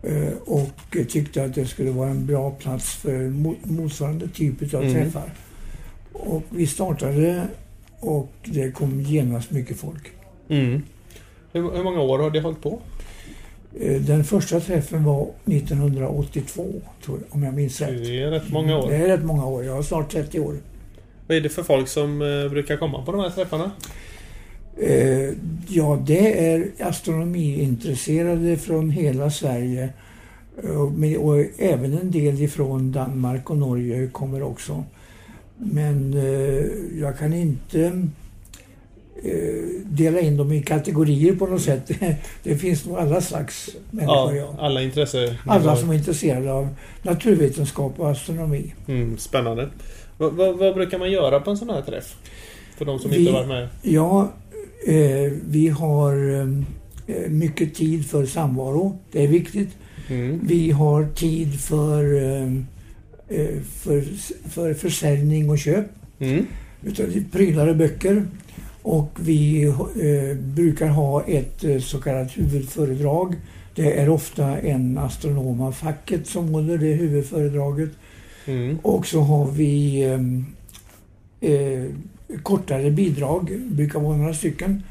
eh, 0.02 0.32
och 0.46 0.96
tyckte 1.08 1.44
att 1.44 1.54
det 1.54 1.66
skulle 1.66 1.90
vara 1.90 2.08
en 2.10 2.26
bra 2.26 2.50
plats 2.50 2.94
för 2.94 3.12
mo- 3.30 3.56
motsvarande 3.62 4.28
typ 4.28 4.74
av 4.74 4.80
Mm. 4.82 4.94
träffar. 4.94 5.32
Och 6.14 6.42
vi 6.50 6.66
startade 6.66 7.46
och 8.00 8.32
det 8.44 8.70
kom 8.70 9.00
genast 9.00 9.50
mycket 9.50 9.76
folk. 9.76 10.02
Hur, 10.48 11.76
hur 11.76 11.84
många 11.84 12.00
år 12.00 12.18
har 12.18 12.30
det 12.30 12.40
hållit 12.40 12.62
på? 12.62 12.78
Eh, 13.80 14.00
Den 14.00 14.24
första 14.24 14.60
träffen 14.60 15.04
var 15.04 15.28
1982, 15.44 16.66
tror 17.04 17.18
jag, 17.18 17.34
om 17.36 17.42
jag 17.42 17.54
minns 17.54 17.80
rätt. 17.80 18.04
Det 18.04 18.22
är 18.22 18.30
rätt 18.30 18.50
många 18.52 18.78
år. 18.78 18.88
Det 18.90 18.96
är 18.96 19.08
rätt 19.08 19.24
många 19.24 19.46
år. 19.46 19.64
Jag 19.64 19.74
har 19.74 19.82
snart 19.82 20.12
30 20.12 20.40
år. 20.40 20.56
Vad 21.26 21.36
är 21.36 21.40
det 21.40 21.48
för 21.48 21.62
folk 21.62 21.88
som 21.88 22.22
eh, 22.22 22.50
brukar 22.50 22.76
komma 22.76 23.04
på 23.04 23.12
de 23.12 23.20
här 23.20 23.30
träffarna? 23.30 23.70
Eh, 24.80 25.30
ja, 25.68 26.02
det 26.06 26.48
är 26.52 26.68
astronomiintresserade 26.78 28.56
från 28.56 28.90
hela 28.90 29.30
Sverige. 29.30 29.88
Och 31.18 31.44
även 31.58 31.98
en 31.98 32.10
del 32.10 32.42
ifrån 32.42 32.92
Danmark 32.92 33.50
och 33.50 33.56
Norge 33.56 34.06
kommer 34.06 34.42
också. 34.42 34.84
Men 35.58 36.14
eh, 36.14 36.66
jag 37.00 37.18
kan 37.18 37.32
inte 37.32 38.06
eh, 39.22 39.84
dela 39.84 40.20
in 40.20 40.36
dem 40.36 40.52
i 40.52 40.62
kategorier 40.62 41.34
på 41.34 41.46
något 41.46 41.62
sätt. 41.62 41.90
Det 42.42 42.56
finns 42.56 42.86
nog 42.86 42.98
alla 42.98 43.20
slags 43.20 43.70
människor. 43.90 44.34
Ja, 44.36 44.54
alla 44.58 44.82
intresse. 44.82 45.36
Alla 45.46 45.76
som 45.76 45.90
är 45.90 45.94
intresserade 45.94 46.52
av 46.52 46.68
naturvetenskap 47.02 48.00
och 48.00 48.10
astronomi. 48.10 48.74
Mm, 48.88 49.18
spännande. 49.18 49.68
Vad, 50.18 50.32
vad, 50.32 50.74
brukar 50.74 50.98
man 50.98 51.10
göra 51.10 51.40
på 51.40 51.50
en 51.50 51.56
sån 51.56 51.70
här 51.70 51.82
träff? 51.82 52.16
För 52.76 52.84
de 52.84 52.98
som 52.98 53.10
Vi- 53.10 53.18
inte 53.20 53.32
varit 53.32 53.48
med. 53.48 53.68
Ja, 53.82 54.32
eh, 54.86 55.32
vi 55.48 55.68
har 55.68 56.40
eh, 56.40 57.28
mycket 57.28 57.74
tid 57.74 58.06
för 58.06 58.26
samvaro. 58.26 58.98
Det 59.12 59.22
är 59.24 59.28
viktigt. 59.28 59.68
Mm. 60.08 60.40
Vi 60.46 60.70
har 60.70 61.06
tid 61.14 61.60
för, 61.60 62.14
eh, 62.14 62.42
eh, 62.42 62.50
för, 63.82 64.04
för 64.50 64.74
försäljning 64.74 65.50
och 65.50 65.58
köp 65.58 65.86
Mm. 66.18 66.46
utav 66.82 67.06
prylar 67.32 67.66
och 67.66 67.76
böcker. 67.76 68.26
Och 68.82 69.10
vi 69.20 69.64
eh, 69.64 70.36
brukar 70.36 70.88
ha 70.88 71.22
ett 71.22 71.64
eh, 71.64 71.78
så 71.78 72.00
kallat 72.00 72.38
huvudföredrag. 72.38 73.34
Det 73.74 74.00
är 74.00 74.08
ofta 74.08 74.58
en 74.58 74.98
astronom 74.98 75.60
av 75.60 75.72
facket 75.72 76.26
som 76.26 76.48
håller 76.48 76.78
det 76.78 76.92
huvudföredraget. 76.92 77.90
Mm. 78.46 78.78
Och 78.82 79.06
så 79.06 79.20
har 79.20 79.50
vi 79.50 80.02
eh, 80.02 81.50
eh, 81.52 81.84
kortare 82.42 82.90
bidrag, 82.90 83.60
brukar 83.66 84.00
vara 84.00 84.16
några 84.16 84.34
stycken. 84.34 84.82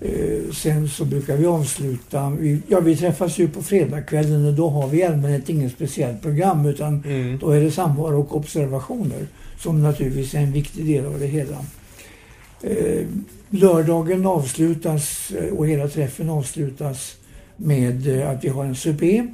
Eh, 0.00 0.52
sen 0.54 0.88
så 0.88 1.04
brukar 1.04 1.36
vi 1.36 1.46
avsluta, 1.46 2.30
vi, 2.30 2.62
ja 2.68 2.80
vi 2.80 2.96
träffas 2.96 3.38
ju 3.38 3.48
på 3.48 3.62
fredagskvällen 3.62 4.44
och 4.46 4.52
då 4.54 4.68
har 4.68 4.88
vi 4.88 4.98
i 4.98 5.02
allmänhet 5.04 5.48
inget 5.48 5.72
speciellt 5.72 6.22
program 6.22 6.66
utan 6.66 7.02
Mm. 7.04 7.38
då 7.38 7.50
är 7.50 7.60
det 7.60 7.70
samvaro 7.70 8.20
och 8.20 8.36
observationer 8.36 9.26
som 9.58 9.82
naturligtvis 9.82 10.34
är 10.34 10.38
en 10.38 10.52
viktig 10.52 10.86
del 10.86 11.06
av 11.06 11.20
det 11.20 11.26
hela. 11.26 11.56
Eh, 12.62 13.06
lördagen 13.50 14.26
avslutas 14.26 15.30
eh, 15.30 15.52
och 15.54 15.66
hela 15.68 15.88
träffen 15.88 16.30
avslutas 16.30 17.16
med 17.56 18.22
att 18.28 18.44
vi 18.44 18.48
har 18.48 18.64
en 18.64 18.74
supé. 18.76 19.26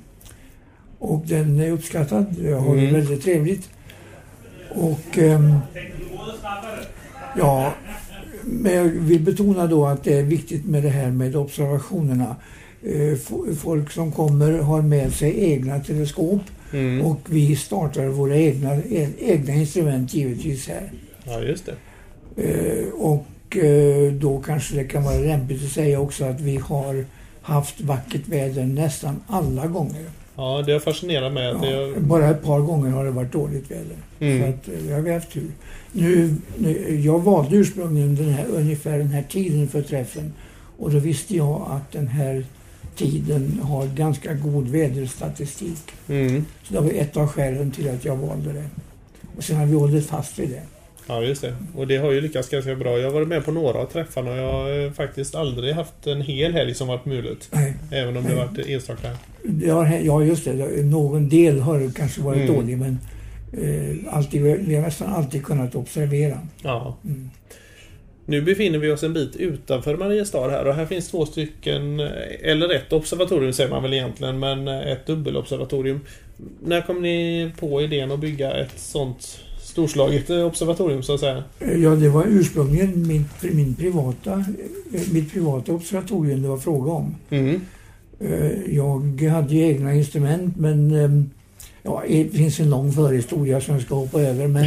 Och 0.98 1.24
den 1.26 1.60
är 1.60 1.70
uppskattad. 1.70 2.34
Jag 2.44 2.60
har 2.60 2.74
det 2.76 2.80
Mm. 2.82 2.94
väldigt 2.94 3.22
trevligt. 3.24 3.68
Och 4.74 5.18
ehm, 5.18 5.54
ja, 7.38 7.72
men 8.46 8.72
jag 8.74 8.84
vill 8.84 9.20
betona 9.20 9.66
då 9.66 9.86
att 9.86 10.04
det 10.04 10.14
är 10.18 10.22
viktigt 10.22 10.64
med 10.64 10.82
det 10.82 10.88
här 10.88 11.10
med 11.10 11.36
observationerna. 11.36 12.36
Eh, 12.82 12.90
fo- 13.16 13.54
Folk 13.54 13.90
som 13.90 14.12
kommer 14.12 14.58
har 14.58 14.82
med 14.82 15.12
sig 15.12 15.52
egna 15.52 15.78
teleskop 15.80 16.40
Mm. 16.72 17.06
och 17.06 17.18
vi 17.26 17.56
startar 17.56 18.06
våra 18.06 18.36
egna, 18.36 18.74
e- 18.76 19.08
egna 19.18 19.54
instrument 19.54 20.14
givetvis 20.14 20.68
här. 20.68 20.92
Ja, 21.24 21.40
just 21.40 21.66
det. 21.66 21.74
Eh, 22.36 22.88
och 22.94 23.56
eh, 23.56 24.12
då 24.12 24.38
kanske 24.46 24.76
det 24.76 24.84
kan 24.84 25.04
vara 25.04 25.16
lämpligt 25.18 25.64
att 25.64 25.70
säga 25.70 26.00
också 26.00 26.24
att 26.24 26.40
vi 26.40 26.56
har 26.56 27.04
haft 27.42 27.80
vackert 27.80 28.28
väder 28.28 28.64
nästan 28.64 29.16
alla 29.26 29.66
gånger. 29.66 30.04
Ja, 30.42 30.62
det 30.66 30.72
har 30.72 30.80
fascinerat 30.80 31.32
mig. 31.32 31.44
Ja, 31.44 32.00
bara 32.00 32.30
ett 32.30 32.42
par 32.42 32.60
gånger 32.60 32.90
har 32.90 33.04
det 33.04 33.10
varit 33.10 33.32
dåligt 33.32 33.70
väder. 33.70 33.96
Så 34.18 34.24
Mm. 34.24 34.50
att, 34.50 34.68
eh, 34.68 34.74
vi 34.86 34.92
har 34.92 35.00
vi 35.00 35.12
haft 35.12 35.32
tur. 35.32 35.50
Nu, 35.92 36.34
nu, 36.58 37.00
jag 37.04 37.18
valde 37.18 37.56
ursprungligen 37.56 38.14
den 38.16 38.28
här, 38.28 38.46
ungefär 38.50 38.98
den 38.98 39.08
här 39.08 39.22
tiden 39.22 39.68
för 39.68 39.82
träffen. 39.82 40.32
Och 40.78 40.90
då 40.90 40.98
visste 40.98 41.36
jag 41.36 41.66
att 41.70 41.92
den 41.92 42.08
här 42.08 42.44
tiden 42.96 43.60
har 43.62 43.86
ganska 43.86 44.34
god 44.34 44.68
väderstatistik. 44.68 45.82
Mm. 46.08 46.44
Så 46.64 46.74
det 46.74 46.80
var 46.80 46.90
ett 46.90 47.16
av 47.16 47.26
skälen 47.28 47.70
till 47.70 47.88
att 47.90 48.04
jag 48.04 48.16
valde 48.16 48.52
det. 48.52 48.64
Och 49.36 49.44
sen 49.44 49.56
har 49.56 49.66
vi 49.66 49.74
hållit 49.74 50.06
fast 50.06 50.38
vid 50.38 50.48
det. 50.50 50.62
Ja, 51.06 51.22
just 51.22 51.42
det. 51.42 51.54
Och 51.76 51.86
det 51.86 51.96
har 51.96 52.12
ju 52.12 52.20
lyckats 52.20 52.48
ganska 52.48 52.74
bra. 52.74 52.98
Jag 52.98 53.06
har 53.06 53.14
varit 53.14 53.28
med 53.28 53.44
på 53.44 53.52
några 53.52 53.78
av 53.78 53.86
träffarna 53.86 54.30
och 54.30 54.38
jag 54.38 54.52
har 54.52 54.84
eh, 54.86 54.92
faktiskt 54.92 55.34
aldrig 55.34 55.74
haft 55.74 56.06
en 56.06 56.22
hel 56.22 56.52
helg 56.52 56.74
som 56.74 56.88
varit 56.88 57.04
mulet. 57.04 57.48
Nej, 57.52 57.74
Även 57.92 58.16
om 58.16 58.24
det 58.24 58.34
varit 58.34 58.66
enstaka. 58.66 59.08
hä- 59.84 60.02
ja, 60.04 60.22
just 60.24 60.44
det. 60.44 60.82
Någon 60.82 61.28
del 61.28 61.60
har 61.60 61.92
kanske 61.94 62.20
varit 62.20 62.42
Mm. 62.42 62.54
dålig 62.54 62.78
men 62.78 62.98
eh, 63.52 64.14
alltid, 64.14 64.42
vi 64.42 64.74
har 64.74 64.82
nästan 64.82 65.08
alltid 65.14 65.44
kunnat 65.44 65.74
observera. 65.74 66.38
Ja. 66.62 66.96
Mm. 67.04 67.30
Nu 68.26 68.42
befinner 68.42 68.78
vi 68.78 68.90
oss 68.90 69.02
en 69.02 69.12
bit 69.12 69.36
utanför 69.36 69.96
Mariestad 69.96 70.50
här 70.50 70.64
och 70.66 70.74
här 70.74 70.86
finns 70.86 71.10
två 71.10 71.26
stycken, 71.26 72.00
eh, 72.00 72.06
eller 72.42 72.74
ett 72.74 72.92
observatorium 72.92 73.52
säger 73.52 73.70
man 73.70 73.82
väl 73.82 73.92
egentligen, 73.92 74.38
men 74.38 74.68
eh, 74.68 74.92
ett 74.92 75.06
dubbelobservatorium. 75.06 76.00
När 76.64 76.80
kom 76.80 77.02
ni 77.02 77.50
på 77.60 77.82
idén 77.82 78.10
att 78.12 78.18
bygga 78.20 78.50
ett 78.52 78.78
sånt 78.78 79.38
storslaget 79.72 80.30
eh, 80.30 80.44
observatorium 80.46 81.02
så 81.02 81.14
att 81.14 81.20
säga? 81.20 81.44
Ja, 81.58 81.90
det 81.90 82.08
var 82.08 82.24
ursprungligen 82.28 83.06
min, 83.06 83.24
min 83.52 83.74
privata, 83.74 84.44
eh, 84.94 85.00
mitt 85.12 85.32
privata 85.32 85.72
observatorium 85.72 86.42
det 86.42 86.48
var 86.48 86.58
fråga 86.58 86.92
om. 86.92 87.14
Mm. 87.30 87.60
Eh, 88.20 88.50
Jag 88.76 89.22
hade 89.30 89.54
ju 89.54 89.62
egna 89.66 89.94
instrument 89.94 90.56
men 90.56 90.94
ehm, 90.94 91.30
ja, 91.82 92.02
det 92.08 92.24
finns 92.36 92.60
en 92.60 92.70
lång 92.70 92.92
förhistoria 92.92 93.60
som 93.60 93.74
jag 93.74 93.82
ska 93.82 93.94
hoppa 93.94 94.20
över. 94.20 94.48
Men 94.48 94.64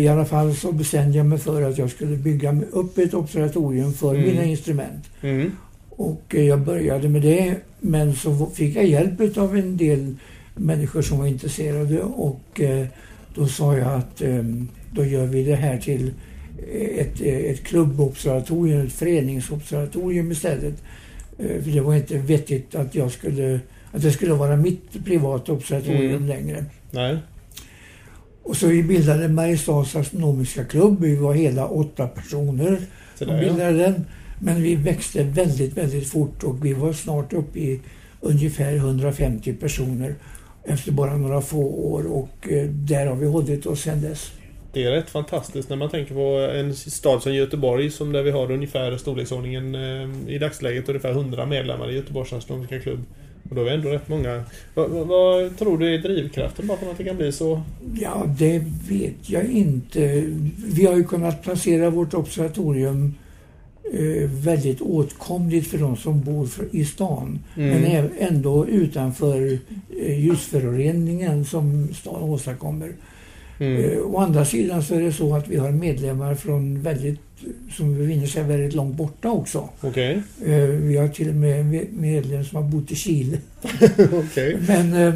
i 0.00 0.08
alla 0.08 0.24
fall 0.24 0.54
så 0.54 0.72
bestämde 0.72 1.16
jag 1.16 1.26
mig 1.26 1.38
för 1.38 1.62
att 1.62 1.78
jag 1.78 1.90
skulle 1.90 2.16
bygga 2.16 2.56
upp 2.70 2.98
ett 2.98 3.14
observatorium 3.14 3.92
för 3.92 4.14
Mm. 4.14 4.26
mina 4.26 4.44
instrument. 4.44 5.04
Mm. 5.22 5.50
Och 5.90 6.22
jag 6.34 6.60
började 6.60 7.08
med 7.08 7.22
det 7.22 7.56
men 7.80 8.14
så 8.14 8.46
fick 8.54 8.76
jag 8.76 8.86
hjälp 8.86 9.36
av 9.38 9.56
en 9.56 9.76
del 9.76 10.14
människor 10.54 11.02
som 11.02 11.18
var 11.18 11.26
intresserade 11.26 12.02
och 12.02 12.60
då 13.34 13.46
sa 13.46 13.76
jag 13.78 13.88
att 13.92 14.22
eh, 14.22 14.44
då 14.92 15.04
gör 15.04 15.26
vi 15.26 15.42
det 15.44 15.54
här 15.54 15.78
till 15.78 16.12
ett, 16.96 17.20
eh, 17.20 17.34
ett 17.36 17.64
klubbobservatorium, 17.64 18.86
ett 18.86 18.92
föreningsobservatorium 18.92 20.32
istället. 20.32 20.74
Eh, 21.38 21.62
För 21.62 21.70
det 21.70 21.80
var 21.80 21.94
inte 21.94 22.18
vettigt 22.18 22.74
att 22.74 22.94
jag 22.94 23.12
skulle 23.12 23.60
att 23.92 24.02
det 24.02 24.12
skulle 24.12 24.34
vara 24.34 24.56
mitt 24.56 25.04
privata 25.04 25.52
observatorium 25.52 26.14
Mm. 26.24 26.28
längre. 26.28 26.64
Nej. 26.90 27.16
Och 28.42 28.56
så 28.56 28.66
vi 28.66 28.82
bildade 28.82 29.28
Mariestads 29.28 29.96
astronomiska 29.96 30.64
klubb. 30.64 31.00
Vi 31.00 31.16
var 31.16 31.34
hela 31.34 31.66
åtta 31.66 32.06
personer 32.08 32.80
som 33.14 33.26
där, 33.26 33.34
ja. 33.34 33.40
bildade 33.40 33.72
den. 33.78 34.04
Men 34.40 34.62
vi 34.62 34.74
växte 34.74 35.22
väldigt, 35.22 35.76
väldigt 35.76 36.08
fort 36.08 36.42
och 36.42 36.64
vi 36.64 36.72
var 36.72 36.92
snart 36.92 37.32
uppe 37.32 37.58
i 37.58 37.80
ungefär 38.20 38.76
150 38.76 39.52
personer 39.52 40.14
efter 40.64 40.92
bara 40.92 41.16
några 41.16 41.40
få 41.40 41.62
år 41.62 42.12
och 42.12 42.48
eh, 42.48 42.68
där 42.68 43.06
har 43.06 43.16
vi 43.16 43.26
hållit 43.26 43.66
oss 43.66 43.80
sedan 43.80 44.00
dess. 44.00 44.32
Det 44.72 44.84
är 44.84 44.90
rätt 44.90 45.10
fantastiskt 45.10 45.68
när 45.68 45.76
man 45.76 45.90
tänker 45.90 46.14
på 46.14 46.52
en 46.54 46.74
stad 46.74 47.22
som 47.22 47.34
Göteborg 47.34 47.90
som 47.90 48.12
där 48.12 48.22
vi 48.22 48.30
har 48.30 48.50
ungefär 48.50 48.96
storleksordningen 48.96 49.74
eh, 49.74 50.34
i 50.34 50.38
dagsläget 50.38 50.88
ungefär 50.88 51.10
100 51.10 51.46
medlemmar 51.46 51.90
i 51.90 51.94
Göteborgs 51.94 52.32
astronomiska 52.32 52.80
klubb. 52.80 53.04
Och 53.50 53.54
då 53.54 53.60
är 53.60 53.64
vi 53.64 53.70
ändå 53.70 53.88
rätt 53.88 54.08
många. 54.08 54.44
Vad, 54.74 54.90
vad, 54.90 55.06
vad 55.06 55.58
tror 55.58 55.78
du 55.78 55.94
är 55.94 55.98
drivkraften 55.98 56.66
bakom 56.66 56.88
att 56.88 56.98
det 56.98 57.04
kan 57.04 57.16
bli 57.16 57.32
så? 57.32 57.62
Ja, 58.00 58.26
det 58.38 58.62
vet 58.88 59.30
jag 59.30 59.44
inte. 59.44 60.24
Vi 60.74 60.86
har 60.86 60.96
ju 60.96 61.04
kunnat 61.04 61.42
placera 61.42 61.90
vårt 61.90 62.14
observatorium 62.14 63.14
väldigt 64.26 64.80
åtkomligt 64.80 65.66
för 65.70 65.78
de 65.78 65.96
som 65.96 66.20
bor 66.20 66.48
i 66.70 66.84
stan. 66.84 67.38
Mm. 67.56 67.80
Men 67.80 68.10
ändå 68.18 68.66
utanför 68.66 69.58
eh, 70.02 70.20
ljusföroreningen 70.24 71.44
som 71.44 71.88
stan 71.94 72.22
åstadkommer. 72.22 72.92
Mm. 73.58 73.84
Eh, 73.84 73.98
å 73.98 74.18
andra 74.18 74.44
sidan 74.44 74.82
så 74.82 74.94
är 74.94 75.00
det 75.00 75.12
så 75.12 75.34
att 75.36 75.48
vi 75.48 75.56
har 75.56 75.70
medlemmar 75.70 76.34
från 76.34 76.82
väldigt, 76.82 77.20
som 77.76 77.98
befinner 77.98 78.26
sig 78.26 78.42
väldigt 78.44 78.74
långt 78.74 78.96
borta 78.96 79.30
också. 79.30 79.68
Eh, 80.44 80.66
vi 80.68 80.96
har 80.96 81.08
till 81.08 81.28
och 81.28 81.34
med 81.34 81.66
med- 81.66 81.86
medlemmar 81.92 82.44
som 82.44 82.56
har 82.64 82.70
bott 82.70 82.92
i 82.92 82.94
Chile. 82.94 83.38
Okej. 84.12 84.56
Men 84.68 84.92
eh, 84.92 85.14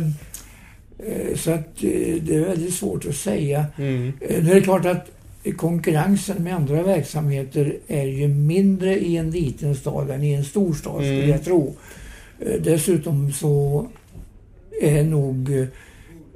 eh, 0.99 1.37
så 1.37 1.51
att 1.51 1.83
eh, 1.85 2.23
det 2.23 2.35
är 2.37 2.45
väldigt 2.49 2.75
svårt 2.75 3.07
att 3.07 3.17
säga. 3.17 3.67
Mm. 3.79 4.13
Eh, 4.21 4.45
Nu 4.45 4.51
är 4.51 4.55
det 4.55 4.61
klart 4.61 4.87
att 4.87 5.11
konkurrensen 5.53 6.43
med 6.43 6.55
andra 6.55 6.83
verksamheter 6.83 7.77
är 7.87 8.07
ju 8.07 8.29
mindre 8.29 8.99
i 8.99 9.17
en 9.17 9.31
liten 9.31 9.75
stad 9.75 10.11
än 10.11 10.23
i 10.23 10.33
en 10.33 10.45
stor 10.45 10.75
stad 10.75 10.95
skulle 10.95 11.13
Mm. 11.19 11.31
jag 11.31 11.45
tro. 11.45 11.75
Eh, 12.41 12.61
Dessutom 12.63 13.33
så 13.33 13.87
är 14.83 15.05
nog 15.05 15.59
eh, 15.59 15.67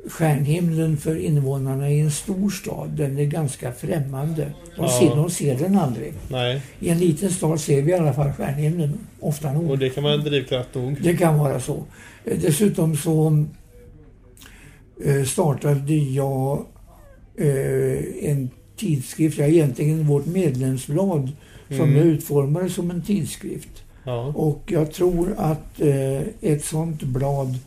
stjärnhimlen 0.08 0.96
för 0.96 1.16
invånarna 1.16 1.90
i 1.90 2.00
en 2.00 2.10
stor 2.10 2.50
stad, 2.50 2.90
den 2.90 3.18
är 3.18 3.24
ganska 3.24 3.72
främmande. 3.72 4.52
De, 4.76 4.82
Ja. 4.82 4.88
ser, 5.00 5.16
de 5.16 5.30
ser 5.30 5.58
den 5.58 5.76
aldrig. 5.78 6.12
Nej. 6.28 6.62
I 6.80 6.88
en 6.88 6.98
liten 6.98 7.30
stad 7.30 7.60
ser 7.60 7.82
vi 7.82 7.90
i 7.90 7.94
alla 7.94 8.12
fall 8.12 8.32
stjärnhimlen, 8.32 8.98
ofta 9.20 9.52
nog. 9.52 9.70
Och 9.70 9.78
det 9.78 9.90
kan 9.90 10.04
vara 10.04 10.14
en 10.14 10.24
drivkraft 10.24 10.74
nog. 10.74 10.96
Det 11.02 11.16
kan 11.16 11.38
vara 11.38 11.60
så. 11.60 11.84
Eh, 12.24 12.38
Dessutom 12.38 12.96
så 12.96 13.44
startade 15.26 15.94
jag 15.94 16.64
en 18.22 18.50
tidskrift, 18.80 19.38
ja, 19.38 19.44
egentligen 19.44 20.06
vårt 20.06 20.26
medlemsblad 20.26 21.30
som 21.68 21.80
Mm. 21.80 21.96
jag 21.96 22.06
utformade 22.06 22.70
som 22.70 22.90
en 22.90 23.02
tidskrift. 23.02 23.82
Ja. 24.04 24.32
Och 24.36 24.62
jag 24.66 24.92
tror 24.92 25.34
att 25.36 25.80
eh, 25.80 26.20
ett 26.40 26.64
sånt 26.64 27.02
blad 27.02 27.58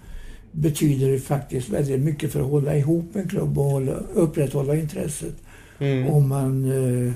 betyder 0.52 1.18
faktiskt 1.20 1.70
väldigt 1.70 2.00
mycket 2.02 2.32
för 2.32 2.40
att 2.40 2.50
hålla 2.50 2.78
ihop 2.78 3.16
en 3.16 3.28
klubb 3.28 3.58
och 3.58 3.64
hålla, 3.66 3.92
upprätthålla 4.14 4.76
intresset. 4.76 5.36
Mm. 5.80 6.08
Om 6.08 6.28
man 6.30 6.66
eh, 6.66 7.14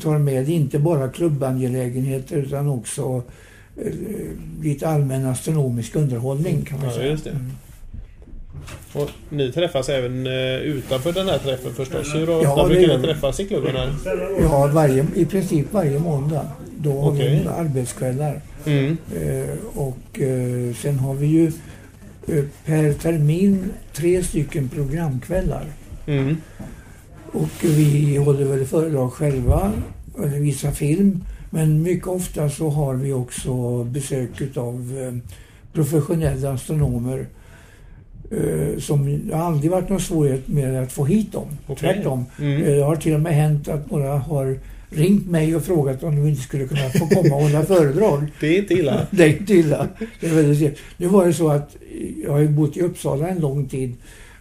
tar 0.00 0.18
med 0.18 0.48
inte 0.48 0.78
bara 0.78 1.08
klubbangelägenheter 1.08 2.36
utan 2.36 2.68
också 2.68 3.22
eh, 3.84 3.92
lite 4.62 4.88
allmän 4.88 5.26
astronomisk 5.26 5.96
underhållning 5.96 6.62
kan 6.64 6.78
man 6.78 6.88
Ja, 6.88 6.94
säga. 6.94 7.18
Och 8.92 9.10
ni 9.30 9.52
träffas 9.52 9.88
även 9.88 10.26
eh, 10.26 10.56
utanför 10.56 11.12
den 11.12 11.28
här 11.28 11.38
träffen 11.38 11.74
förstås. 11.74 12.14
Hur 12.14 12.26
Ja, 12.28 12.38
ofta 12.38 12.68
det 12.68 12.74
brukar 12.74 12.98
ni 12.98 13.04
träffas 13.04 13.40
i 13.40 13.44
klubben 13.44 13.76
här? 13.76 13.94
Ja, 14.40 14.66
varje, 14.66 15.06
i 15.14 15.24
princip 15.24 15.72
varje 15.72 15.98
måndag. 15.98 16.46
Då 16.78 17.00
har 17.00 17.12
Okej. 17.12 17.40
vi 17.42 17.48
arbetskvällar. 17.48 18.40
Mm. 18.64 18.96
Eh, 19.16 19.56
och 19.74 20.20
eh, 20.20 20.74
sen 20.74 20.98
har 20.98 21.14
vi 21.14 21.26
ju 21.26 21.52
per 22.64 22.92
termin 22.92 23.72
tre 23.92 24.22
stycken 24.22 24.68
programkvällar. 24.68 25.64
Mm. 26.06 26.36
Och 27.32 27.50
vi 27.62 28.16
håller 28.16 28.44
väl 28.44 28.66
föredrag 28.66 29.12
själva, 29.12 29.72
eller 30.18 30.38
visar 30.38 30.70
film. 30.70 31.24
Men 31.50 31.82
mycket 31.82 32.06
ofta 32.06 32.50
så 32.50 32.70
har 32.70 32.94
vi 32.94 33.12
också 33.12 33.84
besök 33.84 34.56
av 34.56 35.20
professionella 35.72 36.52
astronomer 36.52 37.26
som 38.78 39.20
det 39.28 39.36
har 39.36 39.44
aldrig 39.44 39.70
varit 39.70 39.88
någon 39.88 40.00
svårighet 40.00 40.48
med 40.48 40.82
att 40.82 40.92
få 40.92 41.04
hit 41.04 41.32
dem. 41.32 41.46
Okej. 41.66 41.94
Tvärtom. 41.94 42.24
Mm. 42.38 42.62
Eh, 42.62 42.74
Det 42.76 42.82
har 42.82 42.96
till 42.96 43.14
och 43.14 43.20
med 43.20 43.34
hänt 43.34 43.68
att 43.68 43.90
några 43.90 44.18
har 44.18 44.58
ringt 44.90 45.30
mig 45.30 45.56
och 45.56 45.62
frågat 45.62 46.02
om 46.02 46.16
de 46.16 46.28
inte 46.28 46.42
skulle 46.42 46.66
kunna 46.66 46.90
få 46.90 47.06
komma 47.06 47.34
och 47.34 47.42
hålla 47.42 47.62
föredrag. 47.62 48.26
Det 48.40 48.46
är 48.46 48.58
inte 48.58 48.74
illa. 48.74 49.06
Det 49.10 49.24
är 49.24 49.28
inte 49.28 49.54
illa. 49.54 49.88
Det 50.20 50.26
är 50.26 50.34
väldigt 50.34 50.58
trevligt. 50.58 50.80
Nu 50.96 51.06
var 51.06 51.26
det 51.26 51.32
så 51.32 51.48
att 51.48 51.76
jag 52.24 52.32
har 52.32 52.44
bott 52.44 52.76
i 52.76 52.80
Uppsala 52.82 53.28
en 53.28 53.40
lång 53.40 53.66
tid 53.66 53.94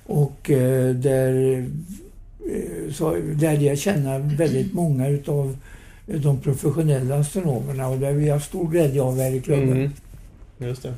och 0.06 0.52
eh, 0.52 0.96
där 0.96 1.58
eh, 1.58 2.94
så 2.94 3.16
lärde 3.42 3.66
jag 3.66 3.78
känna 3.78 4.18
väldigt 4.18 4.74
många 4.74 5.08
utav 5.08 5.58
de 6.06 6.40
professionella 6.40 7.16
astronomerna 7.16 7.88
och 7.88 7.98
där 7.98 8.12
vi 8.12 8.30
har 8.30 8.40
stor 8.40 8.68
glädje 8.70 9.02
av 9.02 9.18
här 9.20 9.32
i 9.36 9.42
klubben. 9.42 9.72
Mm. 9.72 9.92
Just 10.58 10.84
det. 10.84 10.94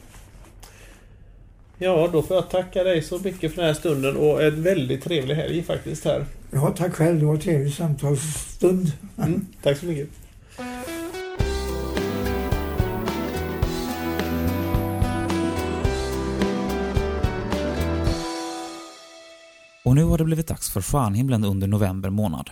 Ja, 1.80 2.09
då 2.13 2.21
får 2.21 2.36
jag 2.36 2.49
tacka 2.49 2.84
dig 2.84 3.01
så 3.01 3.19
mycket 3.19 3.51
för 3.51 3.61
den 3.61 3.65
här 3.65 3.73
stunden 3.73 4.17
och 4.17 4.43
en 4.43 4.63
väldigt 4.63 5.03
trevlig 5.03 5.36
helg 5.36 5.63
faktiskt 5.63 6.05
här. 6.05 6.25
Ja, 6.51 6.73
tack 6.78 6.93
själv. 6.93 7.19
Det 7.19 7.25
var 7.25 7.34
en 7.34 7.39
trevlig 7.39 7.73
samtalsstund. 7.73 8.91
Mm. 9.17 9.45
Tack 9.63 9.78
så 9.78 9.86
mycket. 9.86 10.09
Och 19.84 19.95
nu 19.95 20.03
har 20.03 20.17
det 20.17 20.23
blivit 20.23 20.47
dags 20.47 20.69
för 20.69 20.82
stjärnhimlen 20.82 21.43
under 21.43 21.67
november 21.67 22.09
månad. 22.09 22.49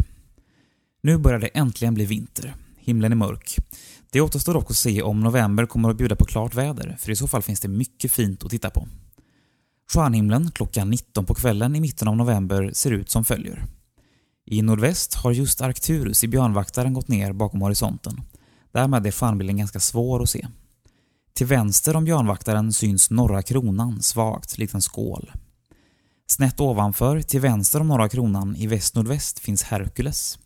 Nu 1.02 1.18
börjar 1.18 1.40
det 1.40 1.48
äntligen 1.48 1.94
bli 1.94 2.06
vinter. 2.06 2.56
Himlen 2.78 3.12
är 3.12 3.16
mörk. 3.16 3.56
Det 4.12 4.22
återstår 4.22 4.54
dock 4.54 4.72
att 4.72 4.78
se 4.78 5.02
om 5.02 5.20
november 5.20 5.66
kommer 5.66 5.90
att 5.90 5.98
bjuda 5.98 6.16
på 6.16 6.26
klart 6.26 6.56
väder, 6.56 6.96
för 7.00 7.12
i 7.12 7.16
så 7.16 7.28
fall 7.28 7.42
finns 7.42 7.60
det 7.60 7.68
mycket 7.68 8.12
fint 8.12 8.44
att 8.44 8.52
titta 8.52 8.70
på. 8.70 8.88
Stjärnhimlen 9.94 10.52
klockan 10.52 10.90
19 10.90 11.26
på 11.26 11.34
kvällen 11.34 11.76
i 11.76 11.80
mitten 11.80 12.08
av 12.08 12.18
november 12.18 12.72
ser 12.74 12.92
ut 12.92 13.10
som 13.10 13.26
följer. 13.26 13.66
I 14.46 14.62
nordväst 14.62 15.14
har 15.14 15.32
just 15.32 15.62
Arcturus 15.62 16.24
i 16.24 16.28
björnvaktaren 16.28 16.94
gått 16.94 17.08
ner 17.08 17.34
bakom 17.34 17.62
horisonten. 17.62 18.22
Därmed 18.72 19.08
är 19.08 19.12
stjärnbilden 19.12 19.58
ganska 19.58 19.80
svår 19.80 20.24
att 20.24 20.30
se. 20.30 20.48
Till 21.34 21.48
vänster 21.48 21.96
om 21.96 22.06
björnvaktaren 22.06 22.74
syns 22.74 23.10
norra 23.10 23.42
kronan 23.42 24.02
svagt, 24.02 24.58
likt 24.58 24.74
en 24.74 24.82
skål. 24.82 25.32
Snett 26.28 26.60
ovanför, 26.60 27.22
till 27.22 27.42
vänster 27.42 27.80
om 27.80 27.88
norra 27.88 28.10
kronan, 28.10 28.56
i 28.56 28.68
väst-nordväst 28.68 29.40
finns 29.40 29.64
Herkules. 29.64 30.40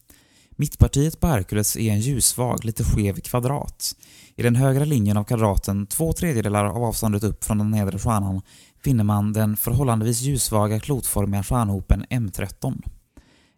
Mittpartiet 0.51 1.19
på 1.19 1.27
Herkules 1.27 1.77
är 1.77 1.91
en 1.91 1.99
ljussvag, 1.99 2.65
lite 2.65 2.83
skev 2.83 3.19
kvadrat. 3.19 3.95
I 4.35 4.43
den 4.43 4.55
högra 4.55 4.85
linjen 4.85 5.17
av 5.17 5.23
kvadraten, 5.23 5.87
två 5.87 6.13
tredjedelar 6.13 6.65
av 6.65 6.83
avståndet 6.83 7.23
upp 7.23 7.43
från 7.43 7.57
den 7.57 7.71
nedre 7.71 7.99
stjärnan, 7.99 8.41
finner 8.83 9.03
man 9.03 9.33
den 9.33 9.57
förhållandevis 9.57 10.21
ljussvaga 10.21 10.79
klotformiga 10.79 11.43
stjärnhopen 11.43 12.05
M13. 12.05 12.83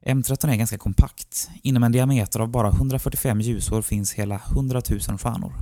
M13 0.05 0.49
är 0.49 0.55
ganska 0.55 0.77
kompakt. 0.77 1.49
Inom 1.63 1.83
en 1.83 1.91
diameter 1.91 2.39
av 2.39 2.49
bara 2.49 2.69
145 2.69 3.41
ljusår 3.41 3.81
finns 3.81 4.13
hela 4.13 4.41
100 4.55 4.81
000 4.89 4.99
stjärnor. 4.99 5.53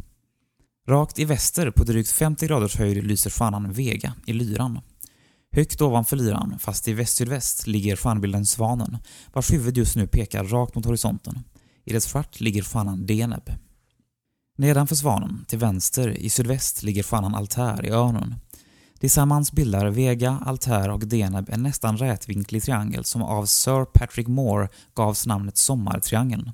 Rakt 0.88 1.20
i 1.20 1.26
väster, 1.26 1.72
på 1.72 1.84
drygt 1.84 2.12
50 2.12 2.48
graders 2.48 2.78
höjd, 2.78 3.04
lyser 3.04 3.30
stjärnan 3.30 3.74
Vega 3.74 4.14
i 4.26 4.34
Lyran. 4.34 4.80
Högt 5.52 5.82
ovanför 5.82 6.16
Lyran, 6.16 6.60
fast 6.60 6.88
i 6.88 6.94
västsydväst, 6.94 7.68
ligger 7.68 7.96
stjärnbilden 7.96 8.46
Svanen, 8.46 8.98
vars 9.34 9.52
huvud 9.52 9.78
just 9.78 9.96
nu 9.96 10.08
pekar 10.08 10.44
rakt 10.44 10.76
mot 10.76 10.86
horisonten. 10.86 11.44
I 11.86 11.94
dess 11.94 12.14
stjärt 12.14 12.40
ligger 12.40 12.64
stjärnan 12.64 13.06
Deneb. 13.06 13.50
Nedanför 14.58 14.96
Svanen, 14.96 15.46
till 15.48 15.60
vänster, 15.60 16.10
i 16.10 16.30
sydväst, 16.30 16.84
ligger 16.84 17.04
stjärnan 17.04 17.36
Altär 17.36 17.86
i 17.86 17.90
Örnen. 17.90 18.36
Tillsammans 19.00 19.52
bildar 19.52 19.86
Vega, 19.86 20.40
Altair 20.46 20.90
och 20.90 21.08
Deneb 21.08 21.50
en 21.50 21.64
nästan 21.64 21.98
rätvinklig 21.98 22.64
triangel 22.64 23.04
som 23.04 23.24
av 23.24 23.46
Sir 23.46 23.86
Patrick 23.86 24.28
Moore 24.28 24.70
gavs 24.94 25.26
namnet 25.26 25.58
Sommartriangeln. 25.58 26.52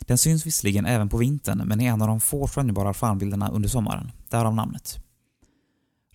Den 0.00 0.18
syns 0.18 0.46
visserligen 0.46 0.86
även 0.86 1.08
på 1.08 1.16
vintern, 1.16 1.62
men 1.64 1.80
är 1.80 1.88
en 1.88 2.02
av 2.02 2.08
de 2.08 2.20
få 2.20 2.48
skönjbara 2.48 2.94
stjärnbilderna 2.94 3.48
under 3.48 3.68
sommaren, 3.68 4.12
därav 4.28 4.54
namnet. 4.54 4.98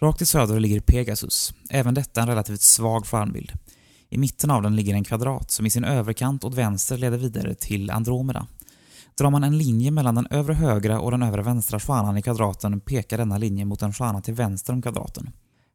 Rakt 0.01 0.21
i 0.21 0.25
söder 0.25 0.59
ligger 0.59 0.79
Pegasus, 0.79 1.53
även 1.69 1.93
detta 1.93 2.21
en 2.21 2.27
relativt 2.27 2.61
svag 2.61 3.05
stjärnbild. 3.05 3.51
I 4.09 4.17
mitten 4.17 4.51
av 4.51 4.61
den 4.61 4.75
ligger 4.75 4.93
en 4.93 5.03
kvadrat 5.03 5.51
som 5.51 5.65
i 5.65 5.69
sin 5.69 5.83
överkant 5.83 6.43
åt 6.43 6.53
vänster 6.53 6.97
leder 6.97 7.17
vidare 7.17 7.55
till 7.55 7.91
Andromeda. 7.91 8.47
Drar 9.17 9.29
man 9.29 9.43
en 9.43 9.57
linje 9.57 9.91
mellan 9.91 10.15
den 10.15 10.27
övre 10.29 10.53
högra 10.53 10.99
och 10.99 11.11
den 11.11 11.23
övre 11.23 11.41
vänstra 11.41 11.79
stjärnan 11.79 12.17
i 12.17 12.21
kvadraten 12.21 12.79
pekar 12.79 13.17
denna 13.17 13.37
linje 13.37 13.65
mot 13.65 13.81
en 13.81 13.93
stjärna 13.93 14.21
till 14.21 14.33
vänster 14.33 14.73
om 14.73 14.81
kvadraten. 14.81 15.29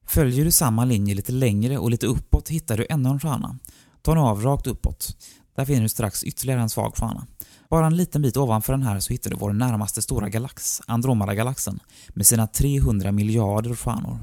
Följer 0.07 0.45
du 0.45 0.51
samma 0.51 0.85
linje 0.85 1.15
lite 1.15 1.33
längre 1.33 1.79
och 1.79 1.91
lite 1.91 2.07
uppåt 2.07 2.49
hittar 2.49 2.77
du 2.77 2.87
ännu 2.91 3.09
en 3.09 3.21
stjärna. 3.21 3.59
Ta 4.03 4.15
nu 4.15 4.21
av 4.21 4.43
rakt 4.43 4.67
uppåt. 4.67 5.17
Där 5.57 5.65
finner 5.65 5.83
du 5.83 5.89
strax 5.89 6.25
ytterligare 6.25 6.61
en 6.61 6.69
svag 6.69 6.97
stjärna. 6.97 7.27
Bara 7.71 7.87
en 7.87 7.97
liten 7.97 8.23
bit 8.23 8.37
ovanför 8.37 8.73
den 8.73 8.83
här 8.83 9.01
så 9.01 9.13
hittar 9.13 9.31
du 9.31 9.37
vår 9.37 9.53
närmaste 9.53 10.03
stora 10.03 10.29
galax, 10.29 10.81
Andromedagalaxen, 10.87 11.81
med 12.09 12.27
sina 12.27 12.47
300 12.47 13.13
miljarder 13.13 13.75
stjärnor. 13.75 14.19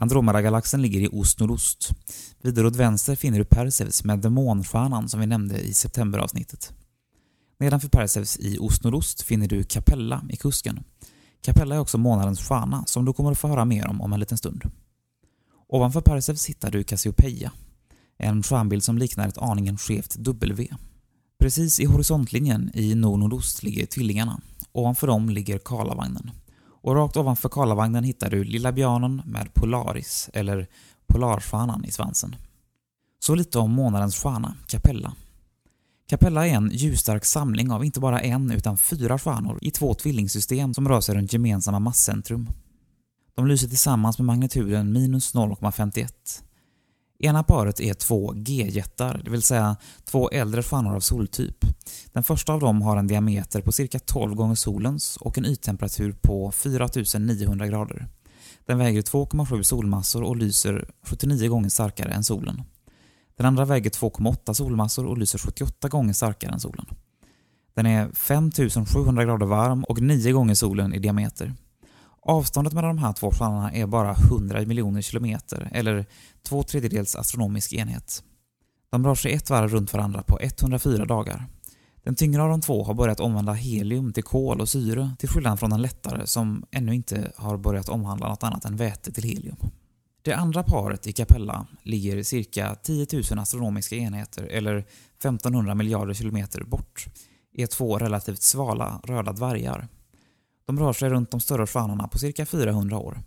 Andromedagalaxen 0.00 0.82
ligger 0.82 1.00
i 1.00 1.08
ost-nordost. 1.12 1.90
Vidare 2.42 2.66
åt 2.66 2.76
vänster 2.76 3.16
finner 3.16 3.38
du 3.38 3.44
Perseus 3.44 4.04
med 4.04 4.18
demonstjärnan 4.18 5.08
som 5.08 5.20
vi 5.20 5.26
nämnde 5.26 5.60
i 5.60 5.74
septemberavsnittet. 5.74 6.72
Nedanför 7.58 7.88
Perseus 7.88 8.38
i 8.38 8.58
ost-nordost 8.58 9.22
finner 9.22 9.48
du 9.48 9.64
Capella 9.64 10.22
i 10.30 10.36
kusken. 10.36 10.84
Capella 11.42 11.74
är 11.74 11.80
också 11.80 11.98
månadens 11.98 12.40
stjärna 12.40 12.84
som 12.86 13.04
du 13.04 13.12
kommer 13.12 13.32
att 13.32 13.38
få 13.38 13.48
höra 13.48 13.64
mer 13.64 13.86
om 13.86 14.00
om 14.00 14.12
en 14.12 14.20
liten 14.20 14.38
stund. 14.38 14.62
Ovanför 15.68 16.00
Perseus 16.00 16.46
hittar 16.46 16.70
du 16.70 16.84
Cassiopeia, 16.84 17.52
en 18.18 18.42
stjärnbild 18.42 18.84
som 18.84 18.98
liknar 18.98 19.28
ett 19.28 19.38
aningen 19.38 19.78
skevt 19.78 20.16
W. 20.18 20.68
Precis 21.38 21.80
i 21.80 21.84
horisontlinjen 21.84 22.70
i 22.74 22.94
nord-nordost 22.94 23.62
ligger 23.62 23.86
tvillingarna. 23.86 24.40
Ovanför 24.72 25.06
dem 25.06 25.30
ligger 25.30 25.58
Karlavagnen. 25.58 26.30
Och 26.82 26.94
rakt 26.94 27.16
ovanför 27.16 27.48
Karlavagnen 27.48 28.04
hittar 28.04 28.30
du 28.30 28.44
Lilla 28.44 28.72
björnen 28.72 29.22
med 29.24 29.54
Polaris, 29.54 30.30
eller 30.32 30.68
Polarstjärnan 31.06 31.84
i 31.84 31.90
svansen. 31.90 32.36
Så 33.18 33.34
lite 33.34 33.58
om 33.58 33.72
månadens 33.72 34.16
stjärna, 34.16 34.56
Capella. 34.66 35.12
Capella 36.08 36.46
är 36.46 36.54
en 36.54 36.70
ljusstark 36.72 37.24
samling 37.24 37.70
av 37.70 37.84
inte 37.84 38.00
bara 38.00 38.20
en 38.20 38.50
utan 38.50 38.78
fyra 38.78 39.18
stjärnor 39.18 39.58
i 39.62 39.70
två 39.70 39.94
tvillingsystem 39.94 40.74
som 40.74 40.88
rör 40.88 41.00
sig 41.00 41.14
runt 41.14 41.32
gemensamma 41.32 41.78
masscentrum. 41.78 42.48
De 43.36 43.46
lyser 43.46 43.68
tillsammans 43.68 44.18
med 44.18 44.26
magnituden 44.26 44.92
minus 44.92 45.34
0,51. 45.34 46.08
Ena 47.18 47.42
paret 47.42 47.80
är 47.80 47.94
två 47.94 48.32
G-jättar, 48.36 49.20
det 49.24 49.30
vill 49.30 49.42
säga 49.42 49.76
två 50.04 50.30
äldre 50.30 50.62
stjärnor 50.62 50.96
av 50.96 51.00
soltyp. 51.00 51.56
Den 52.12 52.22
första 52.22 52.52
av 52.52 52.60
dem 52.60 52.82
har 52.82 52.96
en 52.96 53.06
diameter 53.06 53.60
på 53.60 53.72
cirka 53.72 53.98
12 53.98 54.34
gånger 54.34 54.54
solens 54.54 55.16
och 55.16 55.38
en 55.38 55.46
yttemperatur 55.46 56.12
på 56.22 56.50
4900 56.50 57.66
grader. 57.66 58.08
Den 58.66 58.78
väger 58.78 59.02
2,7 59.02 59.62
solmassor 59.62 60.22
och 60.22 60.36
lyser 60.36 60.88
79 61.02 61.48
gånger 61.48 61.68
starkare 61.68 62.12
än 62.12 62.24
solen. 62.24 62.62
Den 63.36 63.46
andra 63.46 63.64
väger 63.64 63.90
2,8 63.90 64.52
solmassor 64.52 65.06
och 65.06 65.18
lyser 65.18 65.38
78 65.38 65.88
gånger 65.88 66.12
starkare 66.12 66.52
än 66.52 66.60
solen. 66.60 66.86
Den 67.74 67.86
är 67.86 68.10
5700 68.12 69.24
grader 69.24 69.46
varm 69.46 69.84
och 69.84 70.02
9 70.02 70.32
gånger 70.32 70.54
solen 70.54 70.94
i 70.94 70.98
diameter. 70.98 71.54
Avståndet 72.28 72.72
mellan 72.72 72.96
de 72.96 73.02
här 73.02 73.12
två 73.12 73.30
stjärnorna 73.30 73.72
är 73.72 73.86
bara 73.86 74.12
100 74.12 74.60
miljoner 74.66 75.02
kilometer, 75.02 75.68
eller 75.72 76.06
två 76.42 76.62
tredjedels 76.62 77.16
astronomisk 77.16 77.72
enhet. 77.72 78.22
De 78.90 79.06
rör 79.06 79.14
sig 79.14 79.32
ett 79.32 79.50
varv 79.50 79.68
runt 79.68 79.92
varandra 79.92 80.22
på 80.22 80.38
104 80.40 81.04
dagar. 81.04 81.46
Den 82.02 82.14
tyngre 82.14 82.42
av 82.42 82.48
de 82.48 82.60
två 82.60 82.84
har 82.84 82.94
börjat 82.94 83.20
omvandla 83.20 83.52
helium 83.52 84.12
till 84.12 84.22
kol 84.22 84.60
och 84.60 84.68
syre, 84.68 85.10
till 85.18 85.28
skillnad 85.28 85.60
från 85.60 85.70
den 85.70 85.82
lättare 85.82 86.26
som 86.26 86.64
ännu 86.70 86.94
inte 86.94 87.32
har 87.36 87.56
börjat 87.56 87.88
omvandla 87.88 88.28
något 88.28 88.42
annat 88.42 88.64
än 88.64 88.76
väte 88.76 89.12
till 89.12 89.24
helium. 89.24 89.56
Det 90.22 90.32
andra 90.32 90.62
paret 90.62 91.06
i 91.06 91.12
Capella 91.12 91.66
ligger 91.82 92.22
cirka 92.22 92.74
10 92.74 93.06
000 93.12 93.38
astronomiska 93.38 93.96
enheter, 93.96 94.42
eller 94.42 94.76
1500 94.76 95.74
miljarder 95.74 96.14
kilometer 96.14 96.64
bort, 96.64 97.06
är 97.52 97.66
två 97.66 97.98
relativt 97.98 98.42
svala 98.42 99.00
röda 99.04 99.32
dvärgar. 99.32 99.88
De 100.66 100.78
rör 100.78 100.92
sig 100.92 101.10
runt 101.10 101.30
de 101.30 101.40
större 101.40 101.66
stjärnorna 101.66 102.08
på 102.08 102.18
cirka 102.18 102.46
400 102.46 102.98
år. 102.98 103.22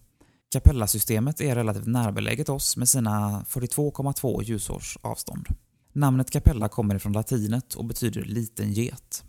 Capella-systemet 0.52 1.42
är 1.42 1.56
relativt 1.56 1.88
närbeläget 1.88 2.50
oss 2.50 2.78
med 2.78 2.90
sina 2.90 3.44
42,2 3.50 4.44
ljusårs 4.44 4.98
avstånd. 5.02 5.48
Namnet 5.94 6.32
Capella 6.32 6.70
kommer 6.70 6.96
ifrån 6.96 7.14
latinet 7.14 7.74
och 7.74 7.86
betyder 7.86 8.22
liten 8.22 8.74
get. 8.74 9.24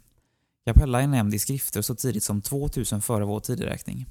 Capella 0.66 1.02
är 1.02 1.06
nämnd 1.06 1.34
i 1.34 1.38
skrifter 1.38 1.82
så 1.82 1.94
tidigt 1.94 2.24
som 2.24 2.42
2000 2.42 3.02
före 3.02 3.24
vår 3.24 3.40
tideräkning. 3.40 4.06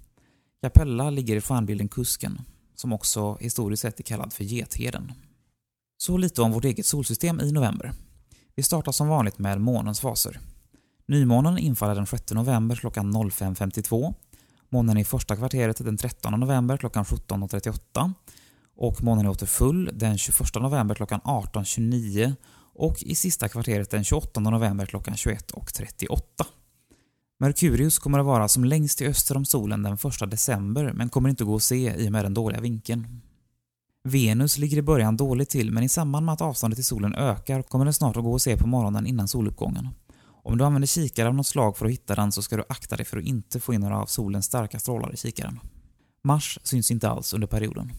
Capella 0.62 1.10
ligger 1.10 1.36
i 1.36 1.42
stjärnbilden 1.42 1.88
Kusken, 1.88 2.42
som 2.76 2.94
också 2.94 3.38
historiskt 3.40 3.82
sett 3.82 4.00
är 4.00 4.04
kallad 4.04 4.34
för 4.34 4.44
Getheden. 4.44 5.12
Så 5.98 6.18
lite 6.18 6.42
om 6.42 6.52
vårt 6.52 6.66
eget 6.66 6.86
solsystem 6.86 7.40
i 7.40 7.52
november. 7.52 7.94
Vi 8.56 8.64
startar 8.64 8.92
som 8.92 9.08
vanligt 9.08 9.40
med 9.40 9.62
månens 9.62 10.00
faser. 10.00 10.40
Nymånen 11.10 11.58
infaller 11.58 11.96
den 11.96 12.06
6 12.06 12.32
november 12.32 12.76
klockan 12.76 13.14
05.52. 13.14 14.14
Månen 14.70 14.98
i 14.98 15.06
första 15.06 15.36
kvarteret 15.36 15.78
den 15.78 15.98
13 15.98 16.40
november 16.40 16.78
klockan 16.78 17.04
17.38. 17.04 18.14
Och 18.76 19.04
månen 19.04 19.26
är 19.26 19.30
åter 19.30 19.46
full 19.46 19.90
den 19.94 20.18
21 20.18 20.56
november 20.56 20.96
klockan 20.96 21.20
18.29 21.20 22.36
och 22.74 23.04
i 23.04 23.16
sista 23.16 23.50
kvarteret 23.50 23.90
den 23.90 24.04
28 24.04 24.40
november 24.40 24.86
klockan 24.86 25.14
21.38. 25.14 26.22
Merkurius 27.40 28.00
kommer 28.00 28.20
att 28.20 28.26
vara 28.26 28.48
som 28.48 28.64
längst 28.64 28.98
till 28.98 29.08
öster 29.08 29.38
om 29.38 29.46
solen 29.46 29.84
den 29.84 29.94
1 29.94 30.32
december 30.32 30.94
men 30.94 31.10
kommer 31.10 31.30
inte 31.30 31.44
gå 31.44 31.56
att 31.56 31.64
se 31.64 31.96
i 31.98 32.08
och 32.08 32.12
med 32.12 32.26
den 32.26 32.34
dåliga 32.34 32.62
vinkeln. 32.62 33.22
Venus 34.04 34.58
ligger 34.58 34.78
i 34.78 34.82
början 34.82 35.18
dåligt 35.18 35.50
till 35.50 35.72
men 35.72 35.84
i 35.84 35.90
samband 35.90 36.26
med 36.26 36.34
att 36.34 36.42
avståndet 36.42 36.78
till 36.78 36.86
solen 36.86 37.16
ökar 37.16 37.62
kommer 37.62 37.86
den 37.86 37.94
snart 37.94 38.18
att 38.18 38.24
gå 38.24 38.36
att 38.36 38.42
se 38.42 38.58
på 38.58 38.68
morgonen 38.68 39.08
innan 39.08 39.28
soluppgången. 39.28 39.90
Om 40.50 40.58
du 40.58 40.64
använder 40.64 40.88
kikare 40.88 41.28
av 41.28 41.36
något 41.36 41.48
slag 41.48 41.78
för 41.78 41.86
att 41.86 41.92
hitta 41.92 42.16
den 42.16 42.32
så 42.32 42.42
ska 42.42 42.58
du 42.58 42.64
akta 42.70 42.96
dig 42.96 43.06
för 43.06 43.18
att 43.18 43.24
inte 43.24 43.60
få 43.60 43.74
in 43.74 43.82
några 43.82 44.02
av 44.02 44.06
solens 44.06 44.46
starka 44.46 44.80
strålar 44.80 45.14
i 45.14 45.18
kikaren. 45.18 45.60
Mars 46.24 46.60
syns 46.64 46.92
inte 46.92 47.10
alls 47.10 47.34
under 47.34 47.48
perioden. 47.48 47.92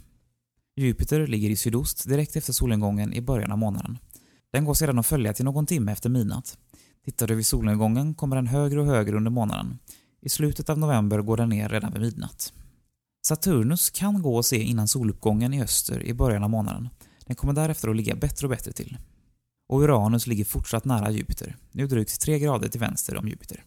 Jupiter 0.76 1.26
ligger 1.26 1.51
i 1.51 1.57
sydost 1.57 2.09
direkt 2.09 2.36
efter 2.36 2.53
solnedgången 2.53 3.12
i 3.12 3.20
början 3.20 3.53
av 3.53 3.59
månaden. 3.59 3.98
Den 4.53 4.64
går 4.64 4.74
sedan 4.74 4.98
att 4.98 5.07
följa 5.07 5.32
till 5.32 5.44
någon 5.44 5.66
timme 5.66 5.92
efter 5.92 6.11
midnatt. 6.11 6.59
Tittar 7.05 7.26
du 7.26 7.34
vid 7.34 7.46
solnedgången 7.46 8.14
kommer 8.14 8.36
den 8.36 8.46
högre 8.46 8.80
och 8.80 8.86
högre 8.86 9.16
under 9.16 9.30
månaden. 9.30 9.78
I 10.20 10.28
slutet 10.28 10.70
av 10.70 10.78
november 10.78 11.18
går 11.18 11.36
den 11.36 11.48
ner 11.48 11.68
redan 11.68 11.92
vid 11.92 12.03
midnatt. 12.03 12.53
Saturnus 13.26 13.90
kan 13.90 14.22
gå 14.22 14.38
att 14.38 14.46
se 14.46 14.62
innan 14.62 14.88
soluppgången 14.88 15.55
i 15.55 15.62
öster 15.62 16.03
i 16.03 16.14
början 16.14 16.44
av 16.44 16.51
månaden. 16.51 16.88
Den 17.26 17.36
kommer 17.36 17.53
därefter 17.53 17.88
att 17.88 17.96
ligga 17.96 18.14
bättre 18.14 18.46
och 18.46 18.51
bättre 18.51 18.72
till. 18.72 18.98
Och 19.70 19.82
Uranus 19.82 20.26
ligger 20.26 20.44
fortsatt 20.44 20.84
nära 20.84 21.10
Jupiter, 21.10 21.56
nu 21.72 21.86
drygt 21.86 22.20
3 22.20 22.38
grader 22.38 22.68
till 22.68 22.80
vänster 22.80 23.16
om 23.16 23.28
Jupiter. 23.28 23.64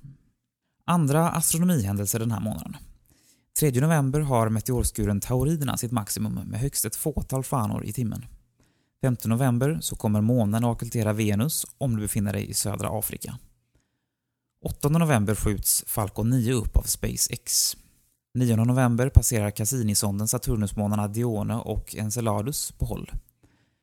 Andra 0.85 1.29
astronomihändelser 1.29 2.19
den 2.19 2.31
här 2.31 2.39
månaden. 2.39 2.77
3 3.59 3.71
november 3.71 4.19
har 4.19 4.49
meteorskuren 4.49 5.19
Tauriderna 5.19 5.77
sitt 5.77 5.91
maximum 5.91 6.33
med 6.33 6.59
högst 6.59 6.85
ett 6.85 6.95
fåtal 6.95 7.43
fanor 7.43 7.85
i 7.85 7.93
timmen. 7.93 8.25
5 9.01 9.15
november 9.25 9.77
så 9.81 9.95
kommer 9.95 10.21
månen 10.21 10.63
att 10.63 10.75
ockultera 10.75 11.13
Venus 11.13 11.65
om 11.77 11.95
du 11.95 12.01
befinner 12.01 12.33
dig 12.33 12.49
i 12.49 12.53
södra 12.53 12.99
Afrika. 12.99 13.37
8 14.65 14.89
november 14.89 15.35
skjuts 15.35 15.83
Falcon 15.87 16.29
9 16.29 16.53
upp 16.53 16.77
av 16.77 16.83
SpaceX. 16.83 17.77
9 18.33 18.55
november 18.55 19.09
passerar 19.09 19.51
Cassini-sonden 19.51 20.27
Saturnusmånarna 20.27 21.07
Dione 21.07 21.55
och 21.55 21.95
Enceladus 21.95 22.71
på 22.71 22.85
håll. 22.85 23.11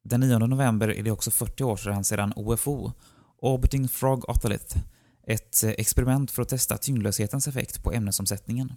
Den 0.02 0.20
9 0.20 0.38
november 0.38 0.88
är 0.88 1.02
det 1.02 1.10
också 1.10 1.30
40 1.30 1.64
år 1.64 1.76
sedan 1.76 2.04
sedan 2.04 2.32
OFO, 2.36 2.92
Orbiting 3.38 3.88
Frog 3.88 4.28
Otolith, 4.28 4.78
ett 5.26 5.64
eh, 5.64 5.70
experiment 5.70 6.30
för 6.30 6.42
att 6.42 6.48
testa 6.48 6.76
tyngdlöshetens 6.76 7.48
effekt 7.48 7.82
på 7.82 7.92
ämnesomsättningen. 7.92 8.72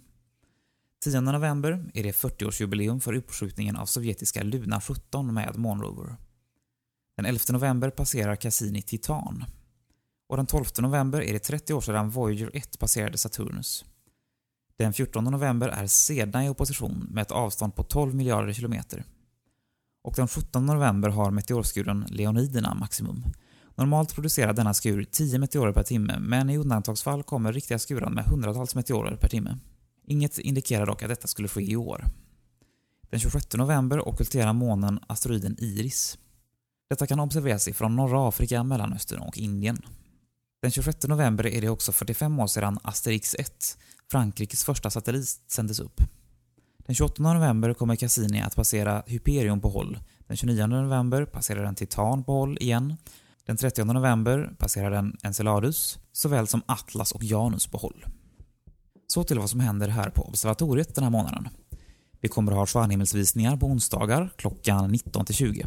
10 1.04 1.20
november 1.20 1.90
är 1.94 2.02
det 2.02 2.12
40-årsjubileum 2.12 3.00
för 3.00 3.12
uppskjutningen 3.12 3.76
av 3.76 3.86
sovjetiska 3.86 4.42
Luna 4.42 4.80
17 4.80 5.34
med 5.34 5.56
Månrover. 5.58 6.16
Den 7.16 7.26
11 7.26 7.40
november 7.48 7.90
passerar 7.90 8.36
Cassini 8.36 8.82
Titan. 8.82 9.44
Och 10.28 10.36
den 10.36 10.46
12 10.46 10.64
november 10.78 11.22
är 11.22 11.32
det 11.32 11.38
30 11.38 11.74
år 11.74 11.80
sedan 11.80 12.10
Voyager 12.10 12.50
1 12.54 12.78
passerade 12.78 13.18
Saturnus. 13.18 13.84
Den 14.76 14.92
14 14.92 15.24
november 15.24 15.68
är 15.68 15.86
Sedna 15.86 16.44
i 16.44 16.48
opposition 16.48 17.06
med 17.10 17.22
ett 17.22 17.30
avstånd 17.30 17.74
på 17.74 17.82
12 17.82 18.14
miljarder 18.14 18.52
kilometer. 18.52 19.04
Och 20.04 20.14
den 20.16 20.28
17 20.28 20.66
november 20.66 21.08
har 21.08 21.30
meteorskuren 21.30 22.06
Leoniderna 22.08 22.74
maximum. 22.74 23.24
Normalt 23.74 24.14
producerar 24.14 24.52
denna 24.52 24.74
skur 24.74 25.04
10 25.04 25.38
meteorer 25.38 25.72
per 25.72 25.82
timme, 25.82 26.18
men 26.18 26.50
i 26.50 26.58
undantagsfall 26.58 27.22
kommer 27.22 27.52
riktiga 27.52 27.78
skurar 27.78 28.10
med 28.10 28.24
hundratals 28.24 28.74
meteorer 28.74 29.16
per 29.16 29.28
timme. 29.28 29.58
Inget 30.06 30.38
indikerar 30.38 30.86
dock 30.86 31.02
att 31.02 31.08
detta 31.08 31.28
skulle 31.28 31.48
ske 31.48 31.62
i 31.70 31.76
år. 31.76 32.04
Den 33.10 33.20
26 33.20 33.54
november 33.54 34.08
ockulterar 34.08 34.52
månen 34.52 35.00
asteroiden 35.06 35.56
Iris. 35.58 36.18
Detta 36.90 37.06
kan 37.06 37.20
observeras 37.20 37.68
ifrån 37.68 37.96
norra 37.96 38.28
Afrika, 38.28 38.62
Mellanöstern 38.62 39.20
och 39.20 39.38
Indien. 39.38 39.78
Den 40.62 40.70
26 40.70 41.08
november 41.08 41.46
är 41.46 41.60
det 41.60 41.68
också 41.68 41.92
45 41.92 42.40
år 42.40 42.46
sedan 42.46 42.78
Asterix 42.82 43.34
1, 43.34 43.78
Frankrikes 44.10 44.64
första 44.64 44.90
satellit, 44.90 45.40
sändes 45.46 45.80
upp. 45.80 46.00
Den 46.86 46.94
28 46.94 47.32
november 47.34 47.74
kommer 47.74 47.96
Cassini 47.96 48.40
att 48.40 48.56
passera 48.56 49.02
Hyperion 49.06 49.60
på 49.60 49.68
håll. 49.68 49.98
Den 50.26 50.36
29 50.36 50.66
november 50.66 51.24
passerar 51.24 51.64
den 51.64 51.74
Titan 51.74 52.24
på 52.24 52.32
håll 52.32 52.58
igen. 52.60 52.96
Den 53.46 53.56
30 53.56 53.84
november 53.84 54.54
passerar 54.58 54.90
den 54.90 55.16
Enceladus, 55.22 55.98
såväl 56.12 56.46
som 56.46 56.62
Atlas 56.66 57.12
och 57.12 57.24
Janus 57.24 57.66
på 57.66 57.78
håll. 57.78 58.04
Så 59.06 59.24
till 59.24 59.38
vad 59.38 59.50
som 59.50 59.60
händer 59.60 59.88
här 59.88 60.10
på 60.10 60.22
observatoriet 60.22 60.94
den 60.94 61.04
här 61.04 61.10
månaden. 61.10 61.48
Vi 62.20 62.28
kommer 62.28 62.52
att 62.52 62.58
ha 62.58 62.66
stjärnhimmelsvisningar 62.66 63.56
på 63.56 63.66
onsdagar 63.66 64.32
klockan 64.36 64.94
19-20. 64.94 65.66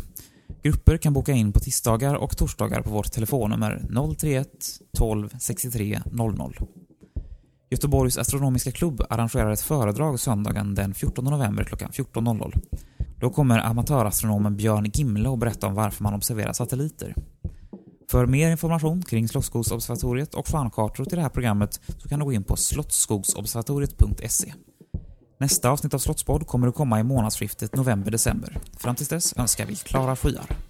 Grupper 0.63 0.97
kan 0.97 1.13
boka 1.13 1.31
in 1.31 1.51
på 1.51 1.59
tisdagar 1.59 2.15
och 2.15 2.37
torsdagar 2.37 2.81
på 2.81 2.89
vårt 2.89 3.11
telefonnummer 3.11 3.81
031 4.17 4.47
12 4.97 5.29
63 5.39 6.01
00. 6.11 6.55
Göteborgs 7.69 8.17
astronomiska 8.17 8.71
klubb 8.71 9.01
arrangerar 9.09 9.51
ett 9.51 9.61
föredrag 9.61 10.19
söndagen 10.19 10.75
den 10.75 10.93
14 10.93 11.25
november 11.25 11.63
klockan 11.63 11.89
14.00. 11.89 12.53
Då 13.19 13.29
kommer 13.29 13.59
amatörastronomen 13.59 14.57
Björn 14.57 14.91
Gimle 14.93 15.29
att 15.29 15.39
berätta 15.39 15.67
om 15.67 15.73
varför 15.73 16.03
man 16.03 16.13
observerar 16.13 16.53
satelliter. 16.53 17.15
För 18.11 18.25
mer 18.25 18.51
information 18.51 19.01
kring 19.01 19.27
Slottsskogsobservatoriet 19.27 20.33
och 20.33 20.47
stjärnkartor 20.47 21.05
till 21.05 21.15
det 21.15 21.21
här 21.21 21.29
programmet 21.29 21.81
så 21.97 22.09
kan 22.09 22.19
du 22.19 22.25
gå 22.25 22.33
in 22.33 22.43
på 22.43 22.55
slottsskogsobservatoriet.se. 22.55 24.53
Nästa 25.39 25.69
avsnitt 25.69 25.93
av 25.93 25.99
Slottspodd 25.99 26.47
kommer 26.47 26.67
att 26.67 26.75
komma 26.75 26.99
i 26.99 27.03
månadsskiftet 27.03 27.75
november-december. 27.75 28.57
Fram 28.77 28.95
tills 28.95 29.09
dess 29.09 29.37
önskar 29.37 29.65
vi 29.65 29.75
klara 29.75 30.15
skyar. 30.15 30.66